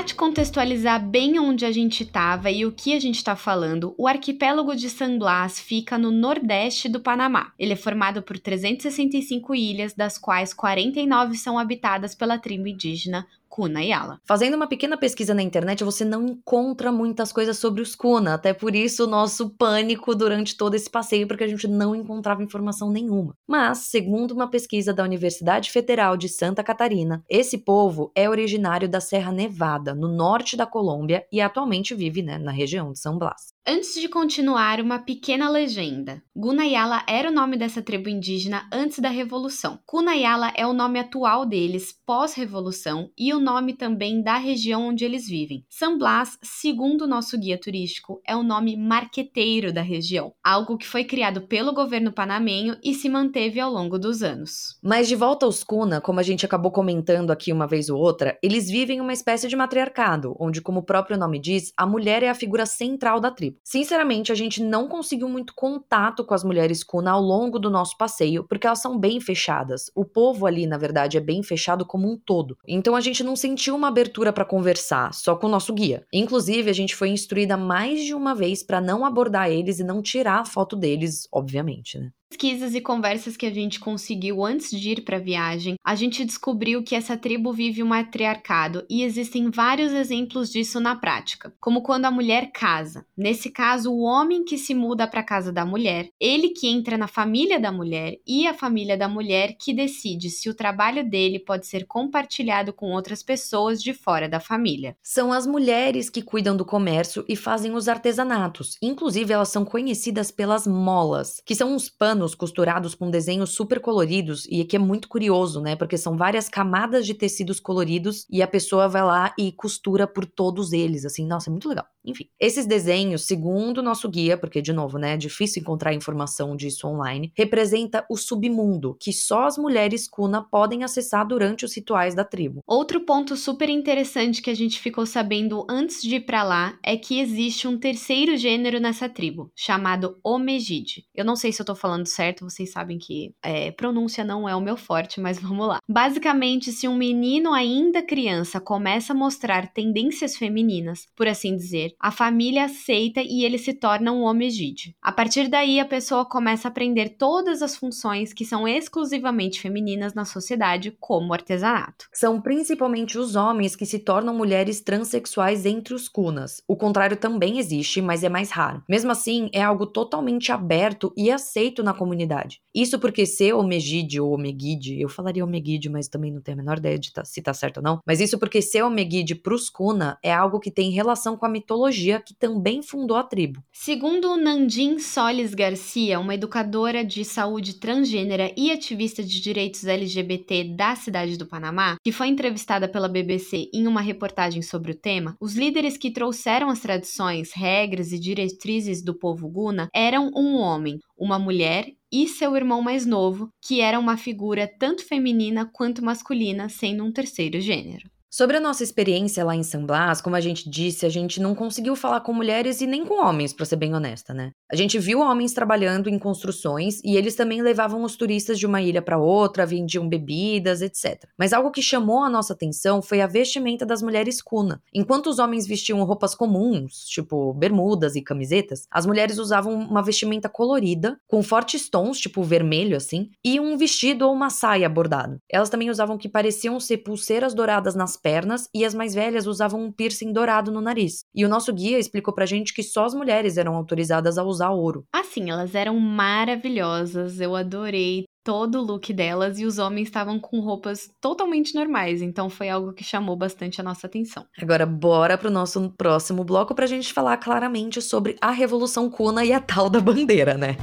Te 0.03 0.15
contextualizar 0.15 1.03
bem 1.03 1.39
onde 1.39 1.65
a 1.65 1.71
gente 1.71 2.03
estava 2.03 2.49
e 2.49 2.65
o 2.65 2.71
que 2.71 2.93
a 2.93 2.99
gente 2.99 3.17
está 3.17 3.35
falando, 3.35 3.93
o 3.97 4.07
arquipélago 4.07 4.75
de 4.75 4.89
San 4.89 5.17
Blas 5.17 5.59
fica 5.59 5.97
no 5.97 6.11
nordeste 6.11 6.89
do 6.89 6.99
Panamá. 6.99 7.53
Ele 7.57 7.73
é 7.73 7.75
formado 7.75 8.23
por 8.23 8.39
365 8.39 9.53
ilhas, 9.53 9.93
das 9.93 10.17
quais 10.17 10.53
49 10.53 11.37
são 11.37 11.59
habitadas 11.59 12.15
pela 12.15 12.39
tribo 12.39 12.67
indígena 12.67 13.27
Kuna 13.51 13.83
Yala. 13.83 14.21
Fazendo 14.25 14.55
uma 14.55 14.65
pequena 14.65 14.95
pesquisa 14.95 15.33
na 15.33 15.41
internet, 15.41 15.83
você 15.83 16.05
não 16.05 16.25
encontra 16.25 16.89
muitas 16.89 17.33
coisas 17.33 17.57
sobre 17.57 17.81
os 17.81 17.93
Kuna, 17.93 18.35
até 18.35 18.53
por 18.53 18.73
isso 18.73 19.03
o 19.03 19.07
nosso 19.07 19.49
pânico 19.49 20.15
durante 20.15 20.55
todo 20.55 20.73
esse 20.73 20.89
passeio, 20.89 21.27
porque 21.27 21.43
a 21.43 21.47
gente 21.47 21.67
não 21.67 21.93
encontrava 21.93 22.41
informação 22.41 22.89
nenhuma. 22.89 23.35
Mas, 23.45 23.89
segundo 23.89 24.31
uma 24.31 24.49
pesquisa 24.49 24.93
da 24.93 25.03
Universidade 25.03 25.69
Federal 25.69 26.15
de 26.15 26.29
Santa 26.29 26.63
Catarina, 26.63 27.23
esse 27.29 27.57
povo 27.57 28.09
é 28.15 28.29
originário 28.29 28.87
da 28.87 29.01
Serra 29.01 29.33
Nevada, 29.33 29.93
no 29.93 30.07
norte 30.07 30.55
da 30.55 30.65
Colômbia, 30.65 31.25
e 31.29 31.41
atualmente 31.41 31.93
vive 31.93 32.21
né, 32.21 32.37
na 32.37 32.51
região 32.51 32.93
de 32.93 32.99
São 32.99 33.17
Blas. 33.17 33.51
Antes 33.67 33.93
de 33.93 34.07
continuar, 34.07 34.79
uma 34.79 34.97
pequena 34.97 35.49
legenda. 35.49 36.23
Gunayala 36.35 37.03
era 37.07 37.29
o 37.29 37.33
nome 37.33 37.57
dessa 37.57 37.81
tribo 37.81 38.09
indígena 38.09 38.67
antes 38.71 38.99
da 38.99 39.09
Revolução. 39.09 39.77
Kunayala 39.85 40.51
é 40.55 40.65
o 40.65 40.73
nome 40.73 40.99
atual 40.99 41.45
deles 41.45 41.93
pós-revolução 42.05 43.11
e 43.17 43.33
o 43.33 43.39
nome 43.41 43.73
também 43.73 44.21
da 44.21 44.37
região 44.37 44.87
onde 44.87 45.03
eles 45.03 45.27
vivem. 45.27 45.65
San 45.69 45.97
Blas, 45.97 46.37
segundo 46.41 47.03
o 47.03 47.07
nosso 47.07 47.37
guia 47.37 47.59
turístico, 47.59 48.21
é 48.25 48.35
o 48.35 48.43
nome 48.43 48.77
marqueteiro 48.77 49.73
da 49.73 49.81
região, 49.81 50.33
algo 50.43 50.77
que 50.77 50.87
foi 50.87 51.03
criado 51.03 51.41
pelo 51.41 51.73
governo 51.73 52.11
panamenho 52.11 52.77
e 52.83 52.93
se 52.93 53.09
manteve 53.09 53.59
ao 53.59 53.71
longo 53.71 53.97
dos 53.97 54.23
anos. 54.23 54.77
Mas 54.81 55.07
de 55.07 55.15
volta 55.15 55.45
aos 55.45 55.63
Kuna, 55.63 55.99
como 55.99 56.19
a 56.19 56.23
gente 56.23 56.45
acabou 56.45 56.71
comentando 56.71 57.31
aqui 57.31 57.51
uma 57.51 57.67
vez 57.67 57.89
ou 57.89 57.99
outra, 57.99 58.37
eles 58.43 58.69
vivem 58.69 59.01
uma 59.01 59.13
espécie 59.13 59.47
de 59.47 59.55
matriarcado, 59.55 60.35
onde, 60.39 60.61
como 60.61 60.79
o 60.79 60.83
próprio 60.83 61.17
nome 61.17 61.39
diz, 61.39 61.71
a 61.75 61.85
mulher 61.85 62.23
é 62.23 62.29
a 62.29 62.35
figura 62.35 62.65
central 62.65 63.19
da 63.19 63.31
tribo. 63.31 63.57
Sinceramente, 63.63 64.31
a 64.31 64.35
gente 64.35 64.61
não 64.61 64.87
conseguiu 64.87 65.27
muito 65.27 65.53
contato 65.55 66.23
com 66.23 66.33
as 66.33 66.43
mulheres 66.43 66.83
Kuna 66.83 67.11
ao 67.11 67.21
longo 67.21 67.59
do 67.59 67.69
nosso 67.69 67.97
passeio, 67.97 68.45
porque 68.47 68.67
elas 68.67 68.81
são 68.81 68.97
bem 68.97 69.19
fechadas. 69.19 69.91
O 69.95 70.05
povo 70.05 70.45
ali, 70.45 70.67
na 70.67 70.77
verdade, 70.77 71.17
é 71.17 71.21
bem 71.21 71.41
fechado 71.43 71.85
como 71.85 72.11
um 72.11 72.17
todo. 72.17 72.57
Então 72.67 72.95
a 72.95 73.01
gente 73.01 73.23
não 73.23 73.30
sentiu 73.35 73.75
uma 73.75 73.87
abertura 73.87 74.31
para 74.33 74.45
conversar, 74.45 75.13
só 75.13 75.35
com 75.35 75.47
o 75.47 75.49
nosso 75.49 75.73
guia. 75.73 76.05
Inclusive, 76.13 76.69
a 76.69 76.73
gente 76.73 76.95
foi 76.95 77.09
instruída 77.09 77.57
mais 77.57 78.03
de 78.03 78.13
uma 78.13 78.33
vez 78.35 78.63
para 78.63 78.81
não 78.81 79.05
abordar 79.05 79.49
eles 79.49 79.79
e 79.79 79.83
não 79.83 80.01
tirar 80.01 80.39
a 80.41 80.45
foto 80.45 80.75
deles, 80.75 81.27
obviamente, 81.31 81.97
né? 81.99 82.11
Pesquisas 82.31 82.73
e 82.73 82.81
conversas 82.81 83.35
que 83.35 83.45
a 83.45 83.53
gente 83.53 83.79
conseguiu 83.79 84.43
antes 84.43 84.71
de 84.71 84.91
ir 84.91 85.01
para 85.03 85.17
a 85.17 85.19
viagem, 85.19 85.75
a 85.83 85.95
gente 85.95 86.23
descobriu 86.23 86.81
que 86.81 86.95
essa 86.95 87.17
tribo 87.17 87.51
vive 87.51 87.83
um 87.83 87.87
matriarcado 87.87 88.85
e 88.89 89.03
existem 89.03 89.51
vários 89.51 89.91
exemplos 89.91 90.49
disso 90.49 90.79
na 90.79 90.95
prática, 90.95 91.53
como 91.59 91.81
quando 91.81 92.05
a 92.05 92.11
mulher 92.11 92.51
casa. 92.51 93.05
Nesse 93.17 93.49
caso, 93.49 93.91
o 93.91 94.01
homem 94.01 94.45
que 94.45 94.57
se 94.57 94.73
muda 94.73 95.07
para 95.07 95.19
a 95.19 95.25
casa 95.25 95.51
da 95.51 95.65
mulher, 95.65 96.09
ele 96.19 96.49
que 96.49 96.67
entra 96.67 96.97
na 96.97 97.07
família 97.07 97.59
da 97.59 97.71
mulher 97.71 98.17
e 98.25 98.47
a 98.47 98.53
família 98.53 98.97
da 98.97 99.09
mulher 99.09 99.55
que 99.59 99.73
decide 99.73 100.29
se 100.29 100.49
o 100.49 100.55
trabalho 100.55 101.07
dele 101.07 101.37
pode 101.37 101.67
ser 101.67 101.85
compartilhado 101.85 102.71
com 102.71 102.91
outras 102.91 103.21
pessoas 103.21 103.83
de 103.83 103.93
fora 103.93 104.29
da 104.29 104.39
família. 104.39 104.95
São 105.03 105.33
as 105.33 105.45
mulheres 105.45 106.09
que 106.09 106.21
cuidam 106.21 106.55
do 106.55 106.65
comércio 106.65 107.25
e 107.27 107.35
fazem 107.35 107.73
os 107.73 107.89
artesanatos. 107.89 108.77
Inclusive, 108.81 109.33
elas 109.33 109.49
são 109.49 109.65
conhecidas 109.65 110.31
pelas 110.31 110.65
molas, 110.65 111.41
que 111.45 111.55
são 111.55 111.75
uns 111.75 111.89
panos 111.89 112.20
panos 112.21 112.35
costurados 112.35 112.93
com 112.93 113.09
desenhos 113.09 113.49
super 113.51 113.79
coloridos 113.79 114.45
e 114.47 114.63
que 114.63 114.75
é 114.75 114.79
muito 114.79 115.09
curioso, 115.09 115.59
né? 115.59 115.75
Porque 115.75 115.97
são 115.97 116.15
várias 116.15 116.47
camadas 116.47 117.05
de 117.05 117.15
tecidos 117.15 117.59
coloridos 117.59 118.27
e 118.29 118.43
a 118.43 118.47
pessoa 118.47 118.87
vai 118.87 119.03
lá 119.03 119.33
e 119.37 119.51
costura 119.51 120.05
por 120.05 120.25
todos 120.25 120.71
eles, 120.71 121.03
assim, 121.03 121.25
nossa, 121.25 121.49
é 121.49 121.51
muito 121.51 121.67
legal. 121.67 121.85
Enfim, 122.03 122.25
esses 122.39 122.65
desenhos, 122.65 123.25
segundo 123.25 123.77
o 123.77 123.83
nosso 123.83 124.09
guia, 124.09 124.35
porque 124.35 124.61
de 124.61 124.73
novo, 124.73 124.97
né, 124.97 125.13
é 125.13 125.17
difícil 125.17 125.61
encontrar 125.61 125.93
informação 125.93 126.55
disso 126.55 126.87
online, 126.87 127.31
representa 127.35 128.05
o 128.09 128.17
submundo 128.17 128.97
que 128.99 129.13
só 129.13 129.45
as 129.45 129.57
mulheres 129.57 130.07
Kuna 130.07 130.41
podem 130.41 130.83
acessar 130.83 131.27
durante 131.27 131.63
os 131.63 131.75
rituais 131.75 132.15
da 132.15 132.23
tribo. 132.23 132.61
Outro 132.65 133.01
ponto 133.01 133.35
super 133.35 133.69
interessante 133.69 134.41
que 134.41 134.49
a 134.49 134.55
gente 134.55 134.79
ficou 134.79 135.05
sabendo 135.05 135.65
antes 135.69 136.01
de 136.01 136.15
ir 136.15 136.21
para 136.21 136.43
lá 136.43 136.77
é 136.83 136.97
que 136.97 137.19
existe 137.19 137.67
um 137.67 137.77
terceiro 137.77 138.35
gênero 138.35 138.79
nessa 138.79 139.07
tribo, 139.07 139.51
chamado 139.55 140.17
Omegide. 140.23 141.05
Eu 141.13 141.23
não 141.23 141.35
sei 141.35 141.51
se 141.51 141.61
eu 141.61 141.65
tô 141.65 141.75
falando 141.75 142.07
certo, 142.11 142.49
vocês 142.49 142.71
sabem 142.71 142.97
que 142.97 143.33
é, 143.43 143.71
pronúncia 143.71 144.23
não 144.23 144.47
é 144.47 144.55
o 144.55 144.61
meu 144.61 144.77
forte, 144.77 145.19
mas 145.19 145.39
vamos 145.41 145.67
lá. 145.67 145.79
Basicamente, 145.87 146.71
se 146.71 146.87
um 146.87 146.95
menino 146.95 147.53
ainda 147.53 148.01
criança 148.01 148.59
começa 148.59 149.13
a 149.13 149.15
mostrar 149.15 149.67
tendências 149.73 150.37
femininas, 150.37 151.07
por 151.15 151.27
assim 151.27 151.55
dizer, 151.55 151.93
a 151.99 152.11
família 152.11 152.65
aceita 152.65 153.21
e 153.21 153.43
ele 153.43 153.57
se 153.57 153.73
torna 153.73 154.11
um 154.11 154.23
homegide. 154.23 154.95
A 155.01 155.11
partir 155.11 155.47
daí, 155.47 155.79
a 155.79 155.85
pessoa 155.85 156.25
começa 156.25 156.67
a 156.67 156.71
aprender 156.71 157.09
todas 157.17 157.61
as 157.61 157.75
funções 157.75 158.33
que 158.33 158.45
são 158.45 158.67
exclusivamente 158.67 159.59
femininas 159.59 160.13
na 160.13 160.25
sociedade, 160.25 160.95
como 160.99 161.33
artesanato. 161.33 162.07
São 162.13 162.41
principalmente 162.41 163.17
os 163.17 163.35
homens 163.35 163.75
que 163.75 163.85
se 163.85 163.99
tornam 163.99 164.33
mulheres 164.33 164.81
transexuais 164.81 165.65
entre 165.65 165.93
os 165.93 166.07
cunas. 166.07 166.61
O 166.67 166.75
contrário 166.75 167.17
também 167.17 167.57
existe, 167.57 168.01
mas 168.01 168.23
é 168.23 168.29
mais 168.29 168.51
raro. 168.51 168.83
Mesmo 168.87 169.11
assim, 169.11 169.49
é 169.53 169.61
algo 169.61 169.85
totalmente 169.85 170.51
aberto 170.51 171.13
e 171.15 171.31
aceito 171.31 171.83
na 171.83 171.93
comunidade. 172.01 172.59
Isso 172.73 172.97
porque 172.97 173.27
ser 173.27 173.53
Omegide 173.53 174.19
ou 174.19 174.33
Omegide, 174.33 174.99
eu 174.99 175.07
falaria 175.07 175.43
Omegide, 175.43 175.87
mas 175.87 176.07
também 176.07 176.31
não 176.31 176.41
tenho 176.41 176.57
a 176.57 176.61
menor 176.61 176.79
ideia 176.79 176.97
de 176.97 177.13
tá, 177.13 177.23
se 177.23 177.39
tá 177.43 177.53
certo 177.53 177.77
ou 177.77 177.83
não, 177.83 177.99
mas 178.07 178.19
isso 178.19 178.39
porque 178.39 178.59
ser 178.59 178.81
Omegide 178.81 179.35
pros 179.35 179.69
Kuna 179.69 180.17
é 180.23 180.33
algo 180.33 180.59
que 180.59 180.71
tem 180.71 180.89
relação 180.89 181.37
com 181.37 181.45
a 181.45 181.49
mitologia 181.49 182.19
que 182.19 182.33
também 182.33 182.81
fundou 182.81 183.17
a 183.17 183.23
tribo. 183.23 183.61
Segundo 183.71 184.35
Nandin 184.35 184.97
Solis 184.97 185.53
Garcia, 185.53 186.19
uma 186.19 186.33
educadora 186.33 187.05
de 187.05 187.23
saúde 187.23 187.75
transgênera 187.75 188.51
e 188.57 188.71
ativista 188.71 189.21
de 189.21 189.39
direitos 189.39 189.85
LGBT 189.85 190.63
da 190.75 190.95
cidade 190.95 191.37
do 191.37 191.45
Panamá, 191.45 191.97
que 192.03 192.11
foi 192.11 192.29
entrevistada 192.29 192.87
pela 192.87 193.07
BBC 193.07 193.69
em 193.71 193.85
uma 193.85 194.01
reportagem 194.01 194.63
sobre 194.63 194.93
o 194.93 194.95
tema, 194.95 195.35
os 195.39 195.53
líderes 195.53 195.97
que 195.97 196.09
trouxeram 196.09 196.69
as 196.69 196.79
tradições, 196.79 197.51
regras 197.53 198.11
e 198.11 198.17
diretrizes 198.17 199.03
do 199.03 199.13
povo 199.13 199.47
Guna 199.47 199.87
eram 199.93 200.31
um 200.35 200.55
homem, 200.55 200.97
uma 201.21 201.37
mulher 201.37 201.85
e 202.11 202.27
seu 202.27 202.55
irmão 202.55 202.81
mais 202.81 203.05
novo, 203.05 203.49
que 203.63 203.79
era 203.79 203.99
uma 203.99 204.17
figura 204.17 204.67
tanto 204.67 205.05
feminina 205.05 205.69
quanto 205.71 206.03
masculina, 206.03 206.67
sendo 206.67 207.03
um 207.05 207.11
terceiro 207.11 207.61
gênero. 207.61 208.09
Sobre 208.33 208.57
a 208.57 208.61
nossa 208.61 208.83
experiência 208.83 209.43
lá 209.45 209.55
em 209.55 209.61
San 209.61 209.85
Blas, 209.85 210.21
como 210.21 210.35
a 210.35 210.39
gente 210.39 210.67
disse, 210.67 211.05
a 211.05 211.09
gente 211.09 211.39
não 211.39 211.53
conseguiu 211.53 211.95
falar 211.95 212.21
com 212.21 212.33
mulheres 212.33 212.81
e 212.81 212.87
nem 212.87 213.05
com 213.05 213.21
homens, 213.23 213.53
para 213.53 213.65
ser 213.65 213.75
bem 213.75 213.93
honesta, 213.93 214.33
né? 214.33 214.51
A 214.71 214.75
gente 214.77 214.97
viu 214.97 215.19
homens 215.19 215.51
trabalhando 215.51 216.09
em 216.09 216.17
construções 216.17 217.01
e 217.03 217.17
eles 217.17 217.35
também 217.35 217.61
levavam 217.61 218.03
os 218.03 218.15
turistas 218.15 218.57
de 218.57 218.65
uma 218.65 218.81
ilha 218.81 219.01
para 219.01 219.17
outra, 219.17 219.65
vendiam 219.65 220.07
bebidas, 220.07 220.81
etc. 220.81 221.25
Mas 221.37 221.51
algo 221.51 221.71
que 221.71 221.81
chamou 221.81 222.23
a 222.23 222.29
nossa 222.29 222.53
atenção 222.53 223.01
foi 223.01 223.19
a 223.19 223.27
vestimenta 223.27 223.85
das 223.85 224.01
mulheres 224.01 224.41
kuna. 224.41 224.81
Enquanto 224.93 225.27
os 225.27 225.39
homens 225.39 225.67
vestiam 225.67 226.01
roupas 226.05 226.33
comuns, 226.33 227.03
tipo 227.07 227.53
bermudas 227.53 228.15
e 228.15 228.21
camisetas, 228.21 228.87
as 228.89 229.05
mulheres 229.05 229.39
usavam 229.39 229.73
uma 229.73 230.01
vestimenta 230.01 230.47
colorida, 230.47 231.19
com 231.27 231.43
fortes 231.43 231.89
tons, 231.89 232.17
tipo 232.17 232.41
vermelho 232.41 232.95
assim, 232.95 233.29
e 233.43 233.59
um 233.59 233.75
vestido 233.75 234.25
ou 234.25 234.33
uma 234.33 234.49
saia 234.49 234.87
bordado. 234.87 235.37
Elas 235.51 235.69
também 235.69 235.89
usavam 235.89 236.17
que 236.17 236.29
pareciam 236.29 236.79
ser 236.79 236.99
pulseiras 236.99 237.53
douradas 237.53 237.93
nas 237.93 238.15
pernas 238.15 238.69
e 238.73 238.85
as 238.85 238.93
mais 238.93 239.13
velhas 239.13 239.47
usavam 239.47 239.83
um 239.83 239.91
piercing 239.91 240.31
dourado 240.31 240.71
no 240.71 240.79
nariz. 240.79 241.25
E 241.35 241.43
o 241.43 241.49
nosso 241.49 241.73
guia 241.73 241.99
explicou 241.99 242.33
pra 242.33 242.45
gente 242.45 242.73
que 242.73 242.83
só 242.83 243.03
as 243.03 243.13
mulheres 243.13 243.57
eram 243.57 243.75
autorizadas 243.75 244.37
a 244.37 244.43
usar 244.45 244.60
ouro. 244.69 245.05
Assim, 245.11 245.49
elas 245.49 245.73
eram 245.73 245.99
maravilhosas, 245.99 247.39
eu 247.39 247.55
adorei 247.55 248.25
todo 248.43 248.79
o 248.79 248.83
look 248.83 249.13
delas 249.13 249.59
e 249.59 249.65
os 249.65 249.77
homens 249.77 250.07
estavam 250.07 250.39
com 250.39 250.59
roupas 250.59 251.09
totalmente 251.21 251.75
normais, 251.75 252.21
então 252.21 252.49
foi 252.49 252.69
algo 252.69 252.93
que 252.93 253.03
chamou 253.03 253.35
bastante 253.35 253.79
a 253.79 253.83
nossa 253.83 254.07
atenção. 254.07 254.45
Agora 254.59 254.85
bora 254.85 255.37
pro 255.37 255.51
nosso 255.51 255.91
próximo 255.91 256.43
bloco 256.43 256.73
pra 256.73 256.87
gente 256.87 257.13
falar 257.13 257.37
claramente 257.37 258.01
sobre 258.01 258.35
a 258.41 258.51
Revolução 258.51 259.09
Kuna 259.09 259.45
e 259.45 259.53
a 259.53 259.59
tal 259.59 259.89
da 259.89 259.99
bandeira, 259.99 260.55
né? 260.57 260.75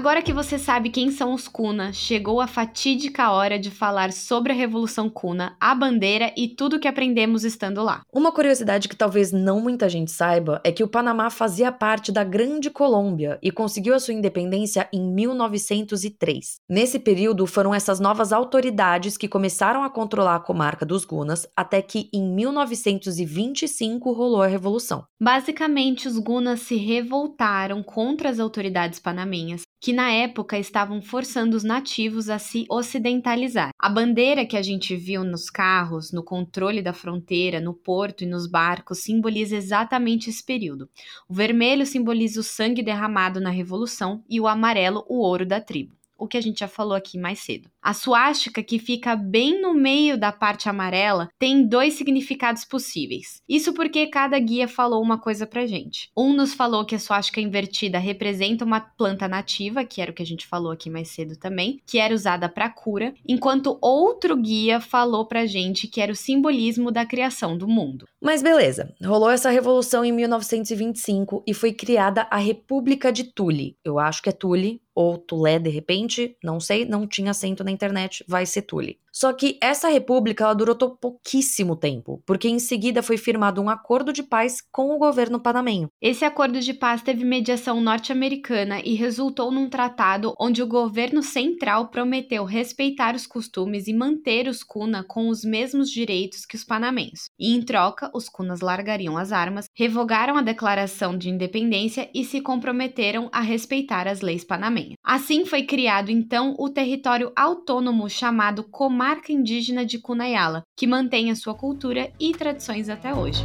Agora 0.00 0.22
que 0.22 0.32
você 0.32 0.58
sabe 0.58 0.88
quem 0.88 1.10
são 1.10 1.34
os 1.34 1.46
Kuna, 1.46 1.92
chegou 1.92 2.40
a 2.40 2.46
fatídica 2.46 3.32
hora 3.32 3.58
de 3.58 3.70
falar 3.70 4.14
sobre 4.14 4.50
a 4.50 4.54
Revolução 4.54 5.10
Kuna, 5.10 5.54
a 5.60 5.74
bandeira 5.74 6.32
e 6.38 6.48
tudo 6.48 6.80
que 6.80 6.88
aprendemos 6.88 7.44
estando 7.44 7.82
lá. 7.82 8.00
Uma 8.10 8.32
curiosidade 8.32 8.88
que 8.88 8.96
talvez 8.96 9.30
não 9.30 9.60
muita 9.60 9.90
gente 9.90 10.10
saiba 10.10 10.58
é 10.64 10.72
que 10.72 10.82
o 10.82 10.88
Panamá 10.88 11.28
fazia 11.28 11.70
parte 11.70 12.10
da 12.10 12.24
Grande 12.24 12.70
Colômbia 12.70 13.38
e 13.42 13.50
conseguiu 13.50 13.94
a 13.94 14.00
sua 14.00 14.14
independência 14.14 14.88
em 14.90 15.02
1903. 15.02 16.60
Nesse 16.66 16.98
período 16.98 17.46
foram 17.46 17.74
essas 17.74 18.00
novas 18.00 18.32
autoridades 18.32 19.18
que 19.18 19.28
começaram 19.28 19.84
a 19.84 19.90
controlar 19.90 20.36
a 20.36 20.40
comarca 20.40 20.86
dos 20.86 21.04
Gunas 21.04 21.46
até 21.54 21.82
que 21.82 22.08
em 22.10 22.26
1925 22.26 24.12
rolou 24.12 24.40
a 24.40 24.46
revolução. 24.46 25.04
Basicamente, 25.20 26.08
os 26.08 26.18
Gunas 26.18 26.60
se 26.60 26.76
revoltaram 26.76 27.82
contra 27.82 28.30
as 28.30 28.40
autoridades 28.40 28.98
panamenhas 28.98 29.60
que 29.80 29.89
na 29.92 30.10
época 30.10 30.58
estavam 30.58 31.00
forçando 31.00 31.56
os 31.56 31.64
nativos 31.64 32.28
a 32.28 32.38
se 32.38 32.66
ocidentalizar. 32.68 33.70
A 33.78 33.88
bandeira 33.88 34.46
que 34.46 34.56
a 34.56 34.62
gente 34.62 34.96
viu 34.96 35.22
nos 35.24 35.50
carros, 35.50 36.12
no 36.12 36.24
controle 36.24 36.82
da 36.82 36.92
fronteira, 36.92 37.60
no 37.60 37.74
porto 37.74 38.22
e 38.22 38.26
nos 38.26 38.46
barcos 38.46 38.98
simboliza 38.98 39.56
exatamente 39.56 40.30
esse 40.30 40.44
período. 40.44 40.88
O 41.28 41.34
vermelho 41.34 41.84
simboliza 41.86 42.40
o 42.40 42.44
sangue 42.44 42.82
derramado 42.82 43.40
na 43.40 43.50
Revolução 43.50 44.24
e 44.28 44.40
o 44.40 44.46
amarelo 44.46 45.04
o 45.08 45.18
ouro 45.20 45.46
da 45.46 45.60
tribo. 45.60 45.99
O 46.20 46.28
que 46.28 46.36
a 46.36 46.40
gente 46.40 46.60
já 46.60 46.68
falou 46.68 46.94
aqui 46.94 47.18
mais 47.18 47.40
cedo. 47.40 47.68
A 47.82 47.94
suástica, 47.94 48.62
que 48.62 48.78
fica 48.78 49.16
bem 49.16 49.60
no 49.60 49.72
meio 49.72 50.18
da 50.18 50.30
parte 50.30 50.68
amarela, 50.68 51.28
tem 51.38 51.66
dois 51.66 51.94
significados 51.94 52.64
possíveis. 52.64 53.40
Isso 53.48 53.72
porque 53.72 54.06
cada 54.06 54.38
guia 54.38 54.68
falou 54.68 55.02
uma 55.02 55.18
coisa 55.18 55.46
pra 55.46 55.66
gente. 55.66 56.10
Um 56.16 56.32
nos 56.32 56.52
falou 56.52 56.84
que 56.84 56.94
a 56.94 56.98
suástica 56.98 57.40
invertida 57.40 57.98
representa 57.98 58.64
uma 58.64 58.80
planta 58.80 59.26
nativa, 59.26 59.84
que 59.84 60.00
era 60.00 60.10
o 60.10 60.14
que 60.14 60.22
a 60.22 60.26
gente 60.26 60.46
falou 60.46 60.70
aqui 60.70 60.90
mais 60.90 61.08
cedo 61.08 61.36
também, 61.36 61.80
que 61.86 61.98
era 61.98 62.14
usada 62.14 62.48
para 62.48 62.68
cura, 62.68 63.14
enquanto 63.26 63.78
outro 63.80 64.36
guia 64.36 64.80
falou 64.80 65.26
pra 65.26 65.46
gente 65.46 65.88
que 65.88 66.00
era 66.00 66.12
o 66.12 66.16
simbolismo 66.16 66.90
da 66.90 67.06
criação 67.06 67.56
do 67.56 67.66
mundo. 67.66 68.06
Mas 68.20 68.42
beleza, 68.42 68.94
rolou 69.02 69.30
essa 69.30 69.50
revolução 69.50 70.04
em 70.04 70.12
1925 70.12 71.42
e 71.46 71.54
foi 71.54 71.72
criada 71.72 72.26
a 72.30 72.36
República 72.36 73.10
de 73.10 73.24
Tule. 73.24 73.76
Eu 73.82 73.98
acho 73.98 74.22
que 74.22 74.28
é 74.28 74.32
Tule, 74.32 74.82
ou 74.94 75.18
Tulé 75.18 75.58
de 75.58 75.70
repente, 75.70 76.36
não 76.42 76.60
sei, 76.60 76.84
não 76.84 77.06
tinha 77.06 77.30
acento 77.30 77.64
na 77.64 77.70
internet, 77.70 78.24
vai 78.28 78.46
ser 78.46 78.62
Tule. 78.62 78.98
Só 79.12 79.32
que 79.32 79.58
essa 79.60 79.88
república 79.88 80.44
ela 80.44 80.54
durou 80.54 80.76
pouquíssimo 80.76 81.76
tempo, 81.76 82.22
porque 82.24 82.48
em 82.48 82.58
seguida 82.58 83.02
foi 83.02 83.16
firmado 83.16 83.60
um 83.60 83.68
acordo 83.68 84.12
de 84.12 84.22
paz 84.22 84.58
com 84.70 84.94
o 84.94 84.98
governo 84.98 85.40
panamenho. 85.40 85.88
Esse 86.00 86.24
acordo 86.24 86.60
de 86.60 86.72
paz 86.72 87.02
teve 87.02 87.24
mediação 87.24 87.80
norte-americana 87.80 88.80
e 88.84 88.94
resultou 88.94 89.50
num 89.50 89.68
tratado 89.68 90.34
onde 90.40 90.62
o 90.62 90.66
governo 90.66 91.22
central 91.22 91.88
prometeu 91.88 92.44
respeitar 92.44 93.14
os 93.14 93.26
costumes 93.26 93.88
e 93.88 93.92
manter 93.92 94.46
os 94.46 94.62
Kuna 94.62 95.04
com 95.04 95.28
os 95.28 95.44
mesmos 95.44 95.90
direitos 95.90 96.46
que 96.46 96.56
os 96.56 96.64
panamenhos. 96.64 97.28
E 97.38 97.54
em 97.54 97.62
troca, 97.62 98.10
os 98.14 98.28
Kunas 98.28 98.60
largariam 98.60 99.16
as 99.16 99.32
armas, 99.32 99.66
revogaram 99.76 100.36
a 100.36 100.42
declaração 100.42 101.18
de 101.18 101.28
independência 101.28 102.08
e 102.14 102.24
se 102.24 102.40
comprometeram 102.40 103.28
a 103.32 103.40
respeitar 103.40 104.06
as 104.06 104.20
leis 104.20 104.44
panamenhas. 104.44 104.94
Assim 105.02 105.44
foi 105.44 105.64
criado 105.64 106.10
então 106.10 106.54
o 106.58 106.68
território 106.68 107.32
autônomo 107.34 108.08
chamado 108.08 108.62
Comando 108.70 108.99
marca 109.00 109.32
indígena 109.32 109.82
de 109.82 109.98
Cunayala, 109.98 110.62
que 110.76 110.86
mantém 110.86 111.30
a 111.30 111.34
sua 111.34 111.54
cultura 111.54 112.12
e 112.20 112.32
tradições 112.32 112.90
até 112.90 113.14
hoje. 113.14 113.42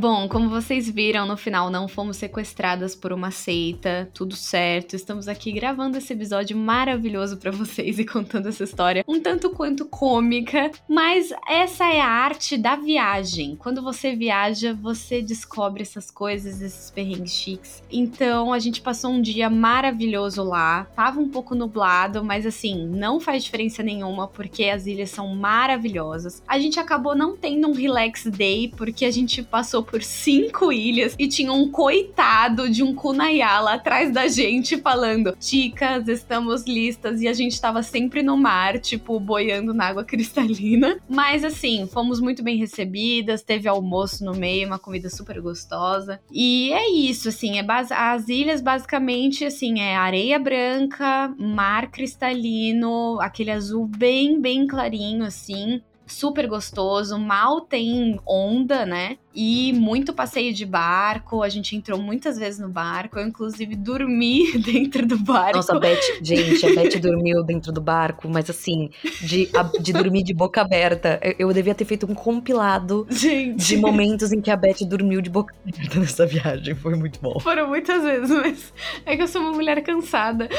Bom, 0.00 0.26
como 0.30 0.48
vocês 0.48 0.88
viram, 0.88 1.26
no 1.26 1.36
final 1.36 1.68
não 1.68 1.86
fomos 1.86 2.16
sequestradas 2.16 2.94
por 2.96 3.12
uma 3.12 3.30
seita, 3.30 4.08
tudo 4.14 4.34
certo. 4.34 4.96
Estamos 4.96 5.28
aqui 5.28 5.52
gravando 5.52 5.98
esse 5.98 6.14
episódio 6.14 6.56
maravilhoso 6.56 7.36
para 7.36 7.50
vocês 7.50 7.98
e 7.98 8.06
contando 8.06 8.48
essa 8.48 8.64
história 8.64 9.04
um 9.06 9.20
tanto 9.20 9.50
quanto 9.50 9.84
cômica, 9.84 10.70
mas 10.88 11.28
essa 11.46 11.84
é 11.84 12.00
a 12.00 12.08
arte 12.08 12.56
da 12.56 12.76
viagem. 12.76 13.56
Quando 13.56 13.82
você 13.82 14.16
viaja, 14.16 14.72
você 14.72 15.20
descobre 15.20 15.82
essas 15.82 16.10
coisas, 16.10 16.62
esses 16.62 16.90
perrengues 16.90 17.32
chiques. 17.32 17.82
Então, 17.92 18.54
a 18.54 18.58
gente 18.58 18.80
passou 18.80 19.10
um 19.10 19.20
dia 19.20 19.50
maravilhoso 19.50 20.42
lá. 20.42 20.84
Tava 20.96 21.20
um 21.20 21.28
pouco 21.28 21.54
nublado, 21.54 22.24
mas 22.24 22.46
assim, 22.46 22.86
não 22.86 23.20
faz 23.20 23.44
diferença 23.44 23.82
nenhuma 23.82 24.26
porque 24.26 24.64
as 24.64 24.86
ilhas 24.86 25.10
são 25.10 25.28
maravilhosas. 25.34 26.42
A 26.48 26.58
gente 26.58 26.80
acabou 26.80 27.14
não 27.14 27.36
tendo 27.36 27.68
um 27.68 27.74
relax 27.74 28.24
day 28.24 28.72
porque 28.74 29.04
a 29.04 29.10
gente 29.10 29.42
passou 29.42 29.89
por 29.90 30.02
cinco 30.02 30.72
ilhas 30.72 31.16
e 31.18 31.26
tinha 31.26 31.52
um 31.52 31.68
coitado 31.68 32.70
de 32.70 32.82
um 32.82 32.94
Kunayala 32.94 33.74
atrás 33.74 34.12
da 34.12 34.28
gente 34.28 34.76
falando: 34.78 35.36
Chicas, 35.40 36.06
estamos 36.06 36.64
listas. 36.64 37.20
E 37.20 37.26
a 37.26 37.32
gente 37.32 37.60
tava 37.60 37.82
sempre 37.82 38.22
no 38.22 38.36
mar, 38.36 38.78
tipo, 38.78 39.18
boiando 39.18 39.74
na 39.74 39.86
água 39.86 40.04
cristalina. 40.04 40.98
Mas 41.08 41.44
assim, 41.44 41.88
fomos 41.92 42.20
muito 42.20 42.42
bem 42.42 42.56
recebidas, 42.56 43.42
teve 43.42 43.68
almoço 43.68 44.24
no 44.24 44.32
meio, 44.32 44.66
uma 44.66 44.78
comida 44.78 45.10
super 45.10 45.40
gostosa. 45.40 46.20
E 46.30 46.72
é 46.72 46.88
isso, 46.88 47.28
assim, 47.28 47.58
é 47.58 47.64
as 47.90 48.28
ilhas 48.28 48.60
basicamente, 48.60 49.44
assim, 49.44 49.80
é 49.80 49.96
areia 49.96 50.38
branca, 50.38 51.34
mar 51.38 51.90
cristalino, 51.90 53.18
aquele 53.20 53.50
azul 53.50 53.86
bem, 53.86 54.40
bem 54.40 54.66
clarinho, 54.66 55.24
assim 55.24 55.80
super 56.10 56.46
gostoso, 56.46 57.18
mal 57.18 57.60
tem 57.60 58.20
onda, 58.26 58.84
né? 58.84 59.16
E 59.34 59.72
muito 59.72 60.12
passeio 60.12 60.52
de 60.52 60.66
barco, 60.66 61.42
a 61.42 61.48
gente 61.48 61.76
entrou 61.76 62.00
muitas 62.00 62.36
vezes 62.36 62.58
no 62.58 62.68
barco, 62.68 63.18
eu 63.18 63.28
inclusive 63.28 63.76
dormi 63.76 64.58
dentro 64.58 65.06
do 65.06 65.16
barco. 65.18 65.56
Nossa, 65.56 65.76
a 65.76 65.78
Beth, 65.78 66.00
gente, 66.20 66.66
a 66.66 66.74
Beth 66.74 66.98
dormiu 67.00 67.44
dentro 67.44 67.72
do 67.72 67.80
barco, 67.80 68.28
mas 68.28 68.50
assim, 68.50 68.90
de, 69.20 69.48
de 69.80 69.92
dormir 69.92 70.24
de 70.24 70.34
boca 70.34 70.60
aberta. 70.60 71.20
Eu, 71.22 71.34
eu 71.38 71.52
devia 71.52 71.74
ter 71.74 71.84
feito 71.84 72.10
um 72.10 72.14
compilado 72.14 73.06
gente. 73.08 73.64
de 73.64 73.76
momentos 73.76 74.32
em 74.32 74.40
que 74.40 74.50
a 74.50 74.56
Beth 74.56 74.84
dormiu 74.84 75.20
de 75.20 75.30
boca 75.30 75.54
aberta 75.64 76.00
nessa 76.00 76.26
viagem, 76.26 76.74
foi 76.74 76.96
muito 76.96 77.20
bom. 77.20 77.38
Foram 77.38 77.68
muitas 77.68 78.02
vezes, 78.02 78.30
mas 78.30 78.72
é 79.06 79.16
que 79.16 79.22
eu 79.22 79.28
sou 79.28 79.42
uma 79.42 79.52
mulher 79.52 79.80
cansada. 79.82 80.48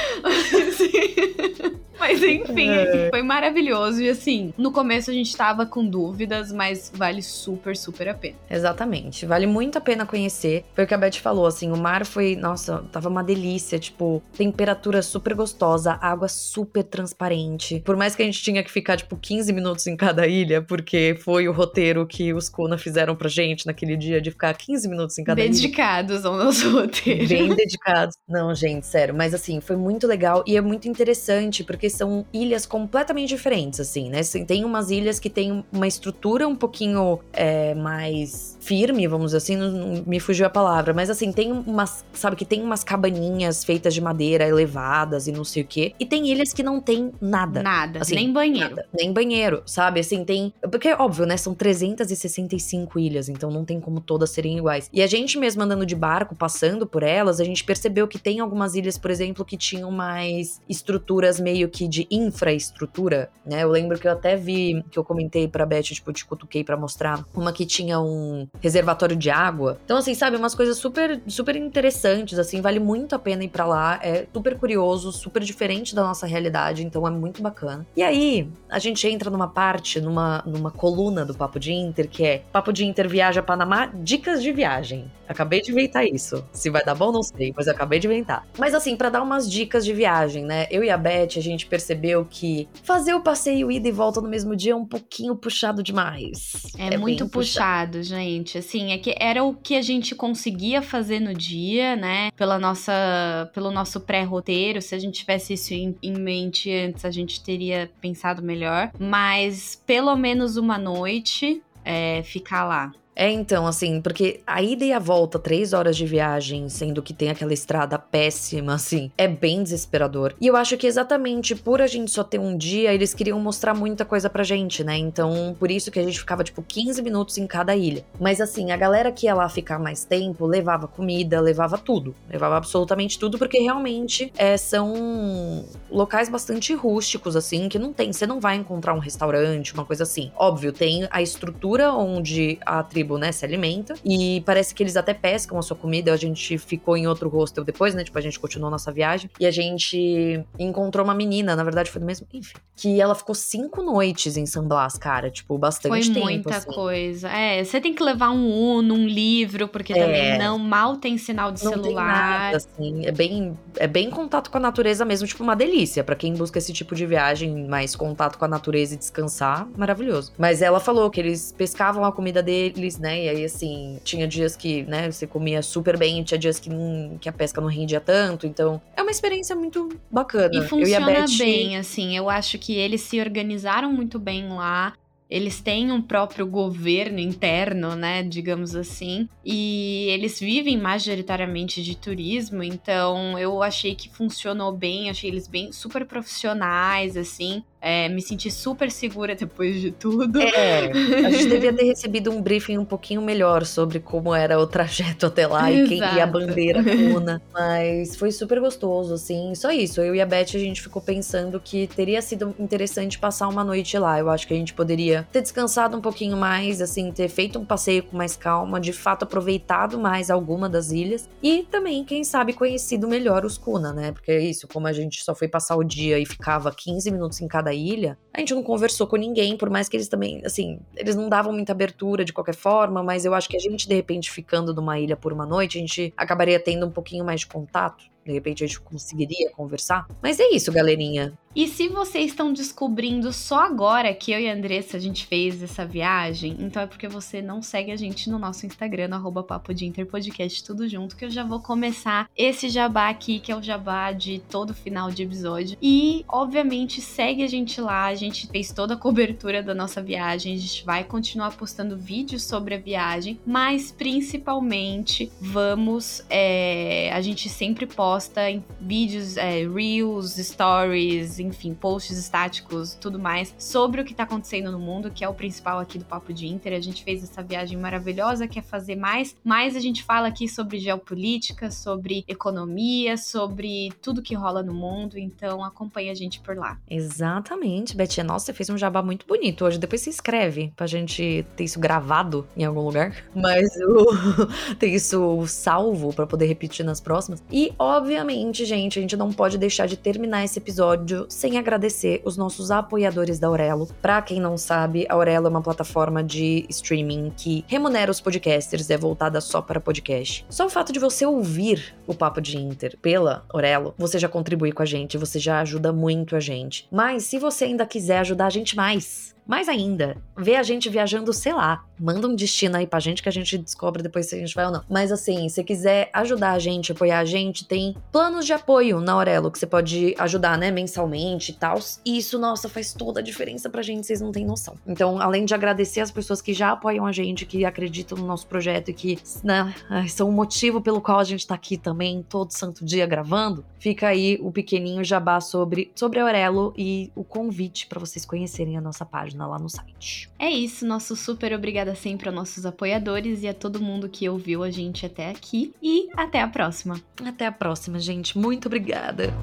Mas 2.02 2.24
enfim, 2.24 2.68
é. 2.68 3.10
foi 3.12 3.22
maravilhoso. 3.22 4.02
E 4.02 4.10
assim, 4.10 4.52
no 4.58 4.72
começo 4.72 5.12
a 5.12 5.14
gente 5.14 5.38
tava 5.38 5.68
com 5.68 5.86
dúvidas, 5.86 6.52
mas 6.52 6.92
vale 6.94 7.22
super, 7.22 7.78
super 7.78 8.10
a 8.10 8.16
pena. 8.16 8.38
Exatamente. 8.62 9.26
Vale 9.26 9.48
muito 9.48 9.78
a 9.78 9.82
pena 9.82 10.06
conhecer. 10.06 10.64
Foi 10.76 10.84
o 10.84 10.88
que 10.88 10.94
a 10.94 10.98
Beth 10.98 11.14
falou, 11.14 11.48
assim, 11.48 11.72
o 11.72 11.78
mar 11.78 12.06
foi, 12.06 12.36
nossa, 12.36 12.84
tava 12.92 13.10
uma 13.10 13.24
delícia, 13.24 13.80
tipo, 13.80 14.22
temperatura 14.38 15.02
super 15.02 15.34
gostosa, 15.34 15.98
água 16.00 16.28
super 16.28 16.84
transparente. 16.84 17.82
Por 17.84 17.98
mais 17.98 18.16
que 18.16 18.22
a 18.22 18.26
gente 18.26 18.42
tinha 18.42 18.64
que 18.64 18.72
ficar, 18.72 18.98
tipo, 18.98 19.18
15 19.18 19.52
minutos 19.52 19.88
em 19.88 19.98
cada 19.98 20.28
ilha, 20.28 20.62
porque 20.62 21.18
foi 21.20 21.48
o 21.48 21.52
roteiro 21.52 22.06
que 22.06 22.34
os 22.34 22.50
Kuna 22.50 22.78
fizeram 22.78 23.16
pra 23.16 23.28
gente 23.28 23.66
naquele 23.66 23.98
dia 23.98 24.22
de 24.22 24.30
ficar 24.30 24.56
15 24.56 24.88
minutos 24.88 25.18
em 25.18 25.24
cada 25.24 25.42
dedicados 25.42 25.60
ilha. 25.60 25.68
Dedicados 25.68 26.26
ao 26.26 26.38
nosso 26.38 26.72
roteiro. 26.72 27.28
Bem 27.28 27.56
dedicados. 27.56 28.16
Não, 28.28 28.54
gente, 28.54 28.86
sério. 28.86 29.16
Mas 29.16 29.34
assim, 29.34 29.60
foi 29.60 29.76
muito 29.76 30.06
legal 30.06 30.44
e 30.46 30.56
é 30.56 30.62
muito 30.62 30.88
interessante, 30.88 31.64
porque 31.64 31.90
são 31.90 32.26
ilhas 32.32 32.66
completamente 32.66 33.30
diferentes, 33.30 33.80
assim, 33.80 34.10
né? 34.10 34.22
Tem 34.48 34.64
umas 34.64 34.92
ilhas 34.92 35.20
que 35.20 35.30
tem 35.30 35.64
uma 35.72 35.88
estrutura 35.88 36.48
um 36.48 36.56
pouquinho 36.56 37.20
é, 37.34 37.74
mais 37.76 38.51
firme, 38.62 39.08
vamos 39.08 39.28
dizer 39.28 39.38
assim, 39.38 39.56
não, 39.58 39.72
não, 39.72 40.04
me 40.06 40.20
fugiu 40.20 40.46
a 40.46 40.50
palavra, 40.50 40.94
mas 40.94 41.10
assim, 41.10 41.32
tem 41.32 41.52
umas, 41.52 42.06
sabe, 42.14 42.36
que 42.36 42.46
tem 42.46 42.62
umas 42.62 42.84
cabaninhas 42.84 43.64
feitas 43.64 43.94
de 43.94 44.00
madeira 44.00 44.48
elevadas 44.48 45.28
e 45.28 45.32
não 45.32 45.44
sei 45.44 45.64
o 45.64 45.66
quê. 45.66 45.94
E 46.00 46.06
tem 46.06 46.28
ilhas 46.28 46.54
que 46.54 46.62
não 46.62 46.80
tem 46.80 47.12
nada. 47.20 47.64
Nada, 47.64 48.00
assim, 48.02 48.16
nem 48.16 48.32
banheiro. 48.32 48.70
Nada, 48.70 48.88
nem 48.94 49.12
banheiro, 49.12 49.64
sabe? 49.66 50.00
Assim, 50.00 50.24
tem. 50.24 50.54
Porque, 50.72 50.94
óbvio, 50.94 51.26
né? 51.26 51.36
São 51.38 51.54
365 51.54 53.00
ilhas, 53.00 53.28
então 53.28 53.50
não 53.50 53.66
tem 53.66 53.80
como 53.80 54.00
todas 54.00 54.30
serem 54.30 54.58
iguais. 54.58 54.90
E 54.94 55.02
a 55.02 55.08
gente 55.08 55.38
mesmo 55.38 55.64
andando 55.64 55.86
de 55.86 55.96
barco, 55.96 56.36
passando 56.36 56.86
por 56.86 57.02
elas, 57.02 57.40
a 57.40 57.44
gente 57.44 57.64
percebeu 57.64 58.08
que 58.08 58.20
tem 58.20 58.40
algumas 58.40 58.76
ilhas, 58.76 58.98
por 58.98 59.10
exemplo, 59.10 59.44
que 59.44 59.58
tinham 59.58 59.90
mais 59.90 60.62
estruturas 60.70 61.40
meio 61.40 61.68
que 61.68 61.88
de 61.88 62.08
infraestrutura, 62.12 63.30
né? 63.46 63.64
Eu 63.64 63.70
lembro 63.70 63.98
que 63.98 64.08
eu 64.08 64.12
até 64.12 64.36
vi, 64.36 64.84
que 64.92 65.00
eu 65.00 65.04
comentei 65.04 65.48
pra 65.48 65.66
Beth, 65.66 65.84
tipo, 65.84 66.14
te 66.14 66.26
cutuquei 66.26 66.64
pra 66.64 66.78
mostrar, 66.78 67.26
uma 67.34 67.52
que 67.52 67.66
tinha 67.66 68.00
um 68.00 68.48
reservatório 68.60 69.16
de 69.16 69.30
água. 69.30 69.80
Então, 69.84 69.98
assim, 69.98 70.14
sabe, 70.14 70.38
umas 70.38 70.56
coisas 70.56 70.78
super, 70.78 71.22
super 71.28 71.56
interessantes, 71.56 72.38
assim, 72.38 72.62
vale 72.62 72.80
muito 72.80 73.16
a 73.16 73.20
pena 73.20 73.44
ir 73.44 73.50
pra 73.50 73.66
lá. 73.66 74.00
É 74.02 74.26
super 74.34 74.58
curioso, 74.58 75.12
super 75.12 75.44
diferente 75.44 75.96
da 75.96 76.04
nossa 76.04 76.26
realidade, 76.26 76.86
então 76.86 77.08
é 77.08 77.12
muito 77.12 77.42
bacana. 77.42 77.86
E 77.96 78.04
aí, 78.04 78.48
a 78.70 78.80
gente 78.80 79.08
entra 79.08 79.30
numa 79.30 79.48
parte, 79.48 80.00
numa, 80.00 80.44
numa 80.46 80.72
coluna 80.72 81.26
do 81.26 81.34
Papo 81.34 81.60
de 81.60 81.74
Inter, 81.74 82.08
que 82.08 82.24
é 82.24 82.44
Papo 82.52 82.72
de 82.72 82.86
Inter 82.86 83.08
Viaja 83.10 83.42
Panamá, 83.42 83.88
Dicas 83.94 84.42
de 84.42 84.52
Viagem. 84.52 85.10
Acabei 85.32 85.62
de 85.62 85.72
inventar 85.72 86.06
isso. 86.06 86.44
Se 86.52 86.70
vai 86.70 86.84
dar 86.84 86.94
bom, 86.94 87.10
não 87.10 87.24
sei, 87.24 87.54
mas 87.56 87.66
eu 87.66 87.74
acabei 87.74 88.00
de 88.00 88.08
inventar. 88.08 88.46
Mas 88.60 88.74
assim, 88.74 88.98
para 88.98 89.10
dar 89.10 89.22
umas 89.22 89.50
dicas 89.50 89.86
de 89.86 89.94
viagem, 89.94 90.44
né? 90.44 90.68
Eu 90.70 90.84
e 90.84 90.90
a 90.90 90.98
Beth, 90.98 91.38
a 91.38 91.42
gente 91.42 91.66
percebeu 91.68 92.28
que 92.30 92.68
fazer 92.84 93.14
o 93.14 93.22
passeio 93.22 93.72
ida 93.72 93.88
e 93.88 93.92
volta 93.94 94.20
no 94.20 94.28
mesmo 94.28 94.58
dia 94.58 94.74
é 94.74 94.76
um 94.76 94.86
pouquinho 94.86 95.34
puxado 95.34 95.82
demais. 95.82 96.52
É, 96.78 96.96
é 96.96 96.98
muito 96.98 97.30
puxado, 97.30 98.00
puxado, 98.00 98.04
gente. 98.04 98.41
Assim, 98.58 98.92
é 98.92 98.98
que 98.98 99.16
era 99.20 99.44
o 99.44 99.54
que 99.54 99.76
a 99.76 99.82
gente 99.82 100.16
conseguia 100.16 100.82
fazer 100.82 101.20
no 101.20 101.34
dia, 101.34 101.96
né? 101.96 102.32
Pela 102.36 102.60
nossa, 102.60 103.50
pelo 103.54 103.72
nosso 103.72 104.02
pré-roteiro. 104.02 104.82
Se 104.82 104.96
a 104.96 105.00
gente 105.00 105.20
tivesse 105.20 105.54
isso 105.54 105.74
em, 105.74 105.96
em 106.02 106.14
mente 106.14 106.72
antes, 106.72 107.06
a 107.06 107.12
gente 107.12 107.44
teria 107.44 107.90
pensado 108.00 108.42
melhor. 108.42 108.92
Mas 109.00 109.82
pelo 109.86 110.16
menos 110.16 110.58
uma 110.58 110.78
noite 110.78 111.62
é, 111.84 112.24
ficar 112.24 112.64
lá. 112.66 112.92
É, 113.16 113.30
então, 113.30 113.68
assim, 113.68 114.02
porque 114.02 114.42
a 114.48 114.62
ida 114.62 114.86
e 114.86 114.94
a 114.94 115.00
volta, 115.00 115.38
três 115.38 115.74
horas 115.74 115.98
de 115.98 116.06
viagem, 116.06 116.70
sendo 116.70 117.02
que 117.02 117.14
tem 117.14 117.30
aquela 117.30 117.54
estrada 117.54 118.00
péssima, 118.00 118.74
assim, 118.74 119.12
é 119.18 119.28
bem 119.28 119.64
desesperador. 119.64 120.34
E 120.40 120.48
eu 120.48 120.56
acho 120.56 120.78
que 120.78 120.88
exatamente 120.88 121.56
por 121.56 121.82
a 121.82 121.88
gente 121.88 122.12
só 122.12 122.24
ter 122.24 122.40
um 122.40 122.58
dia, 122.58 122.94
eles 122.94 123.14
queriam 123.14 123.40
mostrar 123.40 123.74
muita 123.74 124.06
coisa 124.06 124.30
pra 124.30 124.44
gente, 124.44 124.84
né? 124.84 124.98
Então, 124.98 125.56
por 125.60 125.70
isso 125.70 125.92
que 125.92 126.00
a 126.00 126.04
gente 126.04 126.20
ficava, 126.20 126.44
tipo, 126.44 126.64
15 126.64 127.02
minutos 127.02 127.38
em 127.38 127.46
cada 127.46 127.76
ilha. 127.76 128.06
Mas, 128.20 128.40
assim, 128.40 128.72
a 128.72 128.78
galera 128.78 129.12
que 129.12 129.26
ia 129.26 129.36
lá 129.36 129.50
ficar 129.50 129.78
mais 129.78 130.06
tempo 130.06 130.46
levava 130.46 130.88
comida, 130.88 131.40
levava 131.42 131.78
tudo. 131.78 132.16
Levava 132.30 132.58
absolutamente 132.58 133.20
tudo, 133.20 133.38
porque 133.38 133.60
realmente 133.60 134.32
é, 134.38 134.56
são 134.58 135.66
locais 135.90 136.30
bastante 136.30 136.74
rústicos, 136.74 137.36
assim, 137.36 137.68
que 137.68 137.78
não 137.78 137.92
tem. 137.92 138.14
Você 138.14 138.26
não 138.26 138.40
vai 138.40 138.56
encontrar 138.56 138.94
um 138.94 139.00
restaurante, 139.00 139.74
uma 139.74 139.86
coisa 139.86 140.04
assim. 140.04 140.32
Óbvio, 140.36 140.72
tem 140.72 141.08
a 141.12 141.22
estrutura 141.22 141.94
onde 141.94 142.58
a 142.66 142.84
tribo, 143.02 143.18
né, 143.18 143.32
se 143.32 143.44
alimenta. 143.44 143.96
E 144.06 144.42
parece 144.46 144.74
que 144.74 144.84
eles 144.84 144.96
até 144.96 145.14
pescam 145.14 145.58
a 145.58 145.62
sua 145.62 145.76
comida. 145.76 146.14
A 146.14 146.18
gente 146.18 146.58
ficou 146.58 146.96
em 146.96 147.08
outro 147.08 147.30
hostel 147.30 147.64
depois, 147.64 147.96
né? 147.96 148.04
Tipo, 148.04 148.18
a 148.18 148.22
gente 148.22 148.40
continuou 148.40 148.70
nossa 148.70 148.92
viagem. 148.92 149.30
E 149.40 149.46
a 149.46 149.52
gente 149.52 150.44
encontrou 150.60 151.04
uma 151.04 151.14
menina, 151.14 151.56
na 151.56 151.64
verdade 151.64 151.90
foi 151.90 152.00
do 152.00 152.06
mesmo. 152.06 152.28
Enfim. 152.34 152.54
Que 152.76 153.02
ela 153.02 153.16
ficou 153.16 153.36
cinco 153.36 153.82
noites 153.82 154.38
em 154.38 154.46
San 154.46 154.68
Blas, 154.68 154.98
cara. 154.98 155.30
Tipo, 155.30 155.58
bastante 155.58 155.90
foi 155.90 156.02
tempo. 156.02 156.22
Foi 156.22 156.34
muita 156.34 156.58
assim. 156.58 156.72
coisa. 156.72 157.30
É, 157.30 157.64
você 157.64 157.82
tem 157.82 157.94
que 157.94 158.04
levar 158.04 158.32
um 158.32 158.52
Uno, 158.52 158.94
um 158.94 159.08
livro, 159.08 159.68
porque 159.68 159.94
é. 159.94 159.96
também 159.96 160.38
não 160.38 160.58
mal 160.58 160.98
tem 160.98 161.18
sinal 161.18 161.52
de 161.52 161.64
não 161.64 161.72
celular. 161.72 162.06
Tem 162.06 162.52
nada, 162.52 162.58
assim. 162.58 163.06
É 163.06 163.12
bem, 163.12 163.58
é 163.78 163.88
bem 163.88 164.10
contato 164.10 164.50
com 164.50 164.58
a 164.58 164.62
natureza 164.62 165.04
mesmo, 165.06 165.28
tipo, 165.28 165.44
uma 165.44 165.56
delícia. 165.56 166.04
para 166.04 166.16
quem 166.16 166.34
busca 166.34 166.58
esse 166.58 166.74
tipo 166.74 166.96
de 166.96 167.06
viagem, 167.06 167.68
mais 167.68 167.96
contato 167.96 168.38
com 168.38 168.46
a 168.46 168.48
natureza 168.48 168.96
e 168.96 168.98
descansar, 168.98 169.68
maravilhoso. 169.76 170.34
Mas 170.38 170.62
ela 170.62 170.80
falou 170.80 171.10
que 171.10 171.20
eles 171.20 171.54
pescavam 171.58 172.04
a 172.06 172.12
comida 172.12 172.42
deles, 172.42 172.91
né? 172.98 173.26
E 173.26 173.30
aí, 173.30 173.46
assim, 173.46 174.00
tinha 174.04 174.28
dias 174.28 174.56
que, 174.56 174.84
né, 174.84 175.12
você 175.12 175.28
comia 175.28 175.62
super 175.62 175.98
bem, 175.98 176.24
tinha 176.24 176.38
dias 176.38 176.60
que, 176.60 176.70
não, 176.70 177.18
que 177.20 177.30
a 177.30 177.34
pesca 177.34 177.62
não 177.62 177.68
rendia 177.68 178.00
tanto. 178.00 178.48
Então, 178.48 178.82
é 178.96 179.02
uma 179.02 179.12
experiência 179.12 179.56
muito 179.56 179.90
bacana. 180.10 180.52
E 180.54 180.62
funciona 180.68 181.26
e 181.28 181.38
bem, 181.38 181.78
assim. 181.78 182.16
Eu 182.16 182.30
acho 182.30 182.58
que 182.58 182.74
eles 182.74 183.02
se 183.02 183.20
organizaram 183.20 183.92
muito 183.92 184.20
bem 184.20 184.50
lá. 184.50 184.94
Eles 185.30 185.62
têm 185.62 185.94
um 185.94 186.02
próprio 186.02 186.46
governo 186.46 187.18
interno, 187.18 187.96
né, 187.96 188.22
digamos 188.22 188.76
assim, 188.76 189.30
e 189.46 190.08
eles 190.10 190.38
vivem 190.38 190.78
majoritariamente 190.78 191.82
de 191.82 191.96
turismo, 191.96 192.62
então 192.62 193.40
eu 193.40 193.64
achei 193.64 193.96
que 193.96 194.10
funcionou 194.10 194.74
bem, 194.74 195.10
achei 195.10 195.30
eles 195.30 195.48
bem 195.48 195.72
super 195.72 196.06
profissionais, 196.06 197.16
assim. 197.16 197.64
É, 197.82 198.08
me 198.08 198.22
senti 198.22 198.52
super 198.52 198.92
segura 198.92 199.34
depois 199.34 199.82
de 199.82 199.92
tudo. 199.92 200.40
É, 200.40 200.92
a 201.26 201.30
gente 201.32 201.48
devia 201.48 201.74
ter 201.74 201.84
recebido 201.84 202.30
um 202.30 202.40
briefing 202.40 202.78
um 202.78 202.86
pouquinho 202.86 203.22
melhor 203.22 203.66
sobre 203.66 204.00
como 204.00 204.36
era 204.36 204.60
o 204.60 204.68
trajeto 204.68 205.26
até 205.26 205.48
lá 205.48 205.72
e, 205.72 205.88
quem, 205.88 205.98
e 205.98 206.20
a 206.20 206.28
bandeira 206.28 206.84
Kuna. 206.84 207.42
Mas 207.52 208.16
foi 208.16 208.32
super 208.32 208.60
gostoso, 208.60 209.16
assim. 209.16 209.56
Só 209.56 209.72
isso, 209.72 210.00
eu 210.00 210.14
e 210.14 210.22
a 210.22 210.26
Beth, 210.26 210.54
a 210.54 210.60
gente 210.60 210.80
ficou 210.80 211.02
pensando 211.02 211.60
que 211.60 211.88
teria 211.88 212.22
sido 212.22 212.54
interessante 212.60 213.18
passar 213.18 213.48
uma 213.48 213.64
noite 213.64 213.98
lá. 213.98 214.20
Eu 214.20 214.30
acho 214.30 214.48
que 214.48 214.54
a 214.54 214.58
gente 214.58 214.74
poderia 214.76 215.28
ter 215.32 215.42
descansado 215.42 215.98
um 215.98 216.02
pouquinho 216.02 216.38
mais, 216.38 216.82
assim, 216.82 217.12
ter 217.12 217.30
feito 217.30 217.58
um 217.58 217.66
passeio 217.66 218.04
com 218.04 218.16
mais 218.16 218.38
calma, 218.38 218.80
de 218.80 218.94
fato 218.94 219.24
aproveitado 219.24 219.98
mais 219.98 220.30
alguma 220.30 220.70
das 220.70 220.92
ilhas. 220.92 221.28
E 221.42 221.64
também, 221.64 222.06
quem 222.06 222.24
sabe, 222.24 222.54
conhecido 222.54 223.08
melhor 223.08 223.44
os 223.44 223.58
Kuna, 223.58 223.92
né? 223.92 224.12
Porque 224.12 224.32
é 224.32 224.40
isso, 224.40 224.68
como 224.68 224.86
a 224.86 224.94
gente 224.94 225.24
só 225.24 225.34
foi 225.34 225.48
passar 225.48 225.76
o 225.78 225.84
dia 225.84 226.20
e 226.20 226.26
ficava 226.26 226.72
15 226.72 227.10
minutos 227.10 227.42
em 227.42 227.48
cada 227.48 227.71
da 227.72 227.74
ilha, 227.74 228.18
a 228.34 228.40
gente 228.40 228.54
não 228.54 228.62
conversou 228.62 229.08
com 229.08 229.16
ninguém, 229.16 229.56
por 229.56 229.70
mais 229.70 229.88
que 229.88 229.96
eles 229.96 230.10
também, 230.10 230.42
assim, 230.46 230.80
eles 230.96 231.16
não 231.16 231.30
davam 231.30 231.54
muita 231.54 231.72
abertura 231.72 232.26
de 232.26 232.34
qualquer 232.34 232.56
forma, 232.56 233.02
mas 233.02 233.24
eu 233.24 233.34
acho 233.34 233.48
que 233.48 233.56
a 233.56 233.60
gente, 233.60 233.88
de 233.88 233.96
repente, 233.96 234.30
ficando 234.30 234.74
numa 234.74 235.00
ilha 235.00 235.16
por 235.16 235.32
uma 235.32 235.46
noite, 235.46 235.78
a 235.78 235.82
gente 235.82 236.14
acabaria 236.18 236.60
tendo 236.60 236.86
um 236.86 236.92
pouquinho 236.92 237.24
mais 237.24 237.42
de 237.42 237.48
contato. 237.48 238.11
De 238.26 238.32
repente 238.32 238.64
a 238.64 238.68
gente 238.68 238.80
conseguiria 238.80 239.50
conversar. 239.52 240.08
Mas 240.22 240.40
é 240.40 240.50
isso, 240.50 240.72
galerinha. 240.72 241.34
E 241.54 241.68
se 241.68 241.90
vocês 241.90 242.28
estão 242.28 242.54
descobrindo 242.54 243.34
só 243.34 243.60
agora 243.66 244.14
que 244.14 244.32
eu 244.32 244.40
e 244.40 244.50
a 244.50 244.54
Andressa 244.54 244.96
a 244.96 245.00
gente 245.02 245.26
fez 245.26 245.62
essa 245.62 245.86
viagem, 245.86 246.56
então 246.60 246.82
é 246.82 246.88
porque 246.88 247.10
você 247.10 247.42
não 247.42 247.62
segue 247.62 247.92
a 247.92 247.96
gente 247.98 248.30
no 248.30 248.40
nosso 248.40 248.66
Instagram, 248.66 249.10
no 249.10 249.16
arroba 249.16 249.44
papo 249.44 249.74
de 249.74 249.86
Interpodcast, 249.86 250.64
tudo 250.64 250.88
junto, 250.88 251.14
que 251.14 251.26
eu 251.26 251.30
já 251.30 251.44
vou 251.44 251.60
começar 251.60 252.30
esse 252.38 252.70
jabá 252.70 253.10
aqui, 253.10 253.38
que 253.38 253.52
é 253.52 253.56
o 253.56 253.62
jabá 253.62 254.14
de 254.14 254.40
todo 254.50 254.74
final 254.74 255.12
de 255.12 255.24
episódio. 255.24 255.78
E, 255.82 256.24
obviamente, 256.30 257.02
segue 257.02 257.44
a 257.44 257.48
gente 257.48 257.82
lá, 257.82 258.06
a 258.06 258.16
gente 258.16 258.48
fez 258.48 258.72
toda 258.72 258.94
a 258.94 258.98
cobertura 258.98 259.62
da 259.62 259.76
nossa 259.76 260.02
viagem, 260.02 260.54
a 260.54 260.58
gente 260.58 260.86
vai 260.86 261.04
continuar 261.04 261.52
postando 261.58 261.98
vídeos 261.98 262.44
sobre 262.44 262.76
a 262.76 262.80
viagem, 262.80 263.38
mas 263.46 263.92
principalmente 263.92 265.30
vamos, 265.42 266.24
é, 266.30 267.12
a 267.12 267.20
gente 267.20 267.50
sempre 267.50 267.86
posta 267.86 268.11
em 268.50 268.64
vídeos, 268.80 269.38
é, 269.38 269.68
reels, 269.68 270.36
stories, 270.36 271.40
enfim, 271.40 271.74
posts 271.74 272.18
estáticos, 272.18 272.96
tudo 273.00 273.20
mais, 273.20 273.54
sobre 273.58 274.02
o 274.02 274.06
que 274.06 274.14
tá 274.14 274.24
acontecendo 274.24 274.72
no 274.72 274.80
mundo, 274.80 275.12
que 275.12 275.24
é 275.24 275.30
o 275.30 275.34
principal 275.34 275.80
aqui 275.80 275.98
do 275.98 276.06
Papo 276.06 276.34
de 276.34 276.48
Inter. 276.48 276.74
A 276.74 276.80
gente 276.80 277.04
fez 277.04 277.24
essa 277.24 277.42
viagem 277.42 277.78
maravilhosa, 277.78 278.48
quer 278.48 278.64
fazer 278.64 278.96
mais, 278.96 279.36
mas 279.44 279.76
a 279.76 279.80
gente 279.80 280.04
fala 280.04 280.28
aqui 280.28 280.48
sobre 280.48 280.80
geopolítica, 280.80 281.72
sobre 281.72 282.24
economia, 282.28 283.18
sobre 283.18 283.92
tudo 284.02 284.22
que 284.22 284.36
rola 284.36 284.64
no 284.64 284.74
mundo, 284.74 285.18
então 285.18 285.64
acompanhe 285.64 286.10
a 286.10 286.14
gente 286.14 286.40
por 286.40 286.58
lá. 286.58 286.78
Exatamente, 286.90 287.96
Betinha. 287.96 288.24
Nossa, 288.24 288.48
você 288.48 288.54
fez 288.54 288.70
um 288.70 288.78
jabá 288.78 289.02
muito 289.02 289.26
bonito 289.26 289.66
hoje. 289.66 289.78
Depois 289.78 290.02
se 290.02 290.10
inscreve 290.10 290.74
pra 290.76 290.88
gente 290.88 291.46
ter 291.56 291.64
isso 291.64 291.80
gravado 291.80 292.48
em 292.56 292.64
algum 292.64 292.82
lugar. 292.82 293.16
Mas 293.36 293.70
o... 293.78 294.76
ter 294.78 294.88
isso 294.88 295.46
salvo 295.48 296.14
para 296.14 296.28
poder 296.28 296.46
repetir 296.46 296.86
nas 296.86 297.00
próximas. 297.00 297.44
E, 297.52 297.74
obviamente, 298.02 298.66
gente, 298.66 298.98
a 298.98 299.02
gente 299.02 299.16
não 299.16 299.32
pode 299.32 299.60
deixar 299.60 299.86
de 299.86 299.96
terminar 299.96 300.44
esse 300.44 300.58
episódio 300.58 301.28
sem 301.30 301.60
agradecer 301.60 302.20
os 302.26 302.36
nossos 302.36 302.72
apoiadores 302.72 303.38
da 303.38 303.48
Aurelo. 303.48 303.88
Para 304.02 304.20
quem 304.24 304.40
não 304.40 304.58
sabe, 304.58 305.06
a 305.08 305.14
Aurelo 305.14 305.46
é 305.46 305.50
uma 305.50 305.62
plataforma 305.62 306.24
de 306.24 306.66
streaming 306.68 307.32
que 307.38 307.64
remunera 307.68 308.10
os 308.10 308.20
podcasters, 308.20 308.90
é 308.90 308.98
voltada 308.98 309.40
só 309.40 309.62
para 309.62 309.80
podcast. 309.80 310.44
Só 310.50 310.66
o 310.66 310.70
fato 310.70 310.92
de 310.92 311.00
você 311.00 311.26
ouvir 311.26 311.96
o 312.08 312.16
Papo 312.16 312.42
de 312.42 312.58
Inter 312.58 312.98
pela 313.00 313.46
Aurelo, 313.50 313.94
você 313.98 314.18
já 314.18 314.28
contribui 314.28 314.72
com 314.72 314.82
a 314.82 314.86
gente, 314.86 315.18
você 315.18 315.38
já 315.38 315.62
ajuda 315.62 315.94
muito 315.94 316.36
a 316.36 316.40
gente. 316.40 316.88
Mas 316.92 317.26
se 317.26 317.38
você 317.38 317.66
ainda 317.66 317.86
quiser 317.86 318.18
ajudar 318.18 318.48
a 318.48 318.50
gente 318.50 318.76
mais, 318.76 319.36
mais 319.46 319.68
ainda, 319.68 320.18
vê 320.38 320.56
a 320.56 320.64
gente 320.64 320.90
viajando, 320.90 321.34
sei 321.34 321.54
lá, 321.54 321.84
manda 322.00 322.28
um 322.28 322.36
destino 322.36 322.78
aí 322.78 322.88
pra 322.88 323.00
gente 323.00 323.22
que 323.22 323.30
a 323.30 323.32
gente 323.32 323.58
descobre 323.58 324.02
depois 324.02 324.28
se 324.28 324.36
a 324.36 324.38
gente 324.40 324.56
vai 324.56 324.66
ou 324.66 324.72
não. 324.72 324.84
Mas 324.90 325.12
assim, 325.12 325.50
se 325.50 325.64
quiser 325.64 326.10
ajudar 326.14 326.52
a 326.52 326.60
gente, 326.60 326.92
apoiar 326.92 327.20
a 327.20 327.26
gente, 327.26 327.66
tem 327.66 327.96
planos 328.12 328.46
de 328.46 328.54
apoio 328.54 329.00
na 329.00 329.14
Aurelo 329.14 329.52
que 329.52 329.60
você 329.60 329.68
pode 329.68 330.16
ajudar, 330.18 330.58
né, 330.58 330.72
mensalmente 330.72 331.52
e 331.52 331.56
tal. 331.56 331.80
E 332.06 332.18
isso, 332.18 332.40
nossa, 332.40 332.70
faz 332.70 332.94
toda 332.94 333.20
a 333.20 333.24
diferença 333.24 333.70
pra 333.70 333.82
gente, 333.82 334.08
vocês 334.08 334.22
não 334.22 334.32
têm 334.32 334.46
noção. 334.46 334.76
Então, 334.88 335.20
além 335.22 335.46
de 335.46 335.54
agradecer 335.54 336.00
as 336.00 336.12
pessoas 336.12 336.42
que 336.42 336.54
já 336.54 336.72
apoiam 336.72 337.06
a 337.06 337.12
gente, 337.12 337.46
que 337.46 337.66
acreditam 337.66 338.18
no 338.18 338.26
nosso 338.26 338.48
projeto 338.48 338.90
e 338.90 338.94
que, 338.94 339.20
né, 339.44 339.74
são 340.10 340.30
o 340.30 340.32
motivo 340.32 340.82
pelo 340.82 341.02
qual 341.02 341.20
a 341.20 341.24
gente 341.24 341.46
tá 341.46 341.56
aqui 341.56 341.78
também 341.78 342.24
todo 342.24 342.52
santo 342.52 342.86
dia 342.86 343.06
gravando, 343.06 343.66
fica 343.80 344.08
aí 344.08 344.40
o 344.42 344.52
pequenininho 344.52 345.04
jabá 345.04 345.42
sobre, 345.42 345.92
sobre 345.96 346.20
a 346.20 346.24
Aurelo 346.24 346.74
e 346.78 347.12
o 347.16 347.24
convite 347.24 347.88
para 347.88 348.00
vocês 348.00 348.26
conhecerem 348.26 348.78
a 348.78 348.82
nossa 348.82 349.06
página 349.06 349.31
lá 349.48 349.58
no 349.60 349.70
site. 349.70 350.30
É 350.38 350.50
isso, 350.50 350.86
nosso 350.86 351.16
super 351.16 351.54
obrigada 351.54 351.72
obrigada 351.72 351.96
sempre 351.96 352.28
aos 352.28 352.36
nossos 352.36 352.66
apoiadores 352.66 353.44
e 353.44 353.48
a 353.48 353.54
todo 353.54 353.82
mundo 353.82 354.10
que 354.10 354.28
ouviu 354.28 354.64
a 354.64 354.70
gente 354.70 355.06
até 355.06 355.30
aqui. 355.30 355.74
E 355.82 356.10
até 356.16 356.42
a 356.42 356.48
próxima. 356.48 357.00
Até 357.24 357.46
a 357.46 357.52
próxima, 357.52 358.00
gente. 358.00 358.38
Muito 358.38 358.68
obrigada. 358.68 359.34